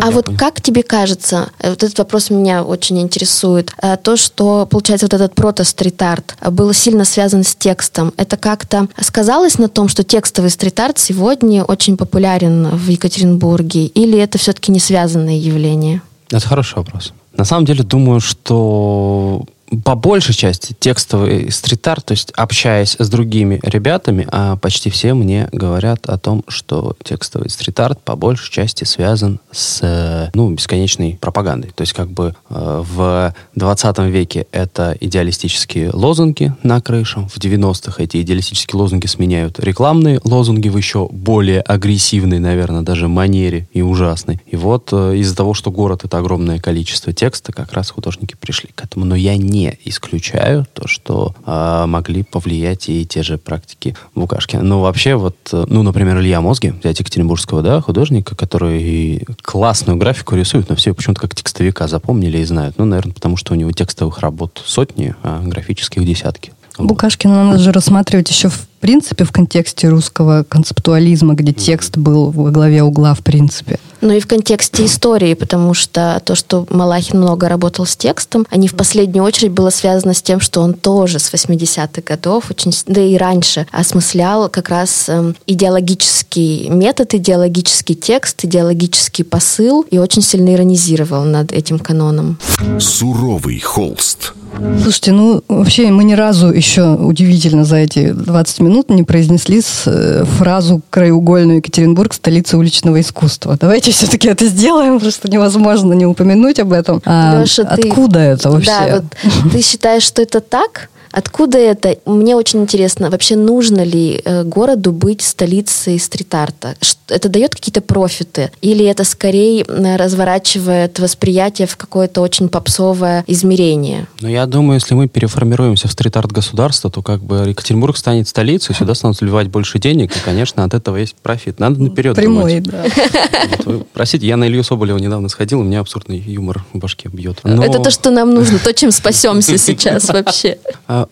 А 0.01 0.11
вот 0.11 0.29
как 0.37 0.61
тебе 0.61 0.83
кажется, 0.83 1.49
э, 1.59 1.69
вот 1.69 1.83
этот 1.83 1.97
вопрос 1.97 2.29
меня 2.29 2.63
очень 2.63 2.99
интересует, 3.03 3.71
э, 3.81 3.97
то, 3.97 4.17
что, 4.17 4.65
получается, 4.65 5.05
вот 5.05 5.13
этот 5.13 5.35
прото-стрит-арт 5.35 6.35
был 6.51 6.73
сильно 6.73 7.05
связан 7.05 7.43
с 7.43 7.55
текстом, 7.55 8.13
это 8.17 8.37
как-то 8.37 8.87
сказалось 8.99 9.57
на 9.59 9.69
том, 9.69 9.87
что 9.87 10.03
текстовый 10.03 10.49
стрит-арт 10.49 10.97
сегодня 10.97 11.63
очень 11.63 11.97
популярен 11.97 12.69
в 12.69 12.87
Екатеринбурге, 12.87 13.85
или 13.85 14.17
это 14.17 14.37
все-таки 14.37 14.71
не 14.71 14.79
связанное 14.79 15.37
явление? 15.37 16.01
Это 16.29 16.47
хороший 16.47 16.75
вопрос. 16.77 17.13
На 17.37 17.45
самом 17.45 17.65
деле, 17.65 17.83
думаю, 17.83 18.19
что 18.19 19.43
по 19.81 19.95
большей 19.95 20.35
части 20.35 20.75
текстовый 20.79 21.51
стрит-арт, 21.51 22.05
то 22.05 22.11
есть 22.13 22.31
общаясь 22.31 22.95
с 22.99 23.09
другими 23.09 23.59
ребятами, 23.63 24.27
а 24.31 24.55
почти 24.57 24.89
все 24.89 25.13
мне 25.13 25.47
говорят 25.51 26.07
о 26.07 26.17
том, 26.17 26.43
что 26.47 26.95
текстовый 27.03 27.49
стрит-арт 27.49 28.01
по 28.01 28.15
большей 28.15 28.51
части 28.51 28.83
связан 28.83 29.39
с 29.51 30.29
ну, 30.33 30.49
бесконечной 30.51 31.17
пропагандой. 31.19 31.71
То 31.75 31.81
есть 31.81 31.93
как 31.93 32.09
бы 32.09 32.35
э, 32.49 32.83
в 32.85 33.33
20 33.55 33.99
веке 33.99 34.47
это 34.51 34.95
идеалистические 34.99 35.91
лозунги 35.91 36.53
на 36.63 36.81
крышах, 36.81 37.29
в 37.29 37.37
90-х 37.37 38.03
эти 38.03 38.21
идеалистические 38.21 38.79
лозунги 38.79 39.07
сменяют 39.07 39.59
рекламные 39.59 40.19
лозунги 40.23 40.69
в 40.69 40.77
еще 40.77 41.07
более 41.11 41.61
агрессивной, 41.61 42.39
наверное, 42.39 42.81
даже 42.81 43.07
манере 43.07 43.67
и 43.73 43.81
ужасной. 43.81 44.41
И 44.45 44.55
вот 44.55 44.89
э, 44.91 45.17
из-за 45.17 45.35
того, 45.35 45.53
что 45.53 45.71
город 45.71 46.01
это 46.03 46.17
огромное 46.17 46.59
количество 46.59 47.13
текста, 47.13 47.51
как 47.51 47.73
раз 47.73 47.89
художники 47.89 48.35
пришли 48.39 48.69
к 48.73 48.83
этому. 48.83 49.05
Но 49.05 49.15
я 49.15 49.37
не 49.37 49.62
не 49.63 49.77
исключаю 49.85 50.65
то, 50.73 50.87
что 50.87 51.35
э, 51.45 51.85
могли 51.87 52.23
повлиять 52.23 52.89
и 52.89 53.05
те 53.05 53.23
же 53.23 53.37
практики 53.37 53.95
Букашкина. 54.15 54.63
Ну, 54.63 54.79
вообще, 54.79 55.15
вот, 55.15 55.37
ну, 55.51 55.83
например, 55.83 56.19
Илья 56.19 56.41
Мозги, 56.41 56.73
взять 56.81 56.99
екатеринбургского, 56.99 57.61
да, 57.61 57.81
художника, 57.81 58.35
который 58.35 59.25
классную 59.41 59.97
графику 59.97 60.35
рисует, 60.35 60.69
но 60.69 60.75
все 60.75 60.93
почему-то 60.93 61.21
как 61.21 61.35
текстовика 61.35 61.87
запомнили 61.87 62.39
и 62.39 62.45
знают. 62.45 62.77
Ну, 62.77 62.85
наверное, 62.85 63.13
потому 63.13 63.37
что 63.37 63.53
у 63.53 63.55
него 63.55 63.71
текстовых 63.71 64.19
работ 64.19 64.61
сотни, 64.65 65.15
а 65.23 65.41
графических 65.43 66.05
десятки. 66.05 66.51
Букашкина 66.77 67.45
надо 67.45 67.59
же 67.59 67.71
рассматривать 67.71 68.29
еще 68.29 68.49
в 68.49 68.67
принципе 68.79 69.25
в 69.25 69.31
контексте 69.31 69.89
русского 69.89 70.43
концептуализма, 70.43 71.35
где 71.35 71.53
текст 71.53 71.97
был 71.97 72.31
во 72.31 72.51
главе 72.51 72.83
угла 72.83 73.13
в 73.13 73.19
принципе. 73.19 73.79
Ну 74.03 74.11
и 74.11 74.19
в 74.19 74.27
контексте 74.27 74.85
истории, 74.85 75.33
потому 75.33 75.73
что 75.73 76.21
то, 76.25 76.35
что 76.35 76.67
Малахин 76.69 77.21
много 77.21 77.47
работал 77.47 77.85
с 77.85 77.95
текстом, 77.95 78.45
они 78.49 78.67
в 78.67 78.75
последнюю 78.75 79.23
очередь 79.23 79.53
было 79.53 79.69
связано 79.69 80.13
с 80.13 80.21
тем, 80.21 80.41
что 80.41 80.59
он 80.59 80.73
тоже 80.73 81.19
с 81.19 81.33
80-х 81.33 82.01
годов, 82.05 82.51
очень, 82.51 82.73
да 82.85 82.99
и 82.99 83.15
раньше, 83.15 83.65
осмыслял 83.71 84.49
как 84.49 84.67
раз 84.67 85.05
э, 85.07 85.33
идеологический 85.47 86.67
метод, 86.67 87.13
идеологический 87.13 87.95
текст, 87.95 88.43
идеологический 88.43 89.23
посыл 89.23 89.85
и 89.89 89.97
очень 89.97 90.21
сильно 90.21 90.53
иронизировал 90.53 91.23
над 91.23 91.53
этим 91.53 91.79
каноном. 91.79 92.37
Суровый 92.79 93.61
холст. 93.61 94.33
Слушайте, 94.81 95.11
ну 95.11 95.43
вообще 95.47 95.87
мы 95.91 96.03
ни 96.03 96.13
разу 96.13 96.51
еще 96.51 96.93
удивительно 96.93 97.63
за 97.65 97.77
эти 97.77 98.11
20 98.11 98.59
минут 98.59 98.89
не 98.89 99.03
произнесли 99.03 99.61
э, 99.85 100.23
фразу 100.37 100.81
краеугольную 100.89 101.57
Екатеринбург 101.57 102.13
столица 102.13 102.57
уличного 102.57 103.01
искусства. 103.01 103.57
Давайте 103.59 103.91
все-таки 103.91 104.27
это 104.27 104.45
сделаем, 104.45 104.99
что 104.99 105.29
невозможно 105.29 105.93
не 105.93 106.05
упомянуть 106.05 106.59
об 106.59 106.73
этом. 106.73 107.01
А 107.05 107.41
Леша, 107.41 107.63
откуда 107.63 108.19
ты... 108.19 108.19
это 108.19 108.51
вообще? 108.51 108.67
Да, 108.67 109.01
вот 109.41 109.51
ты 109.51 109.61
считаешь, 109.61 110.03
что 110.03 110.21
это 110.21 110.39
так? 110.39 110.89
Откуда 111.13 111.59
это? 111.59 111.95
Мне 112.07 112.35
очень 112.35 112.61
интересно, 112.61 113.11
вообще 113.11 113.35
нужно 113.35 113.83
ли 113.83 114.19
э, 114.25 114.43
городу 114.43 114.91
быть 114.91 115.21
столицей 115.21 115.99
стрит-арта? 115.99 116.75
Это 117.07 117.29
дает 117.29 117.53
какие-то 117.53 117.81
профиты? 117.81 118.51
Или 118.61 118.83
это 118.85 119.03
скорее 119.03 119.63
разворачивает 119.63 120.97
восприятие 120.97 121.67
в 121.67 121.77
какое-то 121.77 122.21
очень 122.21 122.49
попсовое 122.49 123.23
измерение? 123.27 124.07
Ну, 124.21 124.27
я 124.27 124.47
думаю, 124.47 124.79
если 124.79 124.95
мы 124.95 125.07
переформируемся 125.07 125.87
в 125.87 125.91
стрит-арт 125.91 126.31
государства, 126.31 126.89
то 126.89 127.03
как 127.03 127.21
бы 127.21 127.45
Екатеринбург 127.47 127.95
станет 127.95 128.27
столицей, 128.27 128.73
сюда 128.73 128.95
станут 128.95 129.21
вливать 129.21 129.49
больше 129.49 129.77
денег, 129.77 130.17
и, 130.17 130.19
конечно, 130.19 130.63
от 130.63 130.73
этого 130.73 130.97
есть 130.97 131.15
профит. 131.21 131.59
Надо 131.59 131.79
наперед 131.79 132.15
Прямой, 132.15 132.59
думать. 132.59 132.63
да. 132.63 132.83
Вот 133.65 133.87
простите, 133.93 134.25
я 134.25 134.35
на 134.35 134.47
Илью 134.47 134.63
Соболева 134.63 134.97
недавно 134.97 135.29
сходил, 135.29 135.59
у 135.59 135.63
меня 135.63 135.79
абсурдный 135.81 136.17
юмор 136.17 136.65
в 136.73 136.79
башке 136.79 137.07
бьет. 137.09 137.37
Но... 137.43 137.63
Это 137.63 137.79
то, 137.79 137.91
что 137.91 138.09
нам 138.09 138.33
нужно, 138.33 138.57
то, 138.57 138.73
чем 138.73 138.91
спасемся 138.91 139.59
сейчас 139.59 140.09
вообще. 140.09 140.57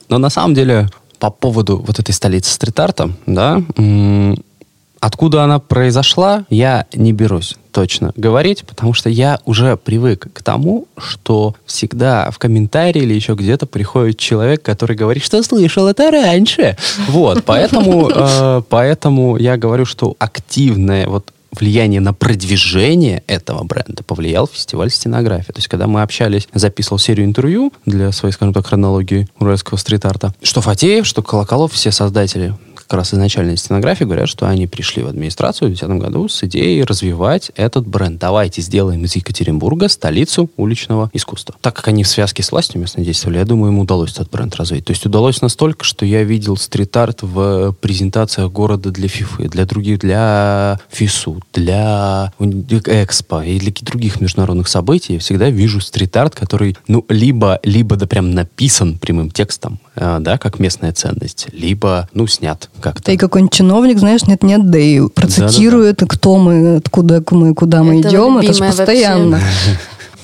Но 0.09 0.17
на 0.17 0.29
самом 0.29 0.53
деле 0.53 0.89
по 1.19 1.29
поводу 1.29 1.77
вот 1.77 1.99
этой 1.99 2.11
столицы 2.11 2.51
стрит-арта, 2.51 3.11
да, 3.25 3.61
Откуда 5.01 5.43
она 5.43 5.57
произошла, 5.57 6.45
я 6.51 6.85
не 6.93 7.11
берусь 7.11 7.57
точно 7.71 8.11
говорить, 8.15 8.63
потому 8.67 8.93
что 8.93 9.09
я 9.09 9.39
уже 9.45 9.75
привык 9.75 10.31
к 10.31 10.43
тому, 10.43 10.85
что 10.95 11.55
всегда 11.65 12.29
в 12.29 12.37
комментарии 12.37 13.01
или 13.01 13.15
еще 13.15 13.33
где-то 13.33 13.65
приходит 13.65 14.19
человек, 14.19 14.61
который 14.61 14.95
говорит, 14.95 15.23
что 15.23 15.41
слышал 15.41 15.87
это 15.87 16.11
раньше. 16.11 16.77
Вот, 17.07 17.43
поэтому, 17.45 18.11
э, 18.13 18.61
поэтому 18.69 19.37
я 19.37 19.57
говорю, 19.57 19.85
что 19.85 20.15
активное 20.19 21.07
вот 21.07 21.33
влияние 21.51 22.01
на 22.01 22.13
продвижение 22.13 23.23
этого 23.27 23.63
бренда 23.63 24.03
повлиял 24.03 24.47
фестиваль 24.47 24.89
стенографии. 24.89 25.51
То 25.51 25.57
есть, 25.57 25.67
когда 25.67 25.87
мы 25.87 26.01
общались, 26.01 26.47
записывал 26.53 26.99
серию 26.99 27.25
интервью 27.25 27.73
для 27.85 28.11
своей, 28.11 28.33
скажем 28.33 28.53
так, 28.53 28.67
хронологии 28.67 29.27
уральского 29.39 29.77
стрит-арта, 29.77 30.33
что 30.41 30.61
Фатеев, 30.61 31.05
что 31.05 31.21
Колоколов, 31.21 31.73
все 31.73 31.91
создатели 31.91 32.55
как 32.91 32.97
раз 32.97 33.13
изначальной 33.13 33.55
стенографии 33.55 34.03
говорят, 34.03 34.27
что 34.27 34.49
они 34.49 34.67
пришли 34.67 35.01
в 35.01 35.07
администрацию 35.07 35.69
в 35.69 35.71
2010 35.71 36.03
году 36.03 36.27
с 36.27 36.43
идеей 36.43 36.83
развивать 36.83 37.49
этот 37.55 37.87
бренд. 37.87 38.19
Давайте 38.19 38.61
сделаем 38.61 39.05
из 39.05 39.15
Екатеринбурга 39.15 39.87
столицу 39.87 40.49
уличного 40.57 41.09
искусства. 41.13 41.55
Так 41.61 41.73
как 41.73 41.87
они 41.87 42.03
в 42.03 42.09
связке 42.09 42.43
с 42.43 42.51
властью 42.51 42.81
местно 42.81 43.01
действовали, 43.01 43.37
я 43.37 43.45
думаю, 43.45 43.71
им 43.71 43.79
удалось 43.79 44.11
этот 44.11 44.29
бренд 44.29 44.57
развить. 44.57 44.83
То 44.83 44.91
есть 44.91 45.05
удалось 45.05 45.41
настолько, 45.41 45.85
что 45.85 46.05
я 46.05 46.23
видел 46.23 46.57
стрит-арт 46.57 47.21
в 47.21 47.71
презентациях 47.79 48.51
города 48.51 48.91
для 48.91 49.07
ФИФы, 49.07 49.47
для 49.47 49.65
других, 49.65 49.99
для 49.99 50.77
ФИСУ, 50.91 51.41
для 51.53 52.33
Экспо 52.39 53.41
и 53.41 53.57
для 53.57 53.71
других 53.83 54.19
международных 54.19 54.67
событий. 54.67 55.13
Я 55.13 55.19
всегда 55.19 55.49
вижу 55.49 55.79
стрит-арт, 55.79 56.35
который, 56.35 56.75
ну, 56.89 57.05
либо, 57.07 57.57
либо 57.63 57.95
да 57.95 58.05
прям 58.05 58.31
написан 58.31 58.97
прямым 58.97 59.31
текстом, 59.31 59.79
э, 59.95 60.17
да, 60.19 60.37
как 60.37 60.59
местная 60.59 60.91
ценность, 60.91 61.47
либо, 61.53 62.09
ну, 62.13 62.27
снят 62.27 62.69
как-то. 62.81 63.03
Да 63.05 63.11
и 63.13 63.17
какой-нибудь 63.17 63.53
чиновник, 63.53 63.99
знаешь, 63.99 64.23
нет-нет, 64.27 64.69
да 64.69 64.77
и 64.77 65.07
процитирует, 65.07 65.97
да, 65.97 66.05
да, 66.05 66.07
да. 66.07 66.15
кто 66.15 66.37
мы, 66.37 66.75
откуда 66.77 67.23
мы, 67.31 67.53
куда 67.53 67.83
мы 67.83 67.99
это 67.99 68.09
идем. 68.09 68.37
Это 68.37 68.53
же 68.53 68.63
постоянно. 68.63 69.39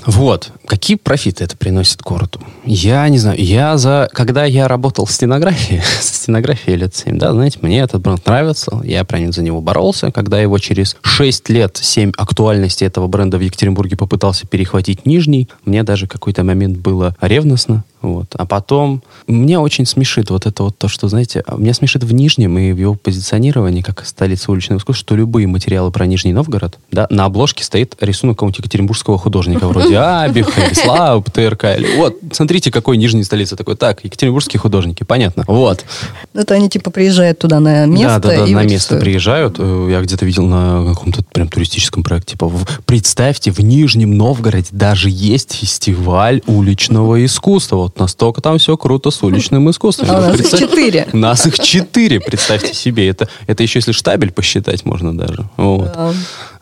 Вот. 0.06 0.54
Какие 0.68 0.98
профиты 0.98 1.46
это 1.46 1.56
приносит 1.56 2.02
городу? 2.02 2.42
Я 2.66 3.08
не 3.08 3.18
знаю. 3.18 3.42
Я 3.42 3.78
за... 3.78 4.10
Когда 4.12 4.44
я 4.44 4.68
работал 4.68 5.06
в 5.06 5.12
стенографии, 5.12 5.82
с 6.02 6.24
стенографией 6.24 6.78
лет 6.78 6.94
7, 6.94 7.18
да, 7.18 7.32
знаете, 7.32 7.60
мне 7.62 7.80
этот 7.80 8.02
бренд 8.02 8.26
нравится. 8.26 8.82
Я 8.84 9.06
прям 9.06 9.32
за 9.32 9.44
него 9.44 9.62
боролся. 9.62 10.12
Когда 10.12 10.40
его 10.42 10.58
через 10.60 10.98
6 11.02 11.50
лет, 11.50 11.80
7 11.82 12.12
актуальности 12.18 12.84
этого 12.84 13.08
бренда 13.08 13.38
в 13.38 13.42
Екатеринбурге 13.42 13.96
попытался 13.96 14.46
перехватить 14.46 15.06
Нижний, 15.06 15.48
мне 15.64 15.84
даже 15.84 16.06
какой-то 16.06 16.44
момент 16.44 16.78
было 16.78 17.16
ревностно. 17.22 17.86
Вот. 18.02 18.28
А 18.36 18.46
потом 18.46 19.02
мне 19.26 19.60
очень 19.60 19.86
смешит 19.86 20.30
вот 20.30 20.46
это 20.46 20.64
вот 20.64 20.78
то, 20.78 20.88
что, 20.88 21.08
знаете, 21.08 21.44
меня 21.58 21.74
смешит 21.74 22.04
в 22.04 22.14
Нижнем 22.14 22.58
и 22.58 22.72
в 22.72 22.78
его 22.78 22.94
позиционировании 22.94 23.82
как 23.82 24.06
столица 24.06 24.52
уличного 24.52 24.80
искусства, 24.80 25.06
что 25.06 25.16
любые 25.16 25.48
материалы 25.48 25.92
про 25.92 26.06
Нижний 26.06 26.34
Новгород, 26.34 26.78
да, 26.92 27.08
на 27.10 27.26
обложке 27.26 27.64
стоит 27.64 27.96
рисунок 28.00 28.36
какого-нибудь 28.36 28.60
екатеринбургского 28.60 29.18
художника, 29.18 29.68
вроде 29.68 29.98
Абиха, 29.98 30.57
или 30.57 30.57
Слава, 30.74 31.22
ПТРК, 31.22 31.64
или 31.78 31.98
вот, 31.98 32.18
смотрите, 32.32 32.72
какой 32.72 32.98
Нижний 32.98 33.24
столица 33.24 33.56
такой. 33.56 33.76
Так, 33.76 34.04
екатеринбургские 34.04 34.60
художники, 34.60 35.04
понятно. 35.04 35.44
Вот. 35.48 35.86
Это 36.34 36.54
они 36.54 36.70
типа 36.70 36.92
приезжают 36.92 37.40
туда 37.40 37.60
на 37.60 37.86
место 37.86 38.20
Да, 38.20 38.30
да, 38.30 38.46
да, 38.46 38.52
на 38.52 38.64
место 38.64 38.98
приезжают. 38.98 39.56
Э, 39.60 39.88
я 39.90 40.02
где-то 40.02 40.26
видел 40.26 40.46
на 40.46 40.94
каком-то 40.94 41.24
прям 41.32 41.48
туристическом 41.48 42.04
проекте. 42.04 42.34
Типа, 42.34 42.52
представьте, 42.86 43.52
в 43.52 43.60
Нижнем 43.60 44.18
Новгороде 44.18 44.70
даже 44.72 45.10
есть 45.10 45.54
фестиваль 45.54 46.42
уличного 46.48 47.24
искусства 47.26 47.78
вот 47.78 48.00
настолько 48.00 48.42
там 48.42 48.58
все 48.58 48.76
круто 48.78 49.12
с 49.12 49.24
уличным 49.24 49.70
искусством. 49.70 50.10
А 50.12 50.18
у 50.18 50.22
нас 50.22 50.40
их 50.40 50.60
четыре. 50.60 51.08
Нас 51.14 51.46
их 51.46 51.60
четыре, 51.60 52.20
представьте 52.20 52.74
себе. 52.74 53.08
Это, 53.08 53.30
это 53.48 53.64
еще 53.64 53.80
если 53.80 53.92
штабель 53.92 54.32
посчитать 54.32 54.86
можно 54.86 55.18
даже. 55.18 55.50
Вот. 55.58 55.92
Да. 55.94 56.14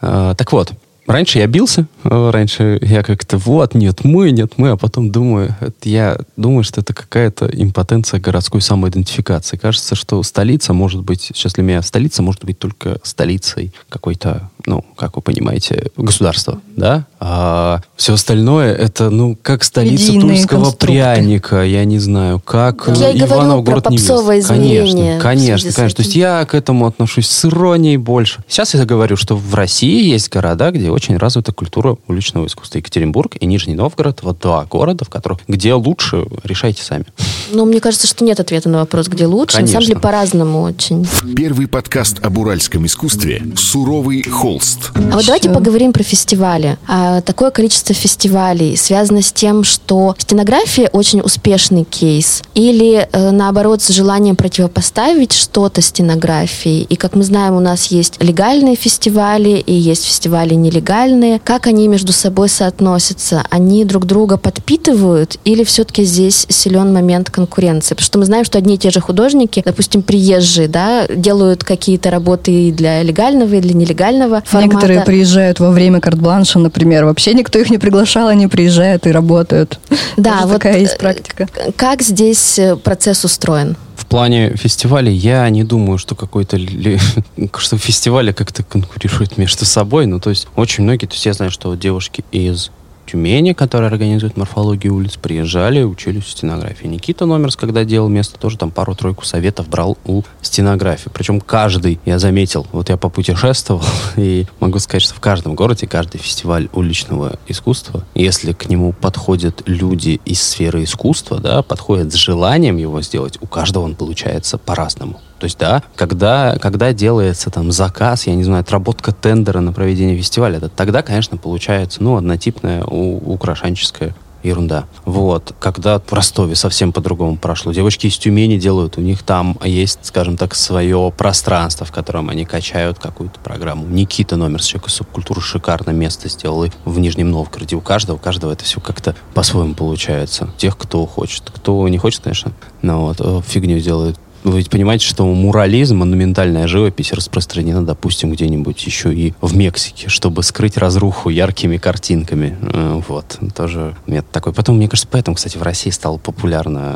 А, 0.01 0.35
так 0.35 0.51
вот, 0.51 0.73
Раньше 1.07 1.37
я 1.37 1.47
бился, 1.47 1.85
э, 2.03 2.29
раньше 2.31 2.79
я 2.81 3.03
как-то 3.03 3.37
вот, 3.37 3.75
нет 3.75 4.03
мы, 4.03 4.31
нет 4.31 4.53
мы, 4.57 4.69
а 4.69 4.77
потом 4.77 5.11
думаю, 5.11 5.55
я 5.83 6.17
думаю, 6.35 6.63
что 6.63 6.81
это 6.81 6.93
какая-то 6.93 7.45
импотенция 7.45 8.19
городской 8.19 8.61
самоидентификации. 8.61 9.57
Кажется, 9.57 9.93
что 9.93 10.21
столица 10.23 10.73
может 10.73 11.03
быть, 11.03 11.21
сейчас 11.21 11.53
для 11.53 11.63
меня 11.63 11.81
столица 11.83 12.23
может 12.23 12.43
быть 12.43 12.57
только 12.57 12.99
столицей 13.03 13.71
какой-то, 13.89 14.49
ну, 14.65 14.83
как 14.95 15.15
вы 15.15 15.21
понимаете, 15.21 15.91
государства, 15.95 16.59
да? 16.75 17.05
А 17.27 17.81
все 17.95 18.13
остальное 18.13 18.71
это, 18.71 19.09
ну, 19.09 19.35
как 19.41 19.63
столица 19.63 20.11
Медийные 20.11 20.37
тульского 20.37 20.71
пряника, 20.71 21.63
я 21.63 21.83
не 21.83 21.97
знаю, 21.97 22.39
как 22.39 22.87
я 22.95 23.09
и 23.09 23.19
Иванов 23.19 23.63
город 23.63 23.85
попсовое 23.85 24.43
Конечно, 24.43 25.19
конечно, 25.19 25.71
конечно. 25.71 25.95
То 25.95 26.03
есть 26.03 26.15
я 26.15 26.45
к 26.45 26.53
этому 26.53 26.85
отношусь 26.85 27.27
с 27.27 27.45
иронией 27.45 27.97
больше. 27.97 28.43
Сейчас 28.47 28.75
я 28.75 28.85
говорю, 28.85 29.17
что 29.17 29.35
в 29.35 29.55
России 29.55 30.07
есть 30.07 30.29
города, 30.31 30.69
где 30.69 30.91
очень 30.91 31.17
развита 31.17 31.51
культура 31.51 31.97
уличного 32.07 32.45
искусства. 32.45 32.77
Екатеринбург 32.77 33.37
и 33.39 33.45
Нижний 33.47 33.73
Новгород, 33.73 34.21
вот 34.21 34.37
два 34.39 34.65
города, 34.65 35.03
в 35.03 35.09
которых, 35.09 35.39
где 35.47 35.73
лучше, 35.73 36.27
решайте 36.43 36.83
сами. 36.83 37.05
Ну, 37.51 37.65
мне 37.65 37.79
кажется, 37.79 38.05
что 38.05 38.23
нет 38.23 38.39
ответа 38.39 38.69
на 38.69 38.79
вопрос, 38.79 39.07
где 39.07 39.25
лучше. 39.25 39.57
Конечно. 39.57 39.79
На 39.79 39.81
самом 39.81 39.87
деле 39.87 39.99
по-разному 39.99 40.61
очень. 40.61 41.07
Первый 41.35 41.67
подкаст 41.67 42.23
об 42.23 42.37
уральском 42.37 42.85
искусстве 42.85 43.41
«Суровый 43.57 44.21
холст». 44.21 44.91
А 44.93 45.15
вот 45.15 45.25
давайте 45.25 45.49
поговорим 45.49 45.91
про 45.91 46.03
фестивали. 46.03 46.77
А, 46.87 47.14
такое 47.21 47.51
количество 47.51 47.93
фестивалей 47.93 48.75
связано 48.77 49.21
с 49.21 49.31
тем, 49.31 49.63
что 49.63 50.15
стенография 50.17 50.89
очень 50.91 51.21
успешный 51.21 51.83
кейс, 51.83 52.41
или 52.53 53.07
э, 53.11 53.31
наоборот 53.31 53.81
с 53.81 53.89
желанием 53.89 54.35
противопоставить 54.35 55.33
что-то 55.33 55.81
стенографии. 55.81 56.81
И 56.81 56.95
как 56.95 57.15
мы 57.15 57.23
знаем, 57.23 57.55
у 57.55 57.59
нас 57.59 57.87
есть 57.87 58.21
легальные 58.21 58.75
фестивали 58.75 59.63
и 59.65 59.73
есть 59.73 60.05
фестивали 60.05 60.53
нелегальные. 60.53 61.39
Как 61.43 61.67
они 61.67 61.87
между 61.87 62.13
собой 62.13 62.49
соотносятся? 62.49 63.43
Они 63.49 63.85
друг 63.85 64.05
друга 64.05 64.37
подпитывают 64.37 65.37
или 65.43 65.63
все-таки 65.63 66.03
здесь 66.03 66.45
силен 66.49 66.93
момент 66.93 67.29
конкуренции? 67.29 67.95
Потому 67.95 68.05
что 68.05 68.19
мы 68.19 68.25
знаем, 68.25 68.45
что 68.45 68.57
одни 68.57 68.75
и 68.75 68.77
те 68.77 68.89
же 68.89 68.99
художники, 68.99 69.61
допустим, 69.65 70.01
приезжие, 70.01 70.67
да, 70.67 71.07
делают 71.07 71.63
какие-то 71.63 72.09
работы 72.09 72.69
и 72.69 72.71
для 72.71 73.03
легального, 73.03 73.55
и 73.55 73.61
для 73.61 73.73
нелегального 73.73 74.43
формата. 74.45 74.75
Некоторые 74.75 75.01
приезжают 75.01 75.59
во 75.59 75.71
время 75.71 75.99
карт-бланша, 75.99 76.59
например. 76.59 76.94
Вообще 77.03 77.33
никто 77.33 77.59
их 77.59 77.69
не 77.69 77.77
приглашал, 77.77 78.27
они 78.27 78.47
приезжают 78.47 79.05
и 79.07 79.11
работают. 79.11 79.79
Да, 80.17 80.35
Тоже 80.35 80.47
вот 80.47 80.53
такая 80.53 80.79
есть 80.79 80.93
э, 80.93 80.99
практика. 80.99 81.47
Как 81.75 82.01
здесь 82.01 82.57
э, 82.57 82.77
процесс 82.77 83.25
устроен? 83.25 83.75
В 83.97 84.05
плане 84.05 84.55
фестивалей 84.55 85.13
я 85.13 85.49
не 85.49 85.63
думаю, 85.65 85.97
что 85.97 86.15
какой-то 86.15 86.55
ли- 86.55 86.99
что 87.57 87.77
фестивали 87.77 88.31
как-то 88.31 88.63
конкурируют 88.63 89.37
между 89.37 89.65
собой. 89.65 90.05
Ну, 90.05 90.19
то 90.21 90.29
есть 90.29 90.47
очень 90.55 90.83
многие, 90.85 91.07
то 91.07 91.13
есть 91.15 91.25
я 91.25 91.33
знаю, 91.33 91.51
что 91.51 91.75
девушки 91.75 92.23
из 92.31 92.71
Тюмени, 93.05 93.53
которые 93.53 93.89
организуют 93.89 94.35
морфологию 94.35 94.95
улиц, 94.95 95.17
приезжали, 95.17 95.83
учились 95.83 96.23
в 96.23 96.29
стенографии. 96.29 96.87
Никита 96.87 97.25
Номерс, 97.25 97.55
когда 97.55 97.83
делал 97.83 98.09
место, 98.09 98.39
тоже 98.39 98.57
там 98.57 98.71
пару-тройку 98.71 99.25
советов 99.25 99.69
брал 99.69 99.97
у 100.05 100.23
стенографии. 100.41 101.09
Причем 101.13 101.39
каждый, 101.39 101.99
я 102.05 102.17
заметил, 102.17 102.65
вот 102.71 102.89
я 102.89 102.97
попутешествовал, 102.97 103.83
и 104.15 104.45
могу 104.59 104.79
сказать, 104.79 105.03
что 105.03 105.13
в 105.13 105.19
каждом 105.19 105.55
городе, 105.55 105.87
каждый 105.87 106.17
фестиваль 106.17 106.67
уличного 106.73 107.37
искусства, 107.47 108.03
если 108.15 108.53
к 108.53 108.69
нему 108.69 108.93
подходят 108.93 109.61
люди 109.65 110.19
из 110.25 110.41
сферы 110.41 110.83
искусства, 110.83 111.39
да, 111.39 111.61
подходят 111.61 112.11
с 112.11 112.15
желанием 112.15 112.77
его 112.77 113.01
сделать, 113.01 113.37
у 113.41 113.47
каждого 113.47 113.83
он 113.83 113.95
получается 113.95 114.57
по-разному. 114.57 115.21
То 115.39 115.45
есть, 115.45 115.57
да, 115.57 115.83
когда, 115.95 116.57
когда 116.61 116.93
делается 116.93 117.49
там 117.49 117.71
заказ, 117.71 118.27
я 118.27 118.35
не 118.35 118.43
знаю, 118.43 118.61
отработка 118.61 119.11
тендера 119.11 119.59
на 119.59 119.73
проведение 119.73 120.17
фестиваля, 120.17 120.57
это 120.57 120.69
тогда, 120.69 121.01
конечно, 121.01 121.37
получается, 121.37 122.01
ну, 122.01 122.15
однотипная 122.15 122.83
у, 122.85 123.33
украшенческая 123.33 124.15
ерунда. 124.45 124.85
Вот. 125.03 125.53
Когда 125.59 125.99
в 125.99 126.13
Ростове 126.13 126.55
совсем 126.55 126.93
по-другому 126.93 127.37
прошло. 127.37 127.73
Девочки 127.73 128.07
из 128.07 128.17
Тюмени 128.17 128.57
делают, 128.57 128.97
у 128.97 129.01
них 129.01 129.23
там 129.23 129.57
есть, 129.63 129.99
скажем 130.03 130.37
так, 130.37 130.55
свое 130.55 131.11
пространство, 131.15 131.85
в 131.85 131.91
котором 131.91 132.29
они 132.29 132.45
качают 132.45 132.99
какую-то 132.99 133.39
программу. 133.39 133.87
Никита 133.87 134.35
номер 134.35 134.61
с 134.61 134.67
человека 134.67 134.89
субкультуры 134.89 135.41
шикарно 135.41 135.91
место 135.91 136.29
сделал 136.29 136.63
и 136.63 136.71
в 136.85 136.99
Нижнем 136.99 137.31
Новгороде. 137.31 137.75
У 137.75 137.81
каждого, 137.81 138.17
у 138.17 138.19
каждого 138.19 138.51
это 138.51 138.63
все 138.63 138.79
как-то 138.79 139.15
по-своему 139.33 139.73
получается. 139.73 140.49
Тех, 140.57 140.77
кто 140.77 141.05
хочет. 141.05 141.51
Кто 141.53 141.87
не 141.87 141.97
хочет, 141.97 142.21
конечно, 142.21 142.51
но 142.81 143.07
вот 143.07 143.17
э, 143.19 143.41
фигню 143.47 143.79
делают. 143.79 144.19
Вы 144.45 144.57
ведь 144.59 144.69
понимаете, 144.69 145.05
что 145.05 145.25
мурализм, 145.25 145.97
монументальная 145.97 146.67
живопись 146.67 147.11
распространена, 147.13 147.83
допустим, 147.83 148.31
где-нибудь 148.31 148.85
еще 148.85 149.11
и 149.13 149.33
в 149.41 149.55
Мексике, 149.55 150.07
чтобы 150.07 150.43
скрыть 150.43 150.77
разруху 150.77 151.29
яркими 151.29 151.77
картинками. 151.77 152.55
Э, 152.61 153.01
Вот. 153.07 153.39
Тоже 153.55 153.95
метод 154.05 154.29
такой. 154.31 154.53
Потом, 154.53 154.77
мне 154.77 154.87
кажется, 154.87 155.07
поэтому, 155.11 155.35
кстати, 155.35 155.57
в 155.57 155.63
России 155.63 155.89
стало 155.89 156.17
популярно 156.17 156.93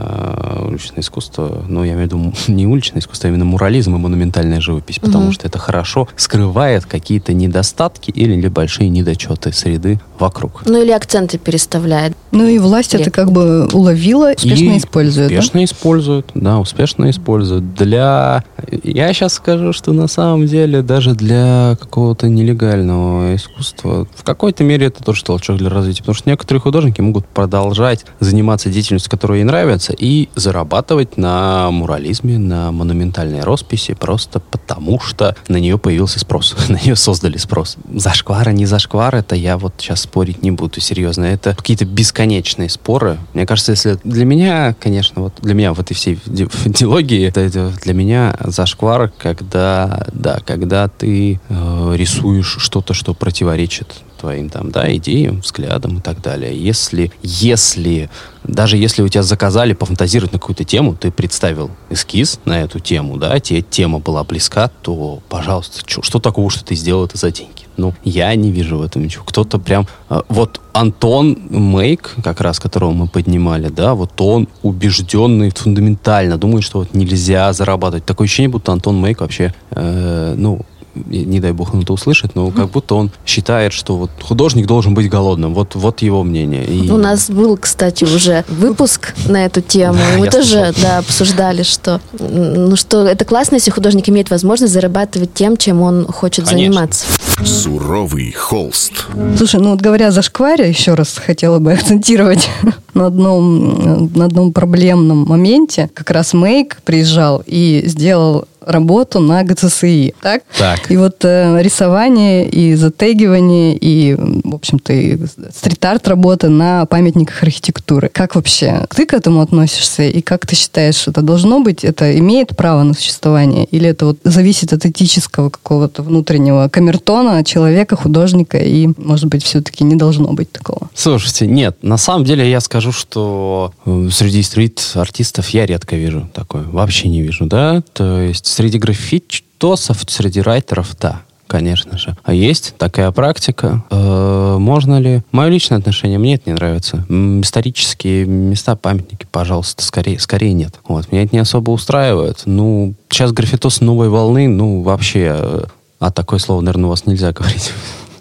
э, 0.61 0.65
уличное 0.67 0.99
искусство. 1.01 1.63
Ну, 1.67 1.83
я 1.83 1.93
имею 1.93 2.07
в 2.07 2.11
виду 2.13 2.33
не 2.47 2.67
уличное 2.67 3.01
искусство, 3.01 3.27
а 3.27 3.31
именно 3.31 3.45
мурализм 3.45 3.95
и 3.95 3.97
монументальная 3.99 4.61
живопись, 4.61 4.99
потому 4.99 5.25
Мгм. 5.25 5.33
что 5.33 5.47
это 5.47 5.57
хорошо 5.57 6.07
скрывает 6.15 6.85
какие-то 6.85 7.33
недостатки 7.33 8.11
или 8.11 8.35
небольшие 8.35 8.89
недочеты 8.89 9.51
среды 9.53 9.99
вокруг. 10.19 10.61
Ну 10.67 10.81
или 10.83 10.91
акценты 10.91 11.39
переставляет. 11.39 12.15
Ну 12.31 12.45
и 12.47 12.59
власть 12.59 12.93
это 12.93 13.05
Лек. 13.05 13.13
как 13.15 13.31
бы 13.31 13.67
уловила, 13.73 14.33
успешно 14.35 14.73
И 14.73 14.77
использует. 14.77 15.29
да? 15.29 15.39
Успешно 15.39 15.63
используют, 15.63 16.31
да, 16.35 16.59
успешно 16.59 17.09
используют. 17.09 17.38
Используют 17.39 17.73
для... 17.73 18.43
Я 18.83 19.13
сейчас 19.13 19.33
скажу, 19.33 19.73
что 19.73 19.93
на 19.93 20.07
самом 20.07 20.45
деле 20.45 20.81
даже 20.81 21.13
для 21.13 21.77
какого-то 21.79 22.27
нелегального 22.27 23.35
искусства 23.35 24.07
в 24.15 24.23
какой-то 24.23 24.63
мере 24.63 24.87
это 24.87 25.03
тоже 25.03 25.23
толчок 25.23 25.57
для 25.57 25.69
развития. 25.69 26.01
Потому 26.01 26.15
что 26.15 26.29
некоторые 26.29 26.61
художники 26.61 27.01
могут 27.01 27.25
продолжать 27.27 28.05
заниматься 28.19 28.69
деятельностью, 28.69 29.09
которая 29.11 29.39
им 29.39 29.47
нравится, 29.47 29.93
и 29.97 30.29
зарабатывать 30.35 31.17
на 31.17 31.71
мурализме, 31.71 32.37
на 32.37 32.71
монументальной 32.71 33.41
росписи, 33.41 33.93
просто 33.93 34.39
потому 34.39 34.99
что 34.99 35.35
на 35.47 35.57
нее 35.57 35.77
появился 35.77 36.19
спрос. 36.19 36.55
на 36.69 36.77
нее 36.77 36.95
создали 36.95 37.37
спрос. 37.37 37.77
Зашквар, 37.93 38.51
не 38.51 38.65
зашквар, 38.65 39.15
это 39.15 39.35
я 39.35 39.57
вот 39.57 39.73
сейчас 39.77 40.01
спорить 40.01 40.43
не 40.43 40.51
буду 40.51 40.79
серьезно. 40.81 41.25
Это 41.25 41.55
какие-то 41.55 41.85
бесконечные 41.85 42.69
споры. 42.69 43.17
Мне 43.33 43.45
кажется, 43.45 43.71
если 43.71 43.97
для 44.03 44.25
меня, 44.25 44.75
конечно, 44.79 45.23
вот 45.23 45.33
для 45.41 45.53
меня 45.53 45.73
в 45.73 45.79
этой 45.79 45.93
всей 45.93 46.19
диалогии, 46.25 47.28
это 47.37 47.71
для 47.81 47.93
меня 47.93 48.35
зашквар, 48.43 49.11
когда, 49.17 50.05
да, 50.13 50.39
когда 50.45 50.87
ты 50.87 51.39
э, 51.49 51.93
рисуешь 51.95 52.57
что-то, 52.59 52.93
что 52.93 53.13
противоречит 53.13 54.03
твоим 54.19 54.49
там, 54.49 54.69
да, 54.71 54.93
идеям, 54.95 55.39
взглядам 55.41 55.97
и 55.97 56.01
так 56.01 56.21
далее. 56.21 56.55
Если, 56.55 57.11
если, 57.23 58.09
даже 58.43 58.77
если 58.77 59.01
у 59.01 59.07
тебя 59.07 59.23
заказали 59.23 59.73
пофантазировать 59.73 60.33
на 60.33 60.39
какую-то 60.39 60.65
тему, 60.65 60.95
ты 60.95 61.11
представил 61.11 61.71
эскиз 61.89 62.39
на 62.45 62.61
эту 62.61 62.79
тему, 62.79 63.17
да, 63.17 63.39
тебе 63.39 63.61
тема 63.61 63.99
была 63.99 64.23
близка, 64.23 64.69
то, 64.81 65.21
пожалуйста, 65.29 65.81
что, 65.85 66.01
что 66.01 66.19
такого, 66.19 66.49
что 66.49 66.65
ты 66.65 66.75
сделал 66.75 67.05
это 67.05 67.17
за 67.17 67.31
деньги? 67.31 67.58
Ну, 67.79 67.93
я 68.03 68.35
не 68.35 68.51
вижу 68.51 68.77
в 68.77 68.81
этом 68.81 69.03
ничего. 69.03 69.23
Кто-то 69.25 69.59
прям... 69.59 69.87
Э, 70.09 70.21
вот 70.29 70.61
Антон 70.73 71.37
Мейк, 71.49 72.15
как 72.23 72.41
раз 72.41 72.59
которого 72.59 72.91
мы 72.91 73.07
поднимали, 73.07 73.69
да, 73.69 73.93
вот 73.93 74.21
он 74.21 74.47
убежденный 74.63 75.51
фундаментально, 75.51 76.37
думает, 76.37 76.63
что 76.63 76.79
вот 76.79 76.93
нельзя 76.93 77.53
зарабатывать. 77.53 78.05
Такое 78.05 78.25
ощущение, 78.25 78.49
будто 78.49 78.71
Антон 78.71 78.95
Мейк 78.97 79.21
вообще, 79.21 79.53
э, 79.71 80.35
ну, 80.37 80.61
не 81.05 81.39
дай 81.39 81.51
бог 81.51 81.73
он 81.73 81.81
это 81.81 81.93
услышит, 81.93 82.35
но 82.35 82.51
как 82.51 82.69
будто 82.69 82.95
он 82.95 83.11
считает, 83.25 83.73
что 83.73 83.95
вот 83.95 84.11
художник 84.21 84.65
должен 84.67 84.93
быть 84.93 85.09
голодным. 85.09 85.53
Вот, 85.53 85.75
вот 85.75 86.01
его 86.01 86.23
мнение. 86.23 86.65
И... 86.65 86.89
У 86.89 86.97
нас 86.97 87.29
был, 87.29 87.57
кстати, 87.57 88.03
уже 88.03 88.43
выпуск 88.47 89.13
на 89.27 89.45
эту 89.45 89.61
тему. 89.61 89.97
Мы 90.17 90.29
тоже 90.29 90.73
да, 90.81 90.99
обсуждали, 90.99 91.63
что, 91.63 92.01
ну, 92.17 92.75
что 92.75 93.05
это 93.07 93.25
классно, 93.25 93.55
если 93.55 93.71
художник 93.71 94.09
имеет 94.09 94.29
возможность 94.29 94.73
зарабатывать 94.73 95.33
тем, 95.33 95.57
чем 95.57 95.81
он 95.81 96.05
хочет 96.05 96.45
Конечно. 96.45 96.57
заниматься. 96.57 97.05
Суровый 97.43 98.31
холст. 98.31 99.07
Слушай, 99.37 99.61
ну 99.61 99.71
вот 99.71 99.81
говоря 99.81 100.11
за 100.11 100.21
шкваря, 100.21 100.65
еще 100.65 100.93
раз 100.93 101.17
хотела 101.17 101.59
бы 101.59 101.71
акцентировать 101.73 102.49
на 102.93 103.07
одном, 103.07 104.11
на 104.13 104.25
одном 104.25 104.51
проблемном 104.51 105.25
моменте. 105.25 105.89
Как 105.93 106.11
раз 106.11 106.33
Мейк 106.33 106.81
приезжал 106.83 107.43
и 107.45 107.83
сделал 107.85 108.45
работу 108.61 109.19
на 109.19 109.43
ГЦСИ, 109.43 110.13
так? 110.21 110.43
Так. 110.57 110.91
И 110.91 110.97
вот 110.97 111.23
э, 111.23 111.61
рисование 111.61 112.47
и 112.47 112.75
затегивание 112.75 113.75
и, 113.75 114.15
в 114.15 114.55
общем-то, 114.55 114.93
и 114.93 115.17
стрит-арт 115.53 116.07
работа 116.07 116.49
на 116.49 116.85
памятниках 116.85 117.43
архитектуры. 117.43 118.09
Как 118.09 118.35
вообще? 118.35 118.85
Ты 118.95 119.05
к 119.05 119.13
этому 119.13 119.41
относишься? 119.41 120.03
И 120.03 120.21
как 120.21 120.45
ты 120.45 120.55
считаешь, 120.55 121.07
это 121.07 121.21
должно 121.21 121.61
быть, 121.61 121.83
это 121.83 122.17
имеет 122.17 122.55
право 122.55 122.83
на 122.83 122.93
существование? 122.93 123.65
Или 123.65 123.89
это 123.89 124.05
вот 124.07 124.17
зависит 124.23 124.73
от 124.73 124.85
этического 124.85 125.49
какого-то 125.49 126.03
внутреннего 126.03 126.67
камертона 126.69 127.43
человека, 127.43 127.95
художника? 127.95 128.57
И, 128.57 128.89
может 128.97 129.25
быть, 129.25 129.43
все-таки 129.43 129.83
не 129.83 129.95
должно 129.95 130.33
быть 130.33 130.51
такого? 130.51 130.89
Слушайте, 130.93 131.47
нет, 131.47 131.77
на 131.81 131.97
самом 131.97 132.25
деле 132.25 132.49
я 132.49 132.59
скажу, 132.59 132.91
что 132.91 133.73
э, 133.85 134.09
среди 134.11 134.43
стрит-артистов 134.43 135.49
я 135.49 135.65
редко 135.65 135.95
вижу 135.95 136.29
такое, 136.33 136.63
вообще 136.63 137.09
не 137.09 137.21
вижу, 137.21 137.45
да, 137.45 137.81
то 137.93 138.21
есть 138.21 138.48
Среди 138.49 138.79
граффитосов, 138.79 139.99
среди 140.07 140.41
райтеров, 140.41 140.97
да, 140.99 141.21
конечно 141.45 141.99
же. 141.99 142.17
А 142.23 142.33
есть 142.33 142.73
такая 142.79 143.11
практика. 143.11 143.83
Э, 143.91 144.57
можно 144.57 144.99
ли... 144.99 145.21
Мое 145.31 145.49
личное 145.49 145.77
отношение, 145.77 146.17
мне 146.17 146.33
это 146.33 146.49
не 146.49 146.55
нравится. 146.55 147.05
Исторические 147.07 148.25
места, 148.25 148.75
памятники, 148.75 149.27
пожалуйста, 149.29 149.83
скорее, 149.83 150.19
скорее 150.19 150.53
нет. 150.53 150.79
Вот, 150.87 151.11
меня 151.11 151.23
это 151.23 151.35
не 151.35 151.39
особо 151.39 151.69
устраивает. 151.69 152.41
Ну, 152.45 152.95
сейчас 153.07 153.33
граффитос 153.33 153.81
новой 153.81 154.09
волны, 154.09 154.47
ну, 154.47 154.81
вообще... 154.81 155.35
Э, 155.39 155.63
а 155.99 156.11
такое 156.11 156.39
слово, 156.39 156.61
наверное, 156.61 156.87
у 156.87 156.89
вас 156.89 157.05
нельзя 157.05 157.31
говорить 157.33 157.71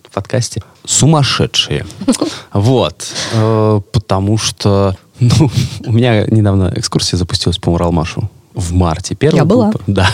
в 0.02 0.12
подкасте. 0.12 0.62
Сумасшедшие. 0.84 1.86
Вот. 2.52 3.06
Э, 3.32 3.80
потому 3.92 4.36
что... 4.36 4.94
Ну, 5.20 5.50
у 5.86 5.92
меня 5.92 6.26
недавно 6.26 6.70
экскурсия 6.76 7.16
запустилась 7.16 7.56
по 7.56 7.70
Уралмашу 7.70 8.28
в 8.58 8.72
марте. 8.72 9.14
Первая 9.14 9.42
Я 9.42 9.44
была. 9.44 9.72
Да. 9.86 10.08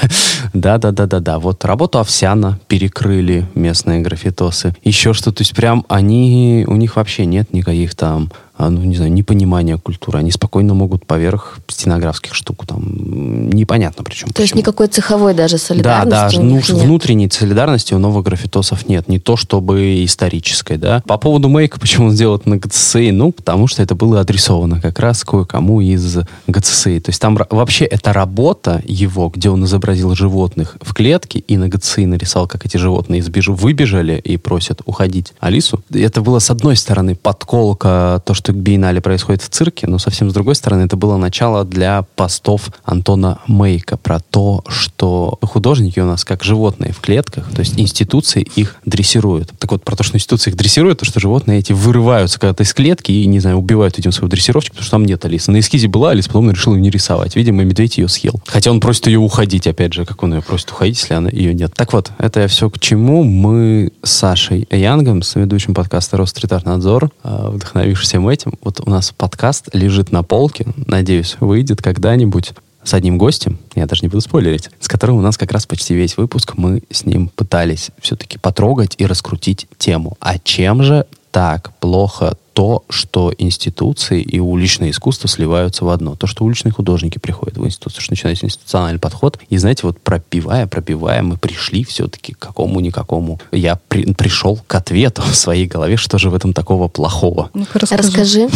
да, 0.52 0.78
да, 0.78 0.92
да, 0.92 1.06
да, 1.06 1.20
да. 1.20 1.38
Вот 1.38 1.64
работу 1.64 1.98
Овсяна 1.98 2.60
перекрыли 2.68 3.46
местные 3.54 4.00
графитосы. 4.00 4.76
Еще 4.84 5.14
что, 5.14 5.32
то 5.32 5.40
есть 5.40 5.54
прям 5.54 5.84
они, 5.88 6.64
у 6.68 6.76
них 6.76 6.96
вообще 6.96 7.26
нет 7.26 7.52
никаких 7.52 7.94
там 7.94 8.30
ну, 8.58 8.82
не 8.82 8.96
знаю, 8.96 9.12
непонимания 9.12 9.76
культуры. 9.78 10.18
Они 10.18 10.30
спокойно 10.30 10.74
могут 10.74 11.06
поверх 11.06 11.58
стенографских 11.68 12.34
штук 12.34 12.66
там 12.66 13.50
непонятно 13.50 14.04
причем. 14.04 14.28
То 14.28 14.34
почему. 14.34 14.44
есть 14.44 14.54
никакой 14.54 14.86
цеховой 14.86 15.34
даже 15.34 15.58
солидарности? 15.58 16.10
Да, 16.10 16.30
да, 16.30 16.40
ну, 16.40 16.60
внутренней 16.84 17.28
солидарности 17.30 17.94
у 17.94 17.98
новых 17.98 18.24
графитосов 18.24 18.88
нет. 18.88 19.08
Не 19.08 19.18
то 19.18 19.36
чтобы 19.36 20.04
исторической, 20.04 20.76
да. 20.76 21.02
По 21.06 21.18
поводу 21.18 21.48
мейка, 21.48 21.80
почему 21.80 22.06
он 22.06 22.12
сделал 22.12 22.40
на 22.44 22.56
ГЦСИ? 22.56 23.10
Ну, 23.10 23.32
потому 23.32 23.66
что 23.66 23.82
это 23.82 23.94
было 23.94 24.20
адресовано 24.20 24.80
как 24.80 24.98
раз 24.98 25.24
кое-кому 25.24 25.80
из 25.80 26.18
ГЦСИ. 26.46 27.00
То 27.00 27.10
есть 27.10 27.20
там 27.20 27.38
вообще 27.50 27.84
эта 27.84 28.12
работа 28.12 28.82
его, 28.86 29.28
где 29.28 29.50
он 29.50 29.64
изобразил 29.64 30.14
животных 30.14 30.76
в 30.80 30.94
клетке 30.94 31.40
и 31.40 31.56
на 31.56 31.68
ГЦСИ 31.68 32.06
нарисовал, 32.06 32.46
как 32.46 32.66
эти 32.66 32.76
животные 32.76 33.20
избеж... 33.20 33.48
выбежали 33.48 34.18
и 34.18 34.36
просят 34.36 34.82
уходить 34.84 35.32
Алису. 35.40 35.82
Это 35.92 36.20
было, 36.22 36.38
с 36.38 36.50
одной 36.50 36.76
стороны, 36.76 37.14
подколка, 37.14 38.22
то, 38.24 38.34
что 38.34 38.43
что 38.44 38.52
биеннале 38.52 39.00
происходит 39.00 39.40
в 39.40 39.48
цирке, 39.48 39.86
но 39.86 39.98
совсем 39.98 40.28
с 40.28 40.34
другой 40.34 40.54
стороны 40.54 40.82
это 40.82 40.96
было 40.96 41.16
начало 41.16 41.64
для 41.64 42.02
постов 42.14 42.68
Антона 42.84 43.38
Мейка 43.46 43.96
про 43.96 44.20
то, 44.20 44.62
что 44.68 45.38
художники 45.40 45.98
у 45.98 46.04
нас 46.04 46.26
как 46.26 46.44
животные 46.44 46.92
в 46.92 47.00
клетках, 47.00 47.50
то 47.50 47.60
есть 47.60 47.80
институции 47.80 48.46
их 48.54 48.76
дрессируют. 48.84 49.52
Так 49.58 49.72
вот, 49.72 49.82
про 49.82 49.96
то, 49.96 50.02
что 50.02 50.18
институции 50.18 50.50
их 50.50 50.56
дрессируют, 50.58 50.98
то, 50.98 51.06
что 51.06 51.20
животные 51.20 51.60
эти 51.60 51.72
вырываются 51.72 52.38
когда-то 52.38 52.64
из 52.64 52.74
клетки 52.74 53.12
и, 53.12 53.24
не 53.26 53.40
знаю, 53.40 53.56
убивают 53.56 53.98
этим 53.98 54.12
своего 54.12 54.28
дрессировщика, 54.28 54.74
потому 54.74 54.84
что 54.84 54.90
там 54.90 55.06
нет 55.06 55.24
Алисы. 55.24 55.50
На 55.50 55.60
эскизе 55.60 55.88
была 55.88 56.10
Алиса, 56.10 56.28
потом 56.28 56.50
решил 56.50 56.74
ее 56.74 56.82
не 56.82 56.90
рисовать. 56.90 57.36
Видимо, 57.36 57.64
медведь 57.64 57.96
ее 57.96 58.08
съел. 58.08 58.42
Хотя 58.44 58.70
он 58.70 58.80
просит 58.80 59.06
ее 59.06 59.20
уходить, 59.20 59.66
опять 59.66 59.94
же, 59.94 60.04
как 60.04 60.22
он 60.22 60.34
ее 60.34 60.42
просит 60.42 60.70
уходить, 60.70 61.00
если 61.00 61.14
она 61.14 61.30
ее 61.30 61.54
нет. 61.54 61.72
Так 61.74 61.94
вот, 61.94 62.10
это 62.18 62.46
все 62.48 62.68
к 62.68 62.78
чему 62.78 63.24
мы 63.24 63.90
с 64.02 64.10
Сашей 64.10 64.68
Янгом, 64.70 65.22
с 65.22 65.34
ведущим 65.34 65.72
подкаста 65.72 66.18
Ростритарнадзор, 66.18 67.10
а, 67.22 67.50
вдохновившись 67.50 68.12
мы 68.14 68.33
этим. 68.34 68.52
Вот 68.62 68.80
у 68.84 68.90
нас 68.90 69.12
подкаст 69.16 69.70
лежит 69.72 70.12
на 70.12 70.22
полке, 70.22 70.66
надеюсь, 70.86 71.36
выйдет 71.40 71.80
когда-нибудь 71.80 72.52
с 72.82 72.92
одним 72.92 73.16
гостем, 73.16 73.58
я 73.74 73.86
даже 73.86 74.02
не 74.02 74.08
буду 74.08 74.20
спойлерить, 74.20 74.68
с 74.78 74.88
которым 74.88 75.16
у 75.16 75.22
нас 75.22 75.38
как 75.38 75.52
раз 75.52 75.64
почти 75.64 75.94
весь 75.94 76.18
выпуск 76.18 76.52
мы 76.56 76.82
с 76.90 77.06
ним 77.06 77.28
пытались 77.28 77.90
все-таки 78.00 78.38
потрогать 78.38 78.94
и 78.98 79.06
раскрутить 79.06 79.66
тему. 79.78 80.18
А 80.20 80.38
чем 80.38 80.82
же 80.82 81.06
так 81.30 81.72
плохо 81.78 82.36
то, 82.54 82.84
что 82.88 83.34
институции 83.36 84.22
и 84.22 84.38
уличное 84.38 84.90
искусство 84.90 85.28
сливаются 85.28 85.84
в 85.84 85.88
одно. 85.88 86.14
То, 86.14 86.28
что 86.28 86.44
уличные 86.44 86.72
художники 86.72 87.18
приходят 87.18 87.58
в 87.58 87.66
институцию, 87.66 88.00
что 88.00 88.12
начинается 88.12 88.46
институциональный 88.46 89.00
подход. 89.00 89.38
И, 89.50 89.58
знаете, 89.58 89.82
вот 89.82 90.00
пропивая, 90.00 90.68
пропивая, 90.68 91.22
мы 91.22 91.36
пришли 91.36 91.84
все-таки 91.84 92.32
к 92.32 92.38
какому-никакому. 92.38 93.40
Я 93.50 93.78
при, 93.88 94.12
пришел 94.14 94.60
к 94.66 94.74
ответу 94.74 95.22
в 95.22 95.34
своей 95.34 95.66
голове, 95.66 95.96
что 95.96 96.16
же 96.16 96.30
в 96.30 96.34
этом 96.34 96.52
такого 96.52 96.86
плохого. 96.86 97.50
ну 97.54 97.66
расскажи. 97.74 98.48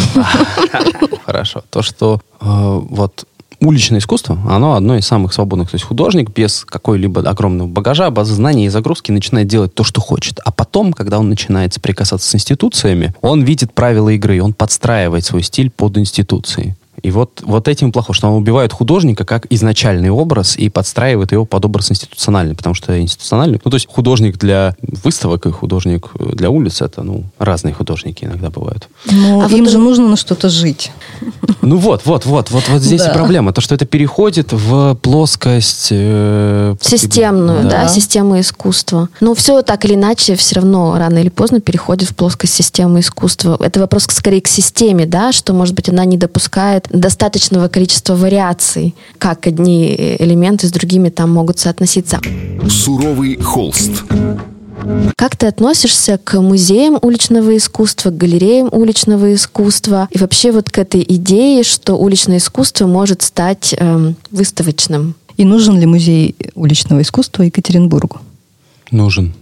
Хорошо. 1.27 1.65
То, 1.69 1.83
что 1.83 2.21
э, 2.41 2.45
вот 2.45 3.27
уличное 3.61 3.99
искусство, 3.99 4.39
оно 4.49 4.75
одно 4.75 4.97
из 4.97 5.07
самых 5.07 5.33
свободных. 5.33 5.71
То 5.71 5.75
есть 5.77 5.85
художник 5.85 6.31
без 6.31 6.65
какой-либо 6.65 7.23
огромного 7.29 7.69
багажа, 7.69 8.11
базы 8.11 8.35
знаний 8.35 8.67
и 8.67 8.69
загрузки 8.69 9.11
начинает 9.11 9.49
делать 9.49 9.75
то, 9.75 9.85
что 9.85 10.01
хочет. 10.01 10.41
А 10.45 10.53
потом, 10.53 10.93
когда 10.93 11.19
он 11.19 11.29
начинает 11.29 11.75
соприкасаться 11.75 12.29
с 12.29 12.35
институциями, 12.35 13.15
он 13.21 13.43
видит 13.43 13.73
правила 13.73 14.11
игры, 14.11 14.41
он 14.43 14.53
подстраивает 14.53 15.25
свой 15.25 15.43
стиль 15.43 15.71
под 15.71 15.99
институции. 15.99 16.77
И 17.03 17.11
вот, 17.11 17.43
вот 17.45 17.69
этим 17.69 17.93
плохо, 17.93 18.13
что 18.13 18.29
он 18.29 18.35
убивает 18.35 18.73
художника 18.73 19.25
как 19.25 19.47
изначальный 19.51 20.11
образ 20.11 20.57
и 20.57 20.69
подстраивает 20.69 21.33
его 21.33 21.45
под 21.45 21.65
образ 21.65 21.91
институциональный, 21.91 22.55
потому 22.55 22.75
что 22.75 22.99
институциональный, 23.01 23.61
ну, 23.65 23.71
то 23.71 23.77
есть 23.77 23.89
художник 23.89 24.39
для 24.39 24.75
выставок 24.81 25.47
и 25.47 25.51
художник 25.51 26.11
для 26.19 26.51
улиц, 26.51 26.83
это, 26.83 27.03
ну, 27.03 27.25
разные 27.39 27.75
художники 27.75 28.25
иногда 28.25 28.51
бывают. 28.51 28.89
Но 29.11 29.43
а 29.43 29.49
им 29.49 29.65
вот... 29.65 29.71
же 29.71 29.79
нужно 29.79 30.09
на 30.09 30.17
что-то 30.17 30.49
жить. 30.49 30.93
Ну 31.61 31.77
вот, 31.77 32.03
вот, 32.05 32.25
вот, 32.27 32.51
вот, 32.51 32.69
вот 32.69 32.83
здесь 32.83 33.03
да. 33.03 33.11
и 33.11 33.15
проблема, 33.15 33.53
то, 33.53 33.61
что 33.61 33.75
это 33.75 33.85
переходит 33.85 34.53
в 34.53 34.95
плоскость... 34.97 35.89
Э, 35.91 36.77
Системную, 36.81 37.65
да. 37.65 37.83
да, 37.83 37.89
систему 37.89 38.41
искусства. 38.41 39.09
Но 39.21 39.35
все 39.35 39.63
так 39.63 39.85
или 39.85 39.95
иначе 39.95 40.37
все 40.37 40.57
равно 40.57 40.97
рано 40.99 41.19
или 41.19 41.29
поздно 41.29 41.61
переходит 41.61 42.09
в 42.09 42.15
плоскость 42.15 42.55
системы 42.55 43.01
искусства. 43.01 43.59
Это 43.61 43.81
вопрос 43.81 44.05
скорее 44.09 44.41
к 44.41 44.49
системе, 44.49 45.07
да, 45.07 45.33
что, 45.33 45.53
может 45.53 45.75
быть, 45.75 45.89
она 45.89 46.05
не 46.05 46.17
допускает 46.17 46.88
достаточного 46.91 47.69
количества 47.69 48.15
вариаций, 48.15 48.95
как 49.19 49.47
одни 49.47 50.17
элементы 50.19 50.69
с 50.69 50.71
другими 50.71 51.09
там 51.09 51.31
могут 51.33 51.59
соотноситься. 51.59 52.21
Суровый 52.69 53.37
холст. 53.41 54.05
Как 55.17 55.37
ты 55.37 55.47
относишься 55.47 56.19
к 56.23 56.41
музеям 56.41 56.99
уличного 57.03 57.57
искусства, 57.57 58.11
к 58.11 58.17
галереям 58.17 58.69
уличного 58.71 59.35
искусства 59.35 60.09
и 60.11 60.19
вообще 60.19 60.53
вот 60.53 60.71
к 60.71 60.79
этой 60.79 61.05
идее, 61.07 61.65
что 61.65 61.95
уличное 61.95 62.39
искусство 62.39 62.87
может 62.87 63.23
стать 63.23 63.75
эм, 63.77 64.17
выставочным? 64.31 65.15
И 65.37 65.45
нужен 65.45 65.79
ли 65.79 65.87
музей 65.87 66.37
уличного 66.55 67.03
искусства 67.03 67.43
Екатеринбургу? 67.43 68.21
Нужен. 68.91 69.35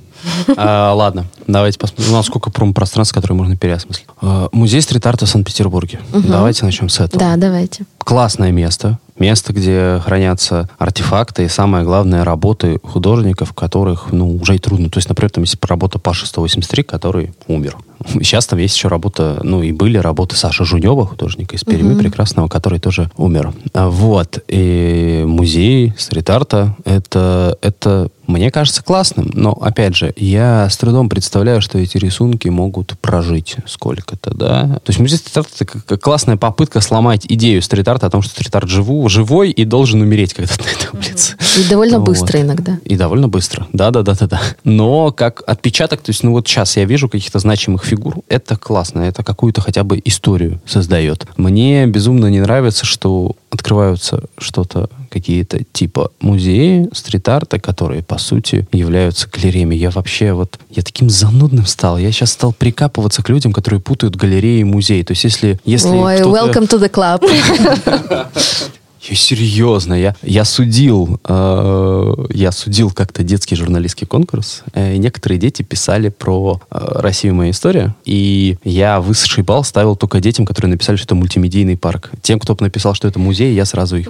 А, 0.57 0.93
ладно, 0.95 1.27
давайте 1.47 1.79
посмотрим. 1.79 2.13
У 2.13 2.17
нас 2.17 2.27
сколько 2.27 2.51
пространств, 2.51 3.15
которые 3.15 3.37
можно 3.37 3.57
переосмыслить. 3.57 4.07
А, 4.21 4.49
музей 4.53 4.81
стрит-арта 4.81 5.27
в 5.27 5.29
Санкт-Петербурге. 5.29 6.01
Угу. 6.13 6.29
Давайте 6.29 6.65
начнем 6.65 6.89
с 6.89 7.01
этого. 7.01 7.19
Да, 7.19 7.37
давайте. 7.37 7.85
Классное 7.99 8.53
место 8.53 8.99
место, 9.19 9.53
где 9.53 10.01
хранятся 10.05 10.69
артефакты 10.79 11.45
и, 11.45 11.49
самое 11.49 11.85
главное, 11.85 12.25
работы 12.25 12.79
художников, 12.83 13.53
которых, 13.53 14.13
ну, 14.13 14.37
уже 14.37 14.57
и 14.57 14.59
трудно. 14.59 14.91
То 14.91 14.99
есть, 14.99 15.09
например, 15.09 15.31
там 15.31 15.45
есть 15.45 15.57
работа 15.65 15.99
Паши 15.99 16.27
183, 16.27 16.83
который 16.83 17.35
умер. 17.47 17.77
Сейчас 18.09 18.47
там 18.47 18.59
есть 18.59 18.77
еще 18.77 18.89
работа, 18.89 19.41
ну, 19.43 19.63
и 19.63 19.73
были 19.73 19.99
работы 19.99 20.37
Саши 20.37 20.65
Жунева, 20.65 21.07
художника 21.07 21.57
из 21.57 21.65
Перми, 21.65 21.93
угу. 21.93 22.01
прекрасного, 22.01 22.49
который 22.49 22.79
тоже 22.79 23.11
умер. 23.17 23.53
А 23.73 23.89
вот. 23.89 24.43
И 24.49 25.25
музей 25.27 25.95
стрит-арта, 25.97 26.77
это, 26.85 27.59
это 27.63 28.11
мне 28.27 28.51
кажется 28.51 28.83
классным, 28.83 29.31
но, 29.35 29.53
опять 29.53 29.97
же, 29.97 30.13
я 30.17 30.69
с 30.69 30.77
трудом 30.77 31.09
представляю, 31.09 31.36
что 31.61 31.79
эти 31.79 31.99
рисунки 31.99 32.49
могут 32.49 32.99
прожить 32.99 33.57
сколько-то, 33.67 34.35
да. 34.35 34.81
То 34.85 34.91
есть 34.91 35.01
музей 35.01 35.19
стрит-арта— 35.19 35.65
это 35.87 35.99
классная 35.99 36.37
попытка 36.37 36.81
сломать 36.81 37.27
идею 37.29 37.63
стрит-арта 37.63 38.07
о 38.07 38.11
том, 38.11 38.23
что 38.23 38.33
стрит-арт 38.33 38.69
живу, 38.69 39.09
живой 39.09 39.51
и 39.51 39.65
должен 39.65 40.01
умереть 40.01 40.35
когда-то 40.35 40.63
на 40.65 40.69
этой 40.69 40.99
улице. 40.99 41.37
И 41.59 41.69
довольно 41.69 41.99
вот. 41.99 42.09
быстро 42.09 42.41
иногда. 42.41 42.79
И 42.85 42.97
довольно 42.97 43.29
быстро. 43.29 43.67
Да-да-да-да-да. 43.73 44.41
Но 44.65 45.13
как 45.13 45.43
отпечаток, 45.47 46.01
то 46.01 46.11
есть, 46.11 46.23
ну 46.23 46.33
вот 46.33 46.47
сейчас 46.49 46.77
я 46.77 46.85
вижу 46.85 47.09
каких-то 47.09 47.39
значимых 47.39 47.85
фигур, 47.85 48.17
это 48.29 48.57
классно, 48.57 49.01
это 49.01 49.23
какую-то 49.23 49.61
хотя 49.61 49.85
бы 49.85 50.01
историю 50.05 50.61
создает. 50.67 51.27
Мне 51.37 51.87
безумно 51.87 52.27
не 52.27 52.41
нравится, 52.41 52.87
что 52.87 53.37
открываются 53.57 54.23
что-то, 54.39 54.89
какие-то 55.11 55.63
типа 55.73 56.13
музеи 56.21 56.89
стрит-арта, 56.93 57.59
которые, 57.59 58.03
по 58.03 58.19
сути, 58.19 58.67
являются 58.73 59.29
галереями. 59.29 59.75
Я 59.75 59.91
вообще 59.91 60.33
вот, 60.33 60.59
я 60.71 60.83
таким 60.83 61.11
занудным 61.11 61.67
стал. 61.67 61.99
Я 61.99 62.13
сейчас 62.13 62.33
стал 62.33 62.53
прикапываться 62.53 63.23
к 63.23 63.29
людям, 63.29 63.53
которые 63.53 63.81
путают 63.81 64.17
галереи 64.17 64.61
и 64.61 64.65
музей. 64.65 65.03
То 65.03 65.13
есть 65.13 65.25
если... 65.25 65.59
если 65.65 65.89
Ой, 65.89 66.21
welcome 66.21 66.69
to 66.69 66.79
the 66.79 66.91
club. 66.91 67.23
Я 69.03 69.15
серьезно, 69.15 69.95
я, 69.95 70.17
я 70.23 70.45
судил, 70.45 71.21
э, 71.29 72.15
я 72.31 72.51
судил 72.51 72.91
как-то 72.91 73.23
детский 73.23 73.55
журналистский 73.55 74.07
конкурс, 74.07 74.63
э, 74.73 74.95
и 74.95 74.99
некоторые 74.99 75.39
дети 75.39 75.63
писали 75.63 76.09
про 76.09 76.61
э, 76.71 76.79
Россию 77.01 77.35
моя 77.35 77.51
история, 77.51 77.95
и 78.05 78.57
я 78.65 79.01
высший 79.01 79.45
балл 79.45 79.65
ставил 79.65 79.97
только 79.97 80.21
детям, 80.21 80.47
которые 80.47 80.71
написали, 80.71 80.97
что 80.97 81.05
это 81.05 81.15
мультимедийный 81.15 81.77
парк. 81.77 82.11
Тем, 82.23 82.41
кто 82.41 82.57
написал, 82.59 82.95
что 82.95 83.07
это 83.07 83.19
музей, 83.19 83.55
я 83.55 83.65
сразу 83.65 83.97
их... 83.97 84.09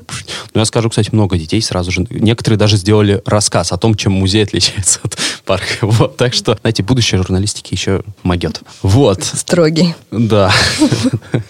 Ну, 0.55 0.61
я 0.61 0.65
скажу, 0.65 0.89
кстати, 0.89 1.11
много 1.13 1.37
детей 1.37 1.61
сразу 1.61 1.91
же... 1.91 2.07
Некоторые 2.11 2.59
даже 2.59 2.77
сделали 2.77 3.23
рассказ 3.27 3.73
о 3.73 3.77
том, 3.77 3.97
чем 3.97 4.13
музей 4.13 4.45
отличается 4.45 5.01
от 5.03 5.17
парка. 5.45 5.67
Вот, 5.97 6.17
так 6.17 6.35
что, 6.35 6.59
знаете, 6.61 6.83
будущее 6.83 7.19
журналистики 7.19 7.73
еще 7.73 8.03
могет. 8.23 8.61
Вот. 8.83 9.25
Строгий. 9.25 9.95
Да. 10.11 10.53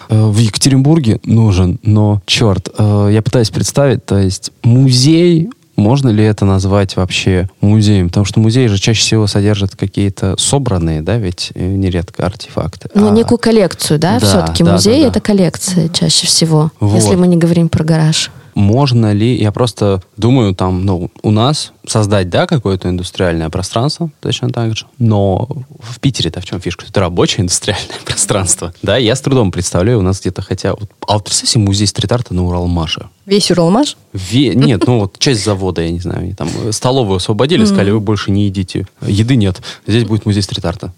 Э, 0.09 0.25
в 0.25 0.37
Екатеринбурге 0.37 1.19
нужен, 1.25 1.79
но, 1.83 2.21
черт, 2.25 2.69
э, 2.77 3.09
я 3.11 3.21
пытаюсь 3.27 3.49
представить, 3.49 4.05
то 4.05 4.17
есть 4.17 4.51
музей, 4.63 5.49
можно 5.75 6.07
ли 6.07 6.23
это 6.23 6.45
назвать 6.45 6.95
вообще 6.95 7.49
музеем? 7.59 8.07
Потому 8.07 8.25
что 8.25 8.39
музей 8.39 8.69
же 8.69 8.77
чаще 8.79 9.01
всего 9.01 9.27
содержит 9.27 9.75
какие-то 9.75 10.35
собранные, 10.37 11.01
да, 11.01 11.17
ведь 11.17 11.51
э, 11.53 11.61
нередко 11.61 12.25
артефакты. 12.25 12.89
Ну, 12.93 13.09
а... 13.09 13.11
некую 13.11 13.37
коллекцию, 13.37 13.99
да, 13.99 14.17
да 14.21 14.25
все-таки 14.25 14.63
да, 14.63 14.71
музей 14.71 15.01
да, 15.01 15.01
да. 15.01 15.07
это 15.09 15.19
коллекция 15.19 15.89
чаще 15.89 16.25
всего, 16.25 16.71
вот. 16.79 16.95
если 16.95 17.15
мы 17.15 17.27
не 17.27 17.35
говорим 17.35 17.67
про 17.67 17.83
гараж 17.83 18.31
можно 18.57 19.13
ли, 19.13 19.35
я 19.35 19.51
просто 19.51 20.01
думаю, 20.17 20.55
там, 20.55 20.83
ну, 20.83 21.11
у 21.21 21.29
нас 21.29 21.73
создать, 21.85 22.31
да, 22.31 22.47
какое-то 22.47 22.89
индустриальное 22.89 23.51
пространство, 23.51 24.09
точно 24.19 24.49
так 24.49 24.75
же, 24.75 24.87
но 24.97 25.47
в 25.79 25.99
Питере-то 25.99 26.41
в 26.41 26.45
чем 26.45 26.59
фишка? 26.59 26.85
Это 26.89 26.99
рабочее 27.01 27.43
индустриальное 27.43 27.99
пространство, 28.05 28.73
да, 28.81 28.97
я 28.97 29.15
с 29.15 29.21
трудом 29.21 29.51
представляю, 29.51 29.99
у 29.99 30.01
нас 30.01 30.21
где-то 30.21 30.41
хотя, 30.41 30.71
вот, 30.71 30.89
а 31.07 31.13
вот 31.13 31.25
представьте 31.25 31.59
музей 31.59 31.85
стрит-арта 31.85 32.33
на 32.33 32.45
Уралмаше. 32.45 33.09
Весь 33.27 33.51
Уралмаш? 33.51 33.95
Ве... 34.13 34.55
Нет, 34.55 34.87
ну 34.87 35.01
вот 35.01 35.19
часть 35.19 35.45
завода, 35.45 35.83
я 35.83 35.91
не 35.91 35.99
знаю, 35.99 36.21
они 36.21 36.33
там 36.33 36.49
столовую 36.71 37.17
освободили, 37.17 37.63
сказали, 37.63 37.91
вы 37.91 37.99
больше 37.99 38.31
не 38.31 38.45
едите, 38.45 38.87
еды 39.05 39.35
нет, 39.35 39.61
здесь 39.85 40.05
будет 40.05 40.25
музей 40.25 40.41
стрит-арта. 40.41 40.91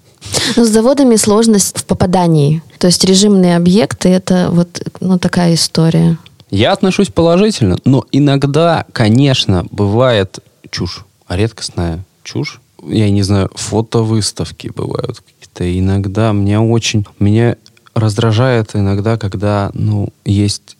Ну, 0.56 0.66
с 0.66 0.70
заводами 0.70 1.16
сложность 1.16 1.78
в 1.78 1.86
попадании. 1.86 2.62
То 2.78 2.88
есть 2.88 3.04
режимные 3.06 3.56
объекты 3.56 4.10
это 4.10 4.50
вот 4.52 4.82
ну, 5.00 5.18
такая 5.18 5.54
история. 5.54 6.18
Я 6.50 6.72
отношусь 6.72 7.10
положительно, 7.10 7.78
но 7.86 8.06
иногда, 8.12 8.86
конечно, 8.92 9.66
бывает 9.72 10.40
чушь, 10.72 11.06
редкостная 11.28 12.04
чушь. 12.24 12.60
Я 12.84 13.10
не 13.10 13.22
знаю, 13.24 13.50
фотовыставки 13.54 14.70
бывают 14.70 15.20
какие-то. 15.20 15.80
Иногда 15.80 16.32
меня 16.32 16.62
очень... 16.62 17.06
Меня 17.20 17.56
раздражает 17.94 18.76
иногда, 18.76 19.18
когда, 19.18 19.72
ну, 19.74 20.10
есть 20.24 20.78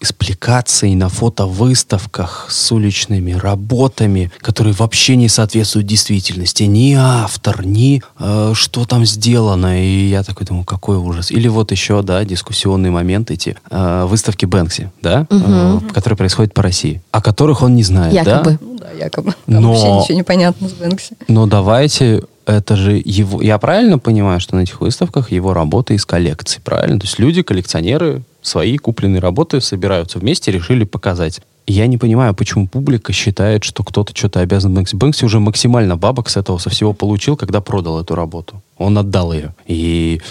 экспликаций 0.00 0.94
на 0.94 1.08
фотовыставках 1.08 2.46
с 2.50 2.70
уличными 2.70 3.32
работами, 3.32 4.30
которые 4.40 4.74
вообще 4.74 5.16
не 5.16 5.28
соответствуют 5.28 5.86
действительности. 5.86 6.62
Ни 6.64 6.94
автор, 6.94 7.66
ни 7.66 8.02
э, 8.18 8.52
что 8.54 8.84
там 8.84 9.04
сделано. 9.04 9.82
И 9.82 10.08
я 10.08 10.22
такой 10.22 10.46
думаю, 10.46 10.64
какой 10.64 10.96
ужас. 10.96 11.30
Или 11.30 11.48
вот 11.48 11.72
еще, 11.72 12.02
да, 12.02 12.24
дискуссионный 12.24 12.90
момент 12.90 13.30
эти 13.30 13.56
э, 13.70 14.04
выставки 14.08 14.46
Бэнкси, 14.46 14.90
да, 15.02 15.26
угу. 15.30 15.42
э, 15.44 15.80
которые 15.92 16.16
происходят 16.16 16.54
по 16.54 16.62
России, 16.62 17.02
о 17.10 17.20
которых 17.20 17.62
он 17.62 17.74
не 17.74 17.82
знает, 17.82 18.14
якобы. 18.14 18.52
да? 18.52 18.58
Ну 18.60 18.78
да, 18.78 18.90
якобы. 18.92 19.34
Там 19.46 19.62
Но... 19.62 19.72
вообще 19.72 19.92
ничего 19.92 20.16
не 20.16 20.22
понятно 20.22 20.68
с 20.68 20.72
Бэнкси. 20.72 21.16
Но 21.26 21.46
давайте 21.46 22.22
это 22.48 22.76
же 22.76 23.00
его... 23.04 23.42
Я 23.42 23.58
правильно 23.58 23.98
понимаю, 23.98 24.40
что 24.40 24.56
на 24.56 24.60
этих 24.60 24.80
выставках 24.80 25.30
его 25.30 25.52
работы 25.52 25.94
из 25.94 26.06
коллекции, 26.06 26.60
правильно? 26.64 26.98
То 26.98 27.06
есть 27.06 27.18
люди, 27.18 27.42
коллекционеры, 27.42 28.22
свои 28.42 28.78
купленные 28.78 29.20
работы 29.20 29.60
собираются 29.60 30.18
вместе, 30.18 30.50
решили 30.50 30.84
показать. 30.84 31.40
Я 31.66 31.86
не 31.86 31.98
понимаю, 31.98 32.34
почему 32.34 32.66
публика 32.66 33.12
считает, 33.12 33.62
что 33.62 33.84
кто-то 33.84 34.16
что-то 34.16 34.40
обязан 34.40 34.72
Бэнкси. 34.72 34.96
Бэнкси 34.96 35.24
уже 35.26 35.38
максимально 35.38 35.96
бабок 35.96 36.30
с 36.30 36.38
этого 36.38 36.56
со 36.56 36.70
всего 36.70 36.94
получил, 36.94 37.36
когда 37.36 37.60
продал 37.60 38.00
эту 38.00 38.14
работу. 38.14 38.62
Он 38.78 38.96
отдал 38.96 39.34
ее. 39.34 39.54
И 39.66 40.22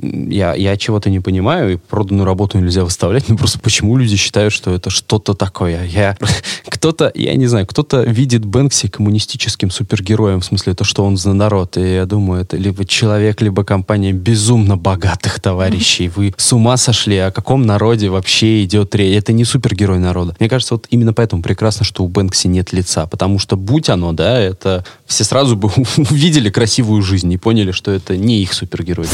я, 0.00 0.54
я 0.54 0.76
чего-то 0.76 1.10
не 1.10 1.20
понимаю, 1.20 1.74
и 1.74 1.76
проданную 1.76 2.24
работу 2.24 2.58
нельзя 2.58 2.84
выставлять, 2.84 3.28
ну 3.28 3.36
просто 3.36 3.58
почему 3.58 3.96
люди 3.96 4.16
считают, 4.16 4.52
что 4.52 4.72
это 4.72 4.90
что-то 4.90 5.34
такое? 5.34 5.84
Я, 5.84 6.16
кто-то, 6.66 7.10
я 7.14 7.34
не 7.34 7.46
знаю, 7.46 7.66
кто-то 7.66 8.02
видит 8.02 8.44
Бэнкси 8.44 8.88
коммунистическим 8.88 9.70
супергероем, 9.70 10.40
в 10.40 10.44
смысле, 10.44 10.72
это 10.72 10.84
что 10.84 11.04
он 11.04 11.16
за 11.16 11.32
народ, 11.32 11.76
и 11.76 11.94
я 11.94 12.06
думаю, 12.06 12.42
это 12.42 12.56
либо 12.56 12.84
человек, 12.84 13.40
либо 13.40 13.64
компания 13.64 14.12
безумно 14.12 14.76
богатых 14.76 15.40
товарищей. 15.40 16.10
Вы 16.14 16.34
с 16.36 16.52
ума 16.52 16.76
сошли, 16.76 17.18
о 17.18 17.30
каком 17.30 17.66
народе 17.66 18.08
вообще 18.08 18.64
идет 18.64 18.94
речь? 18.94 19.16
Это 19.16 19.32
не 19.32 19.44
супергерой 19.44 19.98
народа. 19.98 20.36
Мне 20.40 20.48
кажется, 20.48 20.74
вот 20.74 20.86
именно 20.90 21.12
поэтому 21.12 21.42
прекрасно, 21.42 21.84
что 21.84 22.04
у 22.04 22.08
Бэнкси 22.08 22.48
нет 22.48 22.72
лица, 22.72 23.06
потому 23.06 23.38
что 23.38 23.56
будь 23.56 23.88
оно, 23.88 24.12
да, 24.12 24.38
это 24.38 24.84
все 25.06 25.24
сразу 25.24 25.56
бы 25.56 25.70
увидели 25.96 26.50
красивую 26.50 27.02
жизнь 27.02 27.32
и 27.32 27.36
поняли, 27.36 27.72
что 27.72 27.90
это 27.90 28.16
не 28.16 28.42
их 28.42 28.52
супергерой. 28.52 29.06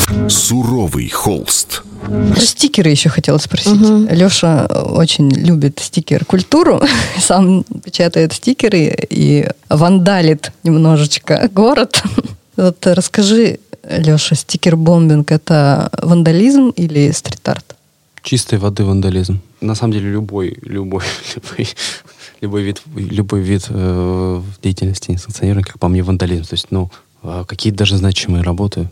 Суровый 0.70 1.08
холст. 1.08 1.82
Про 2.04 2.40
стикеры 2.40 2.90
еще 2.90 3.08
хотела 3.08 3.38
спросить. 3.38 3.72
Угу. 3.72 4.06
Леша 4.14 4.66
очень 4.66 5.28
любит 5.28 5.80
стикер-культуру, 5.80 6.80
сам 7.18 7.64
печатает 7.64 8.32
стикеры 8.34 8.96
и 9.10 9.48
вандалит 9.68 10.52
немножечко 10.62 11.50
город. 11.52 12.00
Вот 12.56 12.86
расскажи, 12.86 13.58
Леша, 13.82 14.36
стикер-бомбинг– 14.36 15.24
это 15.32 15.90
вандализм 16.00 16.68
или 16.68 17.10
стрит-арт? 17.10 17.74
Чистой 18.22 18.60
воды 18.60 18.84
вандализм. 18.84 19.40
На 19.60 19.74
самом 19.74 19.94
деле 19.94 20.10
любой, 20.10 20.56
любой, 20.62 21.02
любой 21.34 21.68
любой 22.40 22.62
вид, 22.62 22.82
любой 22.94 23.40
вид 23.40 23.66
э, 23.70 24.42
деятельности 24.62 25.10
несанкционированный, 25.10 25.64
как 25.64 25.80
по 25.80 25.88
мне, 25.88 26.04
вандализм. 26.04 26.44
То 26.44 26.54
есть, 26.54 26.66
ну, 26.70 26.92
э, 27.24 27.44
какие-то 27.48 27.78
даже 27.78 27.96
значимые 27.96 28.44
работы 28.44 28.88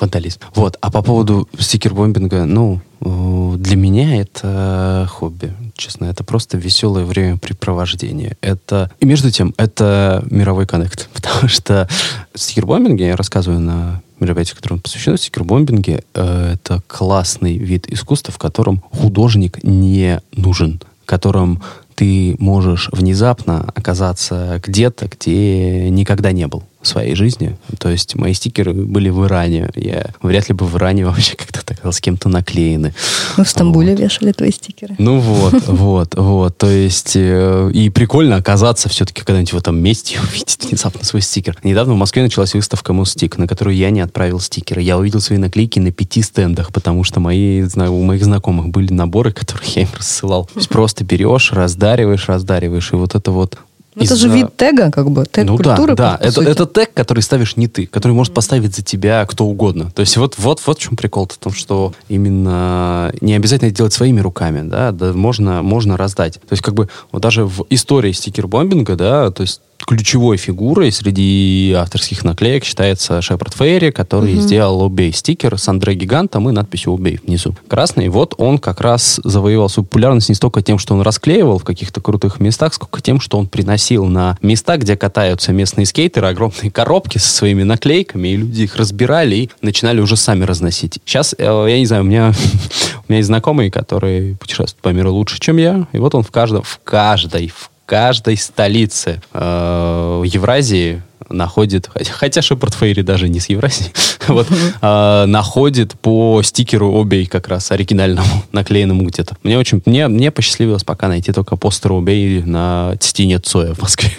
вандализм. 0.00 0.40
Вот. 0.54 0.76
А 0.80 0.90
по 0.90 1.02
поводу 1.02 1.48
стикер-бомбинга, 1.58 2.44
ну, 2.44 2.80
э, 3.00 3.54
для 3.58 3.76
меня 3.76 4.20
это 4.20 5.06
хобби. 5.10 5.52
честно. 5.76 6.06
Это 6.06 6.24
просто 6.24 6.56
веселое 6.56 7.04
времяпрепровождение. 7.04 8.36
Это... 8.40 8.90
И 9.00 9.06
между 9.06 9.30
тем, 9.30 9.54
это 9.56 10.24
мировой 10.30 10.66
коннект. 10.66 11.08
Потому 11.14 11.48
что 11.48 11.88
стикербомбинги, 12.34 13.02
я 13.02 13.16
рассказываю 13.16 13.60
на 13.60 14.02
мероприятие, 14.20 14.56
которому 14.56 14.80
посвящено 14.80 15.16
стикербомбинге, 15.16 16.02
э, 16.14 16.54
это 16.54 16.82
классный 16.86 17.56
вид 17.56 17.86
искусства, 17.88 18.32
в 18.32 18.38
котором 18.38 18.82
художник 18.92 19.62
не 19.62 20.20
нужен, 20.32 20.80
в 21.02 21.06
котором 21.06 21.62
ты 21.94 22.36
можешь 22.38 22.90
внезапно 22.92 23.72
оказаться 23.74 24.60
где-то, 24.64 25.08
где 25.08 25.90
никогда 25.90 26.30
не 26.30 26.46
был 26.46 26.62
своей 26.82 27.14
жизни. 27.14 27.56
То 27.78 27.88
есть 27.88 28.14
мои 28.14 28.32
стикеры 28.32 28.72
были 28.72 29.08
в 29.08 29.24
Иране. 29.26 29.70
Я 29.74 30.10
вряд 30.22 30.48
ли 30.48 30.54
бы 30.54 30.66
в 30.66 30.76
Иране 30.76 31.04
вообще 31.06 31.36
как-то 31.36 31.58
с 31.90 32.00
кем-то 32.00 32.28
наклеены. 32.28 32.94
Мы 33.36 33.44
в 33.44 33.48
Стамбуле 33.48 33.92
вот. 33.92 34.00
вешали 34.00 34.32
твои 34.32 34.52
стикеры. 34.52 34.94
Ну 34.98 35.18
вот, 35.18 35.54
вот, 35.66 36.14
вот. 36.14 36.58
То 36.58 36.68
есть 36.68 37.12
э, 37.14 37.70
и 37.72 37.90
прикольно 37.90 38.36
оказаться 38.36 38.88
все-таки 38.88 39.22
когда-нибудь 39.22 39.52
в 39.52 39.56
этом 39.56 39.78
месте 39.78 40.16
и 40.16 40.18
увидеть 40.22 40.58
внезапно 40.68 41.04
свой 41.04 41.22
стикер. 41.22 41.56
Недавно 41.62 41.94
в 41.94 41.96
Москве 41.96 42.22
началась 42.22 42.54
выставка 42.54 42.92
Мустик, 42.92 43.38
на 43.38 43.46
которую 43.46 43.76
я 43.76 43.90
не 43.90 44.00
отправил 44.00 44.40
стикеры. 44.40 44.82
Я 44.82 44.98
увидел 44.98 45.20
свои 45.20 45.38
наклейки 45.38 45.78
на 45.78 45.92
пяти 45.92 46.22
стендах, 46.22 46.72
потому 46.72 47.04
что 47.04 47.20
мои, 47.20 47.62
у 47.62 48.02
моих 48.02 48.24
знакомых 48.24 48.68
были 48.68 48.92
наборы, 48.92 49.32
которые 49.32 49.68
я 49.74 49.82
им 49.82 49.88
рассылал. 49.96 50.46
То 50.46 50.58
есть 50.58 50.68
просто 50.68 51.04
берешь, 51.04 51.52
раздариваешь, 51.52 52.28
раздариваешь, 52.28 52.92
и 52.92 52.96
вот 52.96 53.14
это 53.14 53.30
вот 53.30 53.58
ну, 53.98 54.04
это 54.04 54.16
же 54.16 54.28
вид 54.28 54.56
тега, 54.56 54.90
как 54.90 55.10
бы, 55.10 55.24
тег 55.24 55.46
ну, 55.46 55.56
культуры. 55.56 55.94
Да, 55.94 56.18
да. 56.20 56.26
это, 56.26 56.42
это 56.42 56.66
тег, 56.66 56.92
который 56.94 57.20
ставишь 57.20 57.56
не 57.56 57.68
ты, 57.68 57.86
который 57.86 58.12
может 58.12 58.34
поставить 58.34 58.74
за 58.74 58.82
тебя 58.82 59.24
кто 59.26 59.44
угодно. 59.44 59.90
То 59.90 60.00
есть 60.00 60.16
вот, 60.16 60.34
вот, 60.38 60.62
вот 60.64 60.78
в 60.78 60.80
чем 60.80 60.96
прикол 60.96 61.28
в 61.28 61.38
том, 61.38 61.52
что 61.52 61.92
именно 62.08 63.12
не 63.20 63.34
обязательно 63.34 63.70
делать 63.70 63.92
своими 63.92 64.20
руками, 64.20 64.68
да, 64.68 64.92
да 64.92 65.12
можно, 65.12 65.62
можно 65.62 65.96
раздать. 65.96 66.34
То 66.34 66.52
есть 66.52 66.62
как 66.62 66.74
бы 66.74 66.88
вот 67.12 67.22
даже 67.22 67.44
в 67.44 67.66
истории 67.70 68.12
стикер-бомбинга, 68.12 68.96
да, 68.96 69.30
то 69.30 69.42
есть 69.42 69.60
ключевой 69.86 70.36
фигурой 70.36 70.92
среди 70.92 71.72
авторских 71.76 72.24
наклеек 72.24 72.64
считается 72.64 73.22
Шепард 73.22 73.54
Фейри, 73.54 73.90
который 73.90 74.34
угу. 74.34 74.42
сделал 74.42 74.82
«Убей» 74.82 75.12
стикер 75.12 75.58
с 75.58 75.68
Андре 75.68 75.94
Гигантом 75.94 76.48
и 76.48 76.52
надписью 76.52 76.92
«Убей» 76.92 77.20
внизу. 77.24 77.56
Красный, 77.68 78.08
вот 78.08 78.34
он 78.38 78.58
как 78.58 78.80
раз 78.80 79.20
завоевал 79.24 79.68
свою 79.68 79.86
популярность 79.86 80.28
не 80.28 80.34
столько 80.34 80.62
тем, 80.62 80.78
что 80.78 80.94
он 80.94 81.00
расклеивал 81.02 81.58
в 81.58 81.64
каких-то 81.64 82.00
крутых 82.00 82.40
местах, 82.40 82.74
сколько 82.74 83.00
тем, 83.00 83.20
что 83.20 83.38
он 83.38 83.46
приносил 83.46 84.06
на 84.06 84.36
места, 84.42 84.76
где 84.76 84.96
катаются 84.96 85.52
местные 85.52 85.86
скейтеры, 85.86 86.28
огромные 86.28 86.70
коробки 86.70 87.18
со 87.18 87.28
своими 87.28 87.62
наклейками, 87.62 88.28
и 88.28 88.36
люди 88.36 88.62
их 88.62 88.76
разбирали 88.76 89.36
и 89.36 89.50
начинали 89.62 90.00
уже 90.00 90.16
сами 90.16 90.44
разносить. 90.44 90.98
Сейчас, 91.04 91.34
э, 91.38 91.66
я 91.68 91.78
не 91.78 91.86
знаю, 91.86 92.02
у 92.02 92.06
меня, 92.06 92.32
у 93.08 93.12
меня 93.12 93.18
есть 93.18 93.28
знакомый, 93.28 93.70
который 93.70 94.36
путешествует 94.36 94.82
по 94.82 94.88
миру 94.90 95.12
лучше, 95.12 95.38
чем 95.40 95.56
я, 95.56 95.86
и 95.92 95.98
вот 95.98 96.14
он 96.14 96.22
в 96.22 96.30
каждом, 96.30 96.62
в 96.62 96.80
каждой, 96.84 97.48
в 97.48 97.70
каждой 97.88 98.36
столице 98.36 99.22
э, 99.32 100.22
Евразии 100.26 101.00
находит, 101.28 101.90
хотя 102.10 102.42
Шепард 102.42 102.74
Фейри 102.74 103.02
даже 103.02 103.28
не 103.28 103.40
с 103.40 103.48
Евразии, 103.48 103.92
вот, 104.28 104.46
э, 104.80 105.24
находит 105.26 105.94
по 106.00 106.42
стикеру 106.42 107.00
Обей 107.00 107.26
как 107.26 107.48
раз 107.48 107.70
оригинальному, 107.70 108.28
наклеенному 108.52 109.04
где-то. 109.04 109.36
Мне 109.42 109.58
очень, 109.58 109.82
мне, 109.86 110.08
мне 110.08 110.30
посчастливилось 110.30 110.84
пока 110.84 111.08
найти 111.08 111.32
только 111.32 111.56
постер 111.56 111.92
Обей 111.92 112.42
на 112.42 112.94
стене 113.00 113.38
Цоя 113.38 113.74
в 113.74 113.82
Москве. 113.82 114.10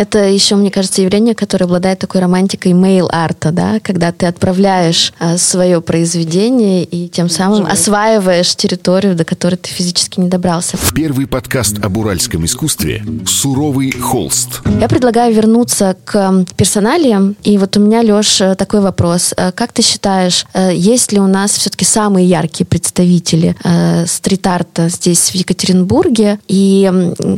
Это 0.00 0.20
еще, 0.20 0.56
мне 0.56 0.70
кажется, 0.70 1.02
явление, 1.02 1.34
которое 1.34 1.66
обладает 1.66 1.98
такой 1.98 2.22
романтикой 2.22 2.72
мейл-арта, 2.72 3.52
да, 3.52 3.80
когда 3.80 4.12
ты 4.12 4.24
отправляешь 4.24 5.12
а, 5.18 5.36
свое 5.36 5.82
произведение 5.82 6.84
и 6.84 7.06
тем 7.10 7.28
самым 7.28 7.58
Живой. 7.58 7.72
осваиваешь 7.72 8.56
территорию, 8.56 9.14
до 9.14 9.24
которой 9.24 9.56
ты 9.56 9.68
физически 9.68 10.18
не 10.18 10.28
добрался. 10.28 10.78
Первый 10.94 11.26
подкаст 11.26 11.84
об 11.84 11.98
уральском 11.98 12.46
искусстве 12.46 13.04
«Суровый 13.26 13.92
холст». 13.92 14.62
Я 14.80 14.88
предлагаю 14.88 15.34
вернуться 15.34 15.89
к 15.94 16.44
персоналиям. 16.56 17.36
И 17.42 17.58
вот 17.58 17.76
у 17.76 17.80
меня, 17.80 18.02
Леш, 18.02 18.42
такой 18.56 18.80
вопрос. 18.80 19.34
Э, 19.36 19.52
как 19.52 19.72
ты 19.72 19.82
считаешь, 19.82 20.46
э, 20.52 20.70
есть 20.74 21.12
ли 21.12 21.20
у 21.20 21.26
нас 21.26 21.52
все-таки 21.52 21.84
самые 21.84 22.26
яркие 22.28 22.66
представители 22.66 23.56
э, 23.64 24.06
стрит-арта 24.06 24.88
здесь, 24.88 25.30
в 25.30 25.34
Екатеринбурге? 25.34 26.38
И 26.48 26.90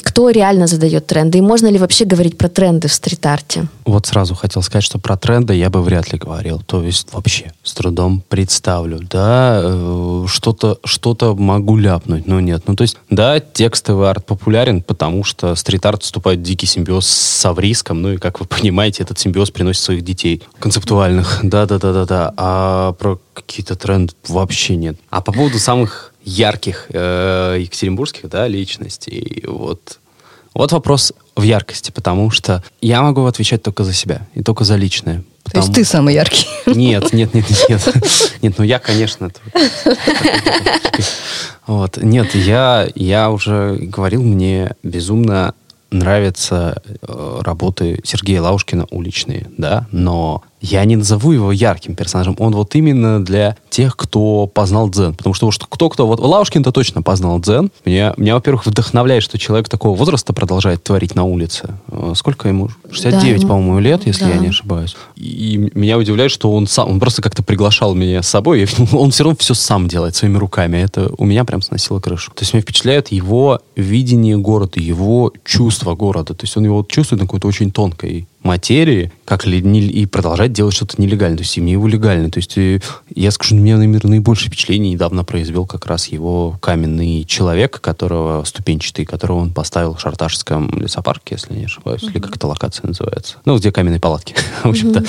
кто 0.02 0.30
реально 0.30 0.66
задает 0.66 1.06
тренды? 1.06 1.38
И 1.38 1.40
можно 1.40 1.68
ли 1.68 1.78
вообще 1.78 2.04
говорить 2.04 2.38
про 2.38 2.48
тренды 2.48 2.88
в 2.88 2.92
стрит-арте? 2.92 3.66
Вот 3.84 4.06
сразу 4.06 4.34
хотел 4.34 4.62
сказать, 4.62 4.84
что 4.84 4.98
про 4.98 5.16
тренды 5.16 5.54
я 5.54 5.70
бы 5.70 5.82
вряд 5.82 6.12
ли 6.12 6.18
говорил. 6.18 6.60
То 6.66 6.82
есть 6.82 7.12
вообще 7.12 7.52
с 7.62 7.74
трудом 7.74 8.22
представлю. 8.28 9.00
Да, 9.10 9.60
э, 9.62 10.24
что-то 10.28 10.78
что 10.84 11.12
могу 11.38 11.76
ляпнуть, 11.76 12.26
но 12.26 12.40
нет. 12.40 12.62
Ну 12.66 12.76
то 12.76 12.82
есть, 12.82 12.96
да, 13.10 13.40
текстовый 13.40 14.10
арт 14.10 14.26
популярен, 14.26 14.82
потому 14.82 15.24
что 15.24 15.54
стрит-арт 15.54 16.02
вступает 16.02 16.40
в 16.40 16.42
дикий 16.42 16.66
симбиоз 16.66 17.06
с 17.06 17.44
авриском. 17.46 18.02
Ну 18.02 18.12
и, 18.12 18.16
как 18.16 18.40
вы 18.42 18.48
понимаете, 18.48 19.02
этот 19.02 19.18
симбиоз 19.18 19.50
приносит 19.50 19.82
своих 19.82 20.02
детей 20.02 20.42
концептуальных. 20.58 21.40
Да-да-да-да-да. 21.42 22.34
А 22.36 22.92
про 22.92 23.20
какие-то 23.34 23.76
тренды 23.76 24.12
вообще 24.26 24.76
нет. 24.76 24.96
А 25.10 25.20
по 25.20 25.32
поводу 25.32 25.58
самых 25.58 26.12
ярких 26.24 26.86
э, 26.90 27.58
екатеринбургских 27.60 28.28
да, 28.28 28.48
личностей, 28.48 29.44
вот 29.46 29.98
вот 30.54 30.70
вопрос 30.72 31.14
в 31.34 31.42
яркости, 31.42 31.90
потому 31.92 32.30
что 32.30 32.62
я 32.82 33.00
могу 33.00 33.24
отвечать 33.24 33.62
только 33.62 33.84
за 33.84 33.94
себя 33.94 34.26
и 34.34 34.42
только 34.42 34.64
за 34.64 34.76
личное. 34.76 35.24
Потому... 35.44 35.62
То 35.62 35.68
есть 35.68 35.74
ты 35.74 35.84
самый 35.84 36.14
яркий? 36.14 36.46
Нет, 36.66 37.12
нет, 37.14 37.32
нет, 37.32 37.46
нет. 37.68 37.94
Нет, 38.42 38.54
ну 38.58 38.64
я, 38.64 38.78
конечно. 38.78 39.30
Вот. 41.66 41.96
Нет, 41.96 42.34
я, 42.34 42.88
я 42.96 43.30
уже 43.30 43.76
говорил, 43.80 44.22
мне 44.22 44.74
безумно 44.82 45.54
нравятся 45.92 46.82
э, 46.86 47.40
работы 47.42 48.00
Сергея 48.04 48.42
Лаушкина 48.42 48.86
уличные, 48.90 49.50
да, 49.56 49.86
но 49.92 50.42
я 50.62 50.84
не 50.84 50.94
назову 50.96 51.32
его 51.32 51.50
ярким 51.50 51.96
персонажем. 51.96 52.36
Он 52.38 52.54
вот 52.54 52.74
именно 52.76 53.22
для 53.22 53.56
тех, 53.68 53.96
кто 53.96 54.46
познал 54.46 54.88
дзен. 54.88 55.14
Потому 55.14 55.34
что 55.34 55.66
кто-кто... 55.68 56.06
Вот 56.06 56.20
Лаушкин-то 56.20 56.70
точно 56.70 57.02
познал 57.02 57.40
дзен. 57.40 57.70
Меня, 57.84 58.14
меня, 58.16 58.34
во-первых, 58.36 58.64
вдохновляет, 58.64 59.24
что 59.24 59.38
человек 59.38 59.68
такого 59.68 59.96
возраста 59.96 60.32
продолжает 60.32 60.84
творить 60.84 61.16
на 61.16 61.24
улице. 61.24 61.74
Э, 61.88 62.12
сколько 62.14 62.48
ему? 62.48 62.70
69, 62.90 63.42
да, 63.42 63.48
по-моему, 63.48 63.80
лет, 63.80 64.06
если 64.06 64.24
да. 64.24 64.30
я 64.30 64.36
не 64.38 64.48
ошибаюсь. 64.48 64.96
И 65.16 65.70
меня 65.74 65.98
удивляет, 65.98 66.30
что 66.30 66.52
он 66.52 66.68
сам... 66.68 66.88
Он 66.88 67.00
просто 67.00 67.22
как-то 67.22 67.42
приглашал 67.42 67.94
меня 67.94 68.22
с 68.22 68.28
собой. 68.28 68.62
И 68.62 68.68
он 68.96 69.10
все 69.10 69.24
равно 69.24 69.36
все 69.38 69.54
сам 69.54 69.88
делает 69.88 70.14
своими 70.14 70.36
руками. 70.36 70.76
Это 70.76 71.10
у 71.18 71.24
меня 71.24 71.44
прям 71.44 71.60
сносило 71.60 71.98
крышу. 71.98 72.30
То 72.30 72.42
есть 72.42 72.54
меня 72.54 72.62
впечатляет 72.62 73.10
его 73.10 73.60
видение 73.74 74.38
города, 74.38 74.78
его 74.78 75.32
чувство 75.44 75.96
города. 75.96 76.34
То 76.34 76.44
есть 76.44 76.56
он 76.56 76.64
его 76.64 76.86
чувствует 76.88 77.20
на 77.20 77.26
какой-то 77.26 77.48
очень 77.48 77.72
тонкой 77.72 78.28
материи, 78.42 79.12
как 79.24 79.46
ли 79.46 79.62
не, 79.62 79.80
и 79.80 80.06
продолжать 80.06 80.52
делать 80.52 80.74
что-то 80.74 81.00
нелегальное, 81.00 81.38
то 81.38 81.42
есть 81.42 81.56
и 81.56 81.60
мне 81.60 81.72
его 81.72 81.86
легально. 81.86 82.30
То 82.30 82.38
есть 82.38 82.56
и, 82.56 82.76
э, 82.76 82.80
я 83.14 83.30
скажу, 83.30 83.56
мне, 83.56 83.76
наверное, 83.76 84.10
наибольшее 84.10 84.48
впечатление 84.48 84.92
недавно 84.92 85.24
произвел 85.24 85.66
как 85.66 85.86
раз 85.86 86.08
его 86.08 86.58
каменный 86.60 87.24
человек, 87.24 87.80
которого 87.80 88.44
ступенчатый, 88.44 89.04
которого 89.04 89.38
он 89.38 89.52
поставил 89.52 89.94
в 89.94 90.00
Шарташском 90.00 90.70
лесопарке, 90.80 91.36
если 91.36 91.54
не 91.54 91.66
ошибаюсь, 91.66 92.02
mm-hmm. 92.02 92.10
или 92.10 92.18
как 92.18 92.36
эта 92.36 92.46
локация 92.46 92.86
называется. 92.86 93.36
Ну, 93.44 93.56
где 93.56 93.70
каменные 93.72 94.00
палатки, 94.00 94.34
в 94.62 94.68
общем-то. 94.68 95.00
Mm-hmm 95.00 95.08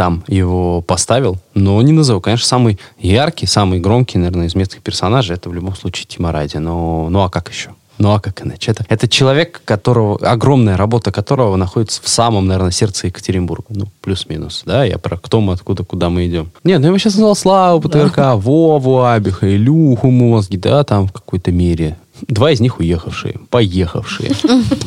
там 0.00 0.24
его 0.28 0.80
поставил, 0.80 1.36
но 1.52 1.82
не 1.82 1.92
назову. 1.92 2.22
Конечно, 2.22 2.46
самый 2.46 2.78
яркий, 2.98 3.44
самый 3.44 3.80
громкий, 3.80 4.16
наверное, 4.16 4.46
из 4.46 4.54
местных 4.54 4.80
персонажей 4.80 5.36
это 5.36 5.50
в 5.50 5.54
любом 5.54 5.76
случае 5.76 6.06
Тима 6.06 6.32
Ради. 6.32 6.56
Но, 6.56 7.10
ну 7.10 7.20
а 7.20 7.28
как 7.28 7.50
еще? 7.50 7.74
Ну 8.00 8.12
а 8.12 8.18
как 8.18 8.42
иначе? 8.42 8.70
Это, 8.70 8.86
это 8.88 9.08
человек, 9.08 9.60
которого, 9.66 10.18
огромная 10.26 10.78
работа 10.78 11.12
которого 11.12 11.56
находится 11.56 12.00
в 12.02 12.08
самом, 12.08 12.46
наверное, 12.46 12.70
сердце 12.70 13.08
Екатеринбурга. 13.08 13.66
Ну, 13.68 13.88
плюс-минус. 14.00 14.62
Да, 14.64 14.84
я 14.84 14.96
про 14.96 15.18
кто 15.18 15.42
мы, 15.42 15.52
откуда, 15.52 15.84
куда 15.84 16.08
мы 16.08 16.26
идем. 16.26 16.50
Нет, 16.64 16.80
ну 16.80 16.86
я 16.86 16.92
бы 16.92 16.98
сейчас 16.98 17.14
назвал 17.14 17.36
Славу 17.36 17.80
ПТРК, 17.82 18.16
да. 18.16 18.36
Вову 18.36 19.02
Абиха, 19.02 19.54
Илюху 19.54 20.10
Мозги, 20.10 20.56
да, 20.56 20.82
там 20.82 21.08
в 21.08 21.12
какой-то 21.12 21.52
мере. 21.52 21.98
Два 22.26 22.50
из 22.52 22.60
них 22.60 22.80
уехавшие, 22.80 23.38
поехавшие. 23.50 24.32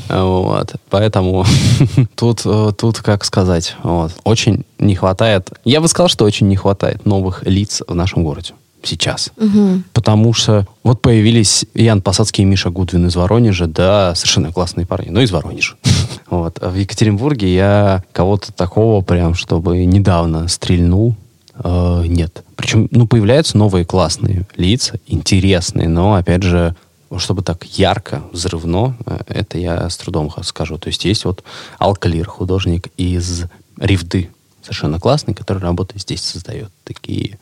Вот. 0.10 0.74
Поэтому 0.90 1.46
тут, 2.16 2.42
э, 2.46 2.72
тут, 2.78 2.98
как 3.00 3.24
сказать, 3.26 3.76
вот, 3.84 4.12
очень 4.24 4.66
не 4.78 4.96
хватает, 4.96 5.50
я 5.66 5.82
бы 5.82 5.88
сказал, 5.88 6.08
что 6.08 6.26
очень 6.26 6.48
не 6.48 6.56
хватает 6.56 7.06
новых 7.06 7.44
лиц 7.46 7.82
в 7.88 7.96
нашем 7.96 8.24
городе 8.24 8.54
сейчас. 8.84 9.32
Угу. 9.38 9.84
Потому 9.94 10.34
что 10.34 10.68
вот 10.84 11.02
появились 11.02 11.66
Ян 11.74 12.02
Посадский 12.02 12.44
и 12.44 12.46
Миша 12.46 12.70
Гудвин 12.70 13.08
из 13.08 13.16
Воронежа, 13.16 13.68
да, 13.68 14.16
совершенно 14.16 14.52
классные 14.52 14.86
парни, 14.86 15.10
но 15.10 15.22
из 15.22 15.32
Воронежа. 15.32 15.76
Вот. 16.30 16.58
А 16.64 16.70
в 16.70 16.76
Екатеринбурге 16.76 17.54
я 17.54 18.04
кого-то 18.12 18.52
такого 18.52 19.04
прям, 19.04 19.36
чтобы 19.36 19.86
недавно 19.86 20.48
стрельнул, 20.48 21.16
э, 21.64 22.04
нет. 22.08 22.44
Причем, 22.56 22.88
ну, 22.90 23.06
появляются 23.06 23.56
новые 23.56 23.86
классные 23.86 24.48
лица, 24.56 25.00
интересные, 25.06 25.88
но, 25.88 26.16
опять 26.16 26.42
же, 26.42 26.76
чтобы 27.18 27.44
так 27.44 27.64
ярко, 27.66 28.24
взрывно, 28.32 28.98
э, 29.06 29.20
это 29.28 29.58
я 29.60 29.90
с 29.90 29.98
трудом 29.98 30.32
скажу. 30.44 30.78
То 30.78 30.88
есть 30.88 31.06
есть 31.06 31.26
вот 31.26 31.44
Алклир, 31.78 32.26
художник 32.26 32.88
из 32.98 33.44
Ривды, 33.78 34.30
совершенно 34.62 35.00
классный, 35.00 35.34
который 35.34 35.60
работает 35.60 36.02
здесь, 36.02 36.22
создает 36.22 36.72
такие 36.84 37.38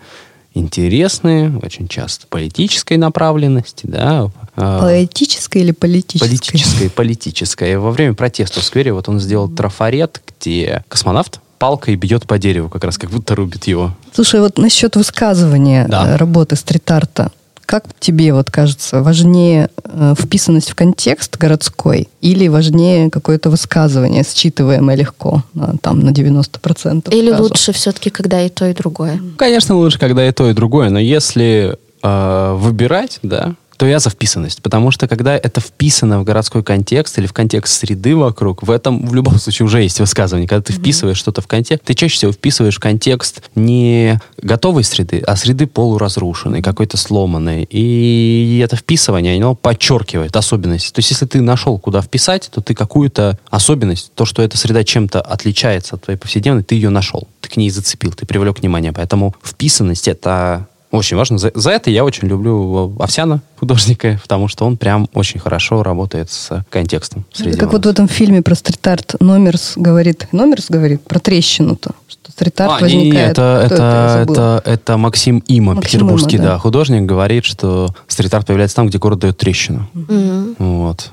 интересные, 0.53 1.57
очень 1.61 1.87
часто 1.87 2.27
политической 2.27 2.97
направленности, 2.97 3.85
да. 3.87 4.29
А, 4.55 4.81
политической 4.81 5.59
или 5.59 5.71
политической? 5.71 6.27
Политической, 6.27 6.89
политической. 6.89 7.77
Во 7.77 7.91
время 7.91 8.13
протеста 8.13 8.59
в 8.59 8.63
сквере 8.63 8.93
вот 8.93 9.07
он 9.09 9.19
сделал 9.19 9.49
трафарет, 9.49 10.21
где 10.27 10.83
космонавт 10.87 11.39
палкой 11.57 11.95
бьет 11.95 12.25
по 12.25 12.39
дереву, 12.39 12.69
как 12.69 12.83
раз 12.83 12.97
как 12.97 13.11
будто 13.11 13.35
рубит 13.35 13.65
его. 13.65 13.91
Слушай, 14.13 14.41
вот 14.41 14.57
насчет 14.57 14.95
высказывания 14.95 15.87
да. 15.87 16.13
Э, 16.13 16.15
работы 16.15 16.55
стрит-арта. 16.55 17.31
Как 17.71 17.85
тебе 18.01 18.33
вот 18.33 18.51
кажется, 18.51 19.01
важнее 19.01 19.69
э, 19.85 20.13
вписанность 20.19 20.71
в 20.71 20.75
контекст 20.75 21.37
городской 21.37 22.09
или 22.19 22.49
важнее 22.49 23.09
какое-то 23.09 23.49
высказывание, 23.49 24.23
считываемое 24.23 24.97
легко, 24.97 25.43
на, 25.53 25.77
там 25.77 26.01
на 26.01 26.09
90%? 26.09 27.13
Или 27.15 27.29
сразу? 27.29 27.43
лучше 27.43 27.71
все-таки, 27.71 28.09
когда 28.09 28.41
и 28.41 28.49
то, 28.49 28.67
и 28.67 28.73
другое? 28.73 29.21
Конечно, 29.37 29.77
лучше, 29.77 29.99
когда 29.99 30.27
и 30.27 30.33
то, 30.33 30.49
и 30.49 30.53
другое, 30.53 30.89
но 30.89 30.99
если 30.99 31.77
э, 32.03 32.53
выбирать, 32.57 33.19
да, 33.23 33.55
то 33.81 33.87
я 33.87 33.97
за 33.97 34.11
вписанность. 34.11 34.61
Потому 34.61 34.91
что 34.91 35.07
когда 35.07 35.35
это 35.35 35.59
вписано 35.59 36.19
в 36.19 36.23
городской 36.23 36.61
контекст 36.61 37.17
или 37.17 37.25
в 37.25 37.33
контекст 37.33 37.79
среды 37.79 38.15
вокруг, 38.15 38.61
в 38.61 38.69
этом 38.69 39.07
в 39.07 39.15
любом 39.15 39.39
случае 39.39 39.65
уже 39.65 39.81
есть 39.81 39.99
высказывание. 39.99 40.47
Когда 40.47 40.61
ты 40.61 40.71
вписываешь 40.71 41.17
что-то 41.17 41.41
в 41.41 41.47
контекст, 41.47 41.85
ты 41.85 41.95
чаще 41.95 42.13
всего 42.13 42.31
вписываешь 42.31 42.75
в 42.75 42.79
контекст 42.79 43.41
не 43.55 44.21
готовой 44.39 44.83
среды, 44.83 45.23
а 45.25 45.35
среды 45.35 45.65
полуразрушенной, 45.65 46.61
какой-то 46.61 46.95
сломанной. 46.95 47.67
И 47.71 48.61
это 48.63 48.75
вписывание, 48.75 49.35
оно 49.35 49.55
подчеркивает 49.55 50.35
особенности. 50.35 50.93
То 50.93 50.99
есть 50.99 51.09
если 51.09 51.25
ты 51.25 51.41
нашел, 51.41 51.79
куда 51.79 52.03
вписать, 52.03 52.51
то 52.53 52.61
ты 52.61 52.75
какую-то 52.75 53.39
особенность, 53.49 54.11
то, 54.13 54.25
что 54.25 54.43
эта 54.43 54.59
среда 54.59 54.83
чем-то 54.83 55.21
отличается 55.21 55.95
от 55.95 56.03
твоей 56.03 56.19
повседневной, 56.19 56.61
ты 56.61 56.75
ее 56.75 56.91
нашел. 56.91 57.27
Ты 57.39 57.49
к 57.49 57.57
ней 57.57 57.71
зацепил, 57.71 58.13
ты 58.13 58.27
привлек 58.27 58.59
внимание. 58.59 58.93
Поэтому 58.93 59.33
вписанность— 59.43 60.07
это 60.07 60.67
очень 60.91 61.17
важно. 61.17 61.37
За, 61.37 61.51
за 61.53 61.71
это 61.71 61.89
я 61.89 62.03
очень 62.03 62.27
люблю 62.27 62.95
Овсяна, 62.99 63.41
художника, 63.59 64.19
потому 64.21 64.47
что 64.47 64.65
он 64.65 64.77
прям 64.77 65.07
очень 65.13 65.39
хорошо 65.39 65.83
работает 65.83 66.29
с 66.29 66.63
контекстом. 66.69 67.25
Среди 67.33 67.57
как 67.57 67.73
вот 67.73 67.85
в 67.85 67.89
этом 67.89 68.07
фильме 68.07 68.41
про 68.41 68.55
стрит-арт 68.55 69.15
Номерс 69.19 69.73
говорит, 69.75 70.27
Номерс 70.31 70.69
говорит 70.69 71.01
про 71.01 71.19
трещину-то, 71.19 71.91
стрит-арт 72.31 72.71
а, 72.71 72.79
возникает. 72.79 73.03
Не, 73.03 73.11
не, 73.11 73.17
это, 73.17 73.61
это, 73.65 74.25
это, 74.27 74.61
это 74.65 74.97
Максим 74.97 75.43
Има, 75.47 75.73
Максим 75.75 75.99
петербургский 75.99 76.37
Има, 76.37 76.45
да. 76.45 76.51
Да, 76.53 76.59
художник, 76.59 77.03
говорит, 77.03 77.45
что 77.45 77.93
стрит-арт 78.07 78.47
появляется 78.47 78.75
там, 78.75 78.87
где 78.87 78.97
город 78.97 79.19
дает 79.19 79.37
трещину. 79.37 79.87
Mm-hmm. 79.93 80.55
Вот. 80.59 81.11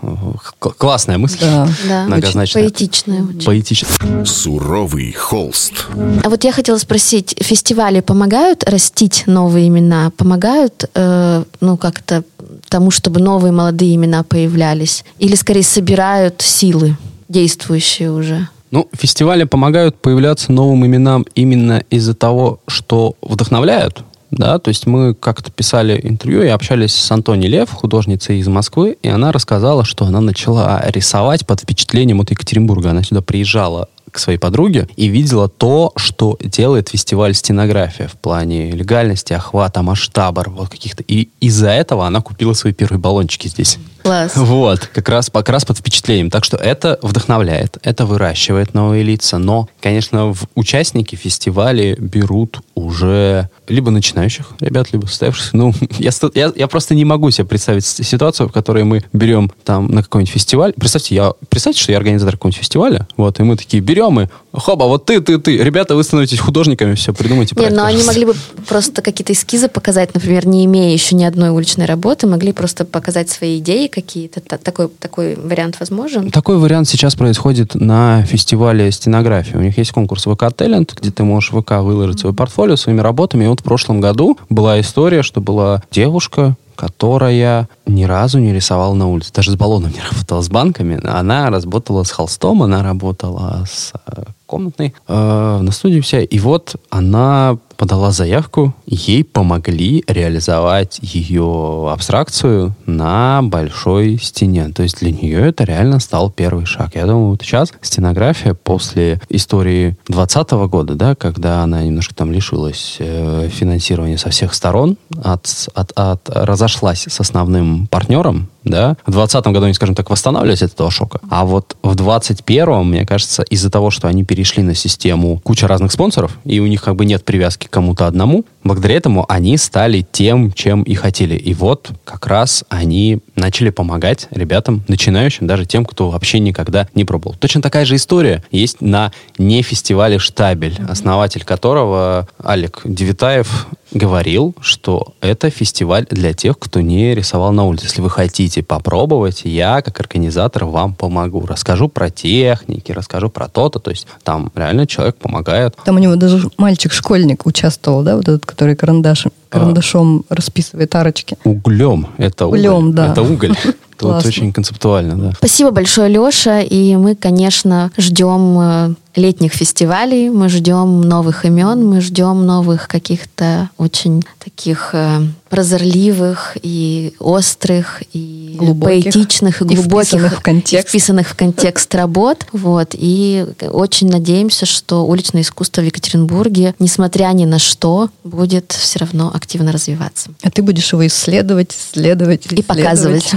Классная 0.58 1.18
мысль. 1.18 1.38
Да, 1.40 1.68
да. 1.88 2.04
Многозначная. 2.04 2.64
Очень 2.64 2.70
поэтичная. 2.70 3.22
Очень. 3.22 3.46
Поэтичная. 3.46 4.24
Суровый 4.24 5.12
холст. 5.12 5.86
А 6.24 6.28
вот 6.28 6.44
я 6.44 6.52
хотела 6.52 6.78
спросить, 6.78 7.34
фестивали 7.40 8.00
помогают 8.00 8.64
растить 8.64 9.24
новые 9.26 9.68
имена, 9.68 10.10
помогают, 10.16 10.88
э, 10.94 11.44
ну, 11.60 11.76
как-то 11.76 12.22
тому, 12.68 12.90
чтобы 12.90 13.20
новые 13.20 13.52
молодые 13.52 13.94
имена 13.94 14.22
появлялись? 14.22 15.04
Или 15.18 15.34
скорее 15.34 15.62
собирают 15.62 16.40
силы, 16.42 16.96
действующие 17.28 18.12
уже? 18.12 18.48
Ну, 18.70 18.88
фестивали 18.92 19.44
помогают 19.44 19.96
появляться 19.96 20.52
новым 20.52 20.84
именам 20.84 21.24
именно 21.34 21.82
из-за 21.90 22.14
того, 22.14 22.60
что 22.66 23.14
вдохновляют, 23.22 24.02
да, 24.30 24.58
то 24.58 24.68
есть 24.68 24.86
мы 24.86 25.14
как-то 25.14 25.50
писали 25.50 25.98
интервью 26.02 26.42
и 26.42 26.48
общались 26.48 26.94
с 26.94 27.10
Антони 27.10 27.46
Лев, 27.46 27.70
художницей 27.70 28.38
из 28.38 28.48
Москвы, 28.48 28.98
и 29.02 29.08
она 29.08 29.32
рассказала, 29.32 29.84
что 29.84 30.04
она 30.04 30.20
начала 30.20 30.82
рисовать 30.88 31.46
под 31.46 31.60
впечатлением 31.60 32.20
от 32.20 32.30
Екатеринбурга. 32.30 32.90
Она 32.90 33.02
сюда 33.02 33.22
приезжала 33.22 33.88
к 34.10 34.18
своей 34.18 34.38
подруге 34.38 34.88
и 34.96 35.08
видела 35.08 35.48
то, 35.48 35.92
что 35.96 36.38
делает 36.40 36.88
фестиваль 36.88 37.34
стенография 37.34 38.08
в 38.08 38.14
плане 38.14 38.70
легальности, 38.72 39.32
охвата, 39.32 39.82
масштаба, 39.82 40.44
вот 40.46 40.68
каких-то. 40.68 41.02
И 41.06 41.28
из-за 41.40 41.70
этого 41.70 42.06
она 42.06 42.20
купила 42.20 42.52
свои 42.52 42.72
первые 42.72 43.00
баллончики 43.00 43.48
здесь. 43.48 43.78
Класс. 44.02 44.32
Вот, 44.48 44.86
как 44.86 45.08
раз, 45.08 45.30
как 45.30 45.48
раз 45.50 45.64
под 45.64 45.78
впечатлением. 45.78 46.30
Так 46.30 46.44
что 46.44 46.56
это 46.56 46.98
вдохновляет, 47.02 47.76
это 47.82 48.06
выращивает 48.06 48.74
новые 48.74 49.02
лица. 49.02 49.38
Но, 49.38 49.68
конечно, 49.80 50.32
в 50.32 50.46
участники 50.54 51.14
фестиваля 51.14 51.94
берут 51.96 52.60
уже 52.88 53.48
либо 53.68 53.90
начинающих 53.90 54.46
ребят, 54.60 54.88
либо 54.92 55.06
состоявшихся. 55.06 55.56
Ну, 55.56 55.74
я, 55.98 56.10
я, 56.34 56.52
я 56.56 56.66
просто 56.66 56.94
не 56.94 57.04
могу 57.04 57.30
себе 57.30 57.46
представить 57.46 57.84
ситуацию, 57.84 58.48
в 58.48 58.52
которой 58.52 58.84
мы 58.84 59.04
берем 59.12 59.52
там 59.64 59.88
на 59.88 60.02
какой-нибудь 60.02 60.32
фестиваль. 60.32 60.72
Представьте, 60.72 61.14
я, 61.14 61.32
представьте, 61.48 61.82
что 61.82 61.92
я 61.92 61.98
организатор 61.98 62.36
какого-нибудь 62.36 62.58
фестиваля, 62.58 63.06
вот, 63.16 63.38
и 63.40 63.42
мы 63.42 63.56
такие 63.56 63.82
берем 63.82 64.20
и 64.20 64.28
хоба, 64.52 64.84
вот 64.84 65.04
ты, 65.04 65.20
ты, 65.20 65.38
ты. 65.38 65.58
Ребята, 65.58 65.94
вы 65.94 66.02
становитесь 66.02 66.38
художниками, 66.38 66.94
все, 66.94 67.12
придумайте 67.12 67.54
Нет, 67.58 67.72
но 67.72 67.84
они 67.84 68.02
могли 68.02 68.24
бы 68.24 68.34
просто 68.66 69.02
какие-то 69.02 69.32
эскизы 69.32 69.68
показать, 69.68 70.14
например, 70.14 70.46
не 70.46 70.64
имея 70.64 70.92
еще 70.92 71.14
ни 71.14 71.24
одной 71.24 71.50
уличной 71.50 71.86
работы, 71.86 72.26
могли 72.26 72.52
просто 72.52 72.84
показать 72.84 73.28
свои 73.28 73.58
идеи 73.58 73.86
какие-то. 73.86 74.40
Такой, 74.40 74.88
такой 74.88 75.36
вариант 75.36 75.78
возможен? 75.78 76.30
Такой 76.30 76.56
вариант 76.56 76.88
сейчас 76.88 77.14
происходит 77.14 77.74
на 77.74 78.24
фестивале 78.24 78.90
стенографии. 78.90 79.56
У 79.56 79.60
них 79.60 79.76
есть 79.76 79.92
конкурс 79.92 80.24
ВК 80.24 80.52
Талент, 80.54 80.94
где 80.98 81.10
ты 81.10 81.22
можешь 81.24 81.50
ВК 81.50 81.72
выложить 81.82 82.20
свое 82.20 82.34
портфолио 82.34 82.76
своими 82.78 83.00
работами. 83.00 83.44
И 83.44 83.48
вот 83.48 83.60
в 83.60 83.64
прошлом 83.64 84.00
году 84.00 84.38
была 84.48 84.80
история, 84.80 85.22
что 85.22 85.40
была 85.40 85.82
девушка, 85.90 86.56
которая 86.78 87.68
ни 87.86 88.04
разу 88.04 88.38
не 88.38 88.52
рисовала 88.52 88.94
на 88.94 89.08
улице. 89.08 89.32
Даже 89.34 89.50
с 89.50 89.56
баллоном 89.56 89.90
не 89.92 90.00
работала, 90.00 90.42
с 90.42 90.48
банками. 90.48 91.00
Она 91.04 91.50
работала 91.50 92.04
с 92.04 92.10
холстом, 92.10 92.62
она 92.62 92.84
работала 92.84 93.64
с 93.68 93.92
э, 94.06 94.22
комнатной 94.46 94.94
э, 95.08 95.58
на 95.60 95.72
студии 95.72 96.00
вся. 96.00 96.20
И 96.20 96.38
вот 96.38 96.76
она 96.88 97.58
подала 97.78 98.10
заявку, 98.10 98.74
ей 98.86 99.24
помогли 99.24 100.04
реализовать 100.08 100.98
ее 101.00 101.88
абстракцию 101.90 102.74
на 102.86 103.40
большой 103.42 104.18
стене. 104.20 104.68
То 104.74 104.82
есть 104.82 104.98
для 104.98 105.12
нее 105.12 105.48
это 105.48 105.62
реально 105.64 106.00
стал 106.00 106.28
первый 106.28 106.66
шаг. 106.66 106.96
Я 106.96 107.06
думаю, 107.06 107.30
вот 107.30 107.42
сейчас 107.42 107.72
стенография 107.80 108.54
после 108.54 109.20
истории 109.28 109.96
2020 110.08 110.50
года, 110.68 110.94
да, 110.96 111.14
когда 111.14 111.62
она 111.62 111.82
немножко 111.82 112.14
там 112.14 112.32
лишилась 112.32 112.96
э, 112.98 113.48
финансирования 113.48 114.18
со 114.18 114.30
всех 114.30 114.54
сторон, 114.54 114.96
от, 115.22 115.46
от, 115.74 115.92
от, 115.94 116.28
разошлась 116.28 117.06
с 117.08 117.20
основным 117.20 117.86
партнером, 117.86 118.48
да. 118.64 118.96
В 119.06 119.12
2020 119.12 119.46
году 119.46 119.66
они, 119.66 119.74
скажем 119.74 119.94
так, 119.94 120.10
восстанавливались 120.10 120.62
от 120.62 120.72
этого 120.72 120.90
шока. 120.90 121.20
А 121.30 121.44
вот 121.44 121.76
в 121.82 121.94
2021, 121.94 122.84
мне 122.84 123.06
кажется, 123.06 123.44
из-за 123.44 123.70
того, 123.70 123.90
что 123.90 124.08
они 124.08 124.24
перешли 124.24 124.64
на 124.64 124.74
систему 124.74 125.38
куча 125.38 125.68
разных 125.68 125.92
спонсоров, 125.92 126.36
и 126.44 126.58
у 126.58 126.66
них 126.66 126.82
как 126.82 126.96
бы 126.96 127.04
нет 127.04 127.24
привязки 127.24 127.67
кому-то 127.68 128.06
одному, 128.06 128.44
благодаря 128.64 128.96
этому 128.96 129.24
они 129.28 129.56
стали 129.56 130.06
тем, 130.10 130.52
чем 130.52 130.82
и 130.82 130.94
хотели. 130.94 131.34
И 131.34 131.54
вот 131.54 131.90
как 132.04 132.26
раз 132.26 132.64
они 132.68 133.20
начали 133.36 133.70
помогать 133.70 134.28
ребятам, 134.30 134.82
начинающим, 134.88 135.46
даже 135.46 135.66
тем, 135.66 135.84
кто 135.84 136.10
вообще 136.10 136.38
никогда 136.38 136.88
не 136.94 137.04
пробовал. 137.04 137.36
Точно 137.38 137.62
такая 137.62 137.84
же 137.84 137.96
история 137.96 138.44
есть 138.50 138.80
на 138.80 139.12
не 139.38 139.62
фестивале 139.62 140.18
«Штабель», 140.18 140.78
основатель 140.88 141.44
которого 141.44 142.28
Алик 142.44 142.82
Девитаев 142.84 143.66
говорил, 143.90 144.54
что 144.60 145.14
это 145.20 145.50
фестиваль 145.50 146.06
для 146.10 146.32
тех, 146.32 146.58
кто 146.58 146.80
не 146.80 147.14
рисовал 147.14 147.52
на 147.52 147.64
улице. 147.64 147.86
Если 147.86 148.00
вы 148.00 148.10
хотите 148.10 148.62
попробовать, 148.62 149.42
я, 149.44 149.82
как 149.82 150.00
организатор, 150.00 150.64
вам 150.64 150.94
помогу. 150.94 151.46
Расскажу 151.46 151.88
про 151.88 152.10
техники, 152.10 152.92
расскажу 152.92 153.30
про 153.30 153.48
то-то. 153.48 153.78
То 153.78 153.90
есть 153.90 154.06
там 154.22 154.50
реально 154.54 154.86
человек 154.86 155.16
помогает. 155.16 155.76
Там 155.84 155.96
у 155.96 155.98
него 155.98 156.16
даже 156.16 156.50
мальчик-школьник 156.58 157.46
участвовал, 157.46 158.02
да, 158.02 158.16
вот 158.16 158.28
этот, 158.28 158.46
который 158.46 158.76
карандашом, 158.76 159.32
карандашом 159.48 160.24
а, 160.28 160.34
расписывает 160.34 160.94
арочки. 160.94 161.36
Углем. 161.44 162.08
Это 162.18 162.46
уголь. 162.46 162.58
Углем, 162.58 162.92
да. 162.94 163.12
Это 163.12 163.22
уголь. 163.22 163.56
Вот 164.00 164.24
очень 164.24 164.52
концептуально, 164.52 165.16
да. 165.16 165.32
Спасибо 165.36 165.72
большое, 165.72 166.08
Леша. 166.08 166.60
И 166.60 166.94
мы, 166.94 167.16
конечно, 167.16 167.90
ждем 167.96 168.58
э, 168.60 168.94
летних 169.14 169.52
фестивалей, 169.52 170.30
мы 170.30 170.48
ждем 170.48 171.00
новых 171.00 171.44
имен, 171.44 171.86
мы 171.86 172.00
ждем 172.00 172.46
новых 172.46 172.88
каких-то 172.88 173.70
очень 173.76 174.22
таких 174.38 174.90
э, 174.92 175.20
прозорливых 175.48 176.56
и 176.62 177.14
острых 177.18 178.02
и 178.12 178.54
глубоких, 178.56 179.04
поэтичных 179.04 179.62
и 179.62 179.64
глубоких 179.64 180.12
и 180.12 180.16
вписанных 180.16 180.38
в 180.38 180.42
контекст, 180.42 180.86
и 180.86 180.88
вписанных 180.88 181.28
в 181.28 181.34
контекст 181.34 181.94
работ. 181.94 182.46
Вот. 182.52 182.90
И 182.92 183.46
очень 183.70 184.08
надеемся, 184.08 184.66
что 184.66 185.06
уличное 185.06 185.42
искусство 185.42 185.80
в 185.80 185.84
Екатеринбурге, 185.84 186.74
несмотря 186.78 187.28
ни 187.32 187.44
на 187.44 187.58
что, 187.58 188.10
будет 188.24 188.72
все 188.72 189.00
равно 189.00 189.30
активно 189.34 189.72
развиваться. 189.72 190.30
А 190.42 190.50
ты 190.50 190.62
будешь 190.62 190.92
его 190.92 191.06
исследовать, 191.06 191.72
исследовать, 191.72 192.46
исследовать. 192.46 192.60
и 192.60 192.62
показывать. 192.62 193.32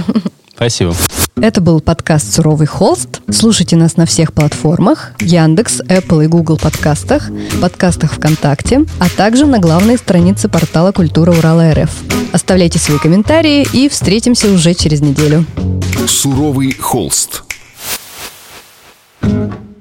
Спасибо. 0.54 0.94
Это 1.36 1.60
был 1.60 1.80
подкаст 1.80 2.34
«Суровый 2.34 2.66
холст». 2.66 3.22
Слушайте 3.30 3.74
нас 3.76 3.96
на 3.96 4.04
всех 4.06 4.32
платформах 4.32 5.12
Яндекс, 5.20 5.80
Apple 5.80 6.24
и 6.24 6.26
Google 6.26 6.58
подкастах, 6.58 7.30
подкастах 7.60 8.12
ВКонтакте, 8.12 8.84
а 9.00 9.08
также 9.08 9.46
на 9.46 9.58
главной 9.58 9.96
странице 9.96 10.48
портала 10.48 10.92
«Культура 10.92 11.32
Урала 11.32 11.72
РФ». 11.72 11.90
Оставляйте 12.32 12.78
свои 12.78 12.98
комментарии 12.98 13.66
и 13.72 13.88
встретимся 13.88 14.52
уже 14.52 14.74
через 14.74 15.00
неделю. 15.00 15.46
«Суровый 16.06 16.72
холст». 16.72 17.44
thank 19.22 19.54
you 19.54 19.71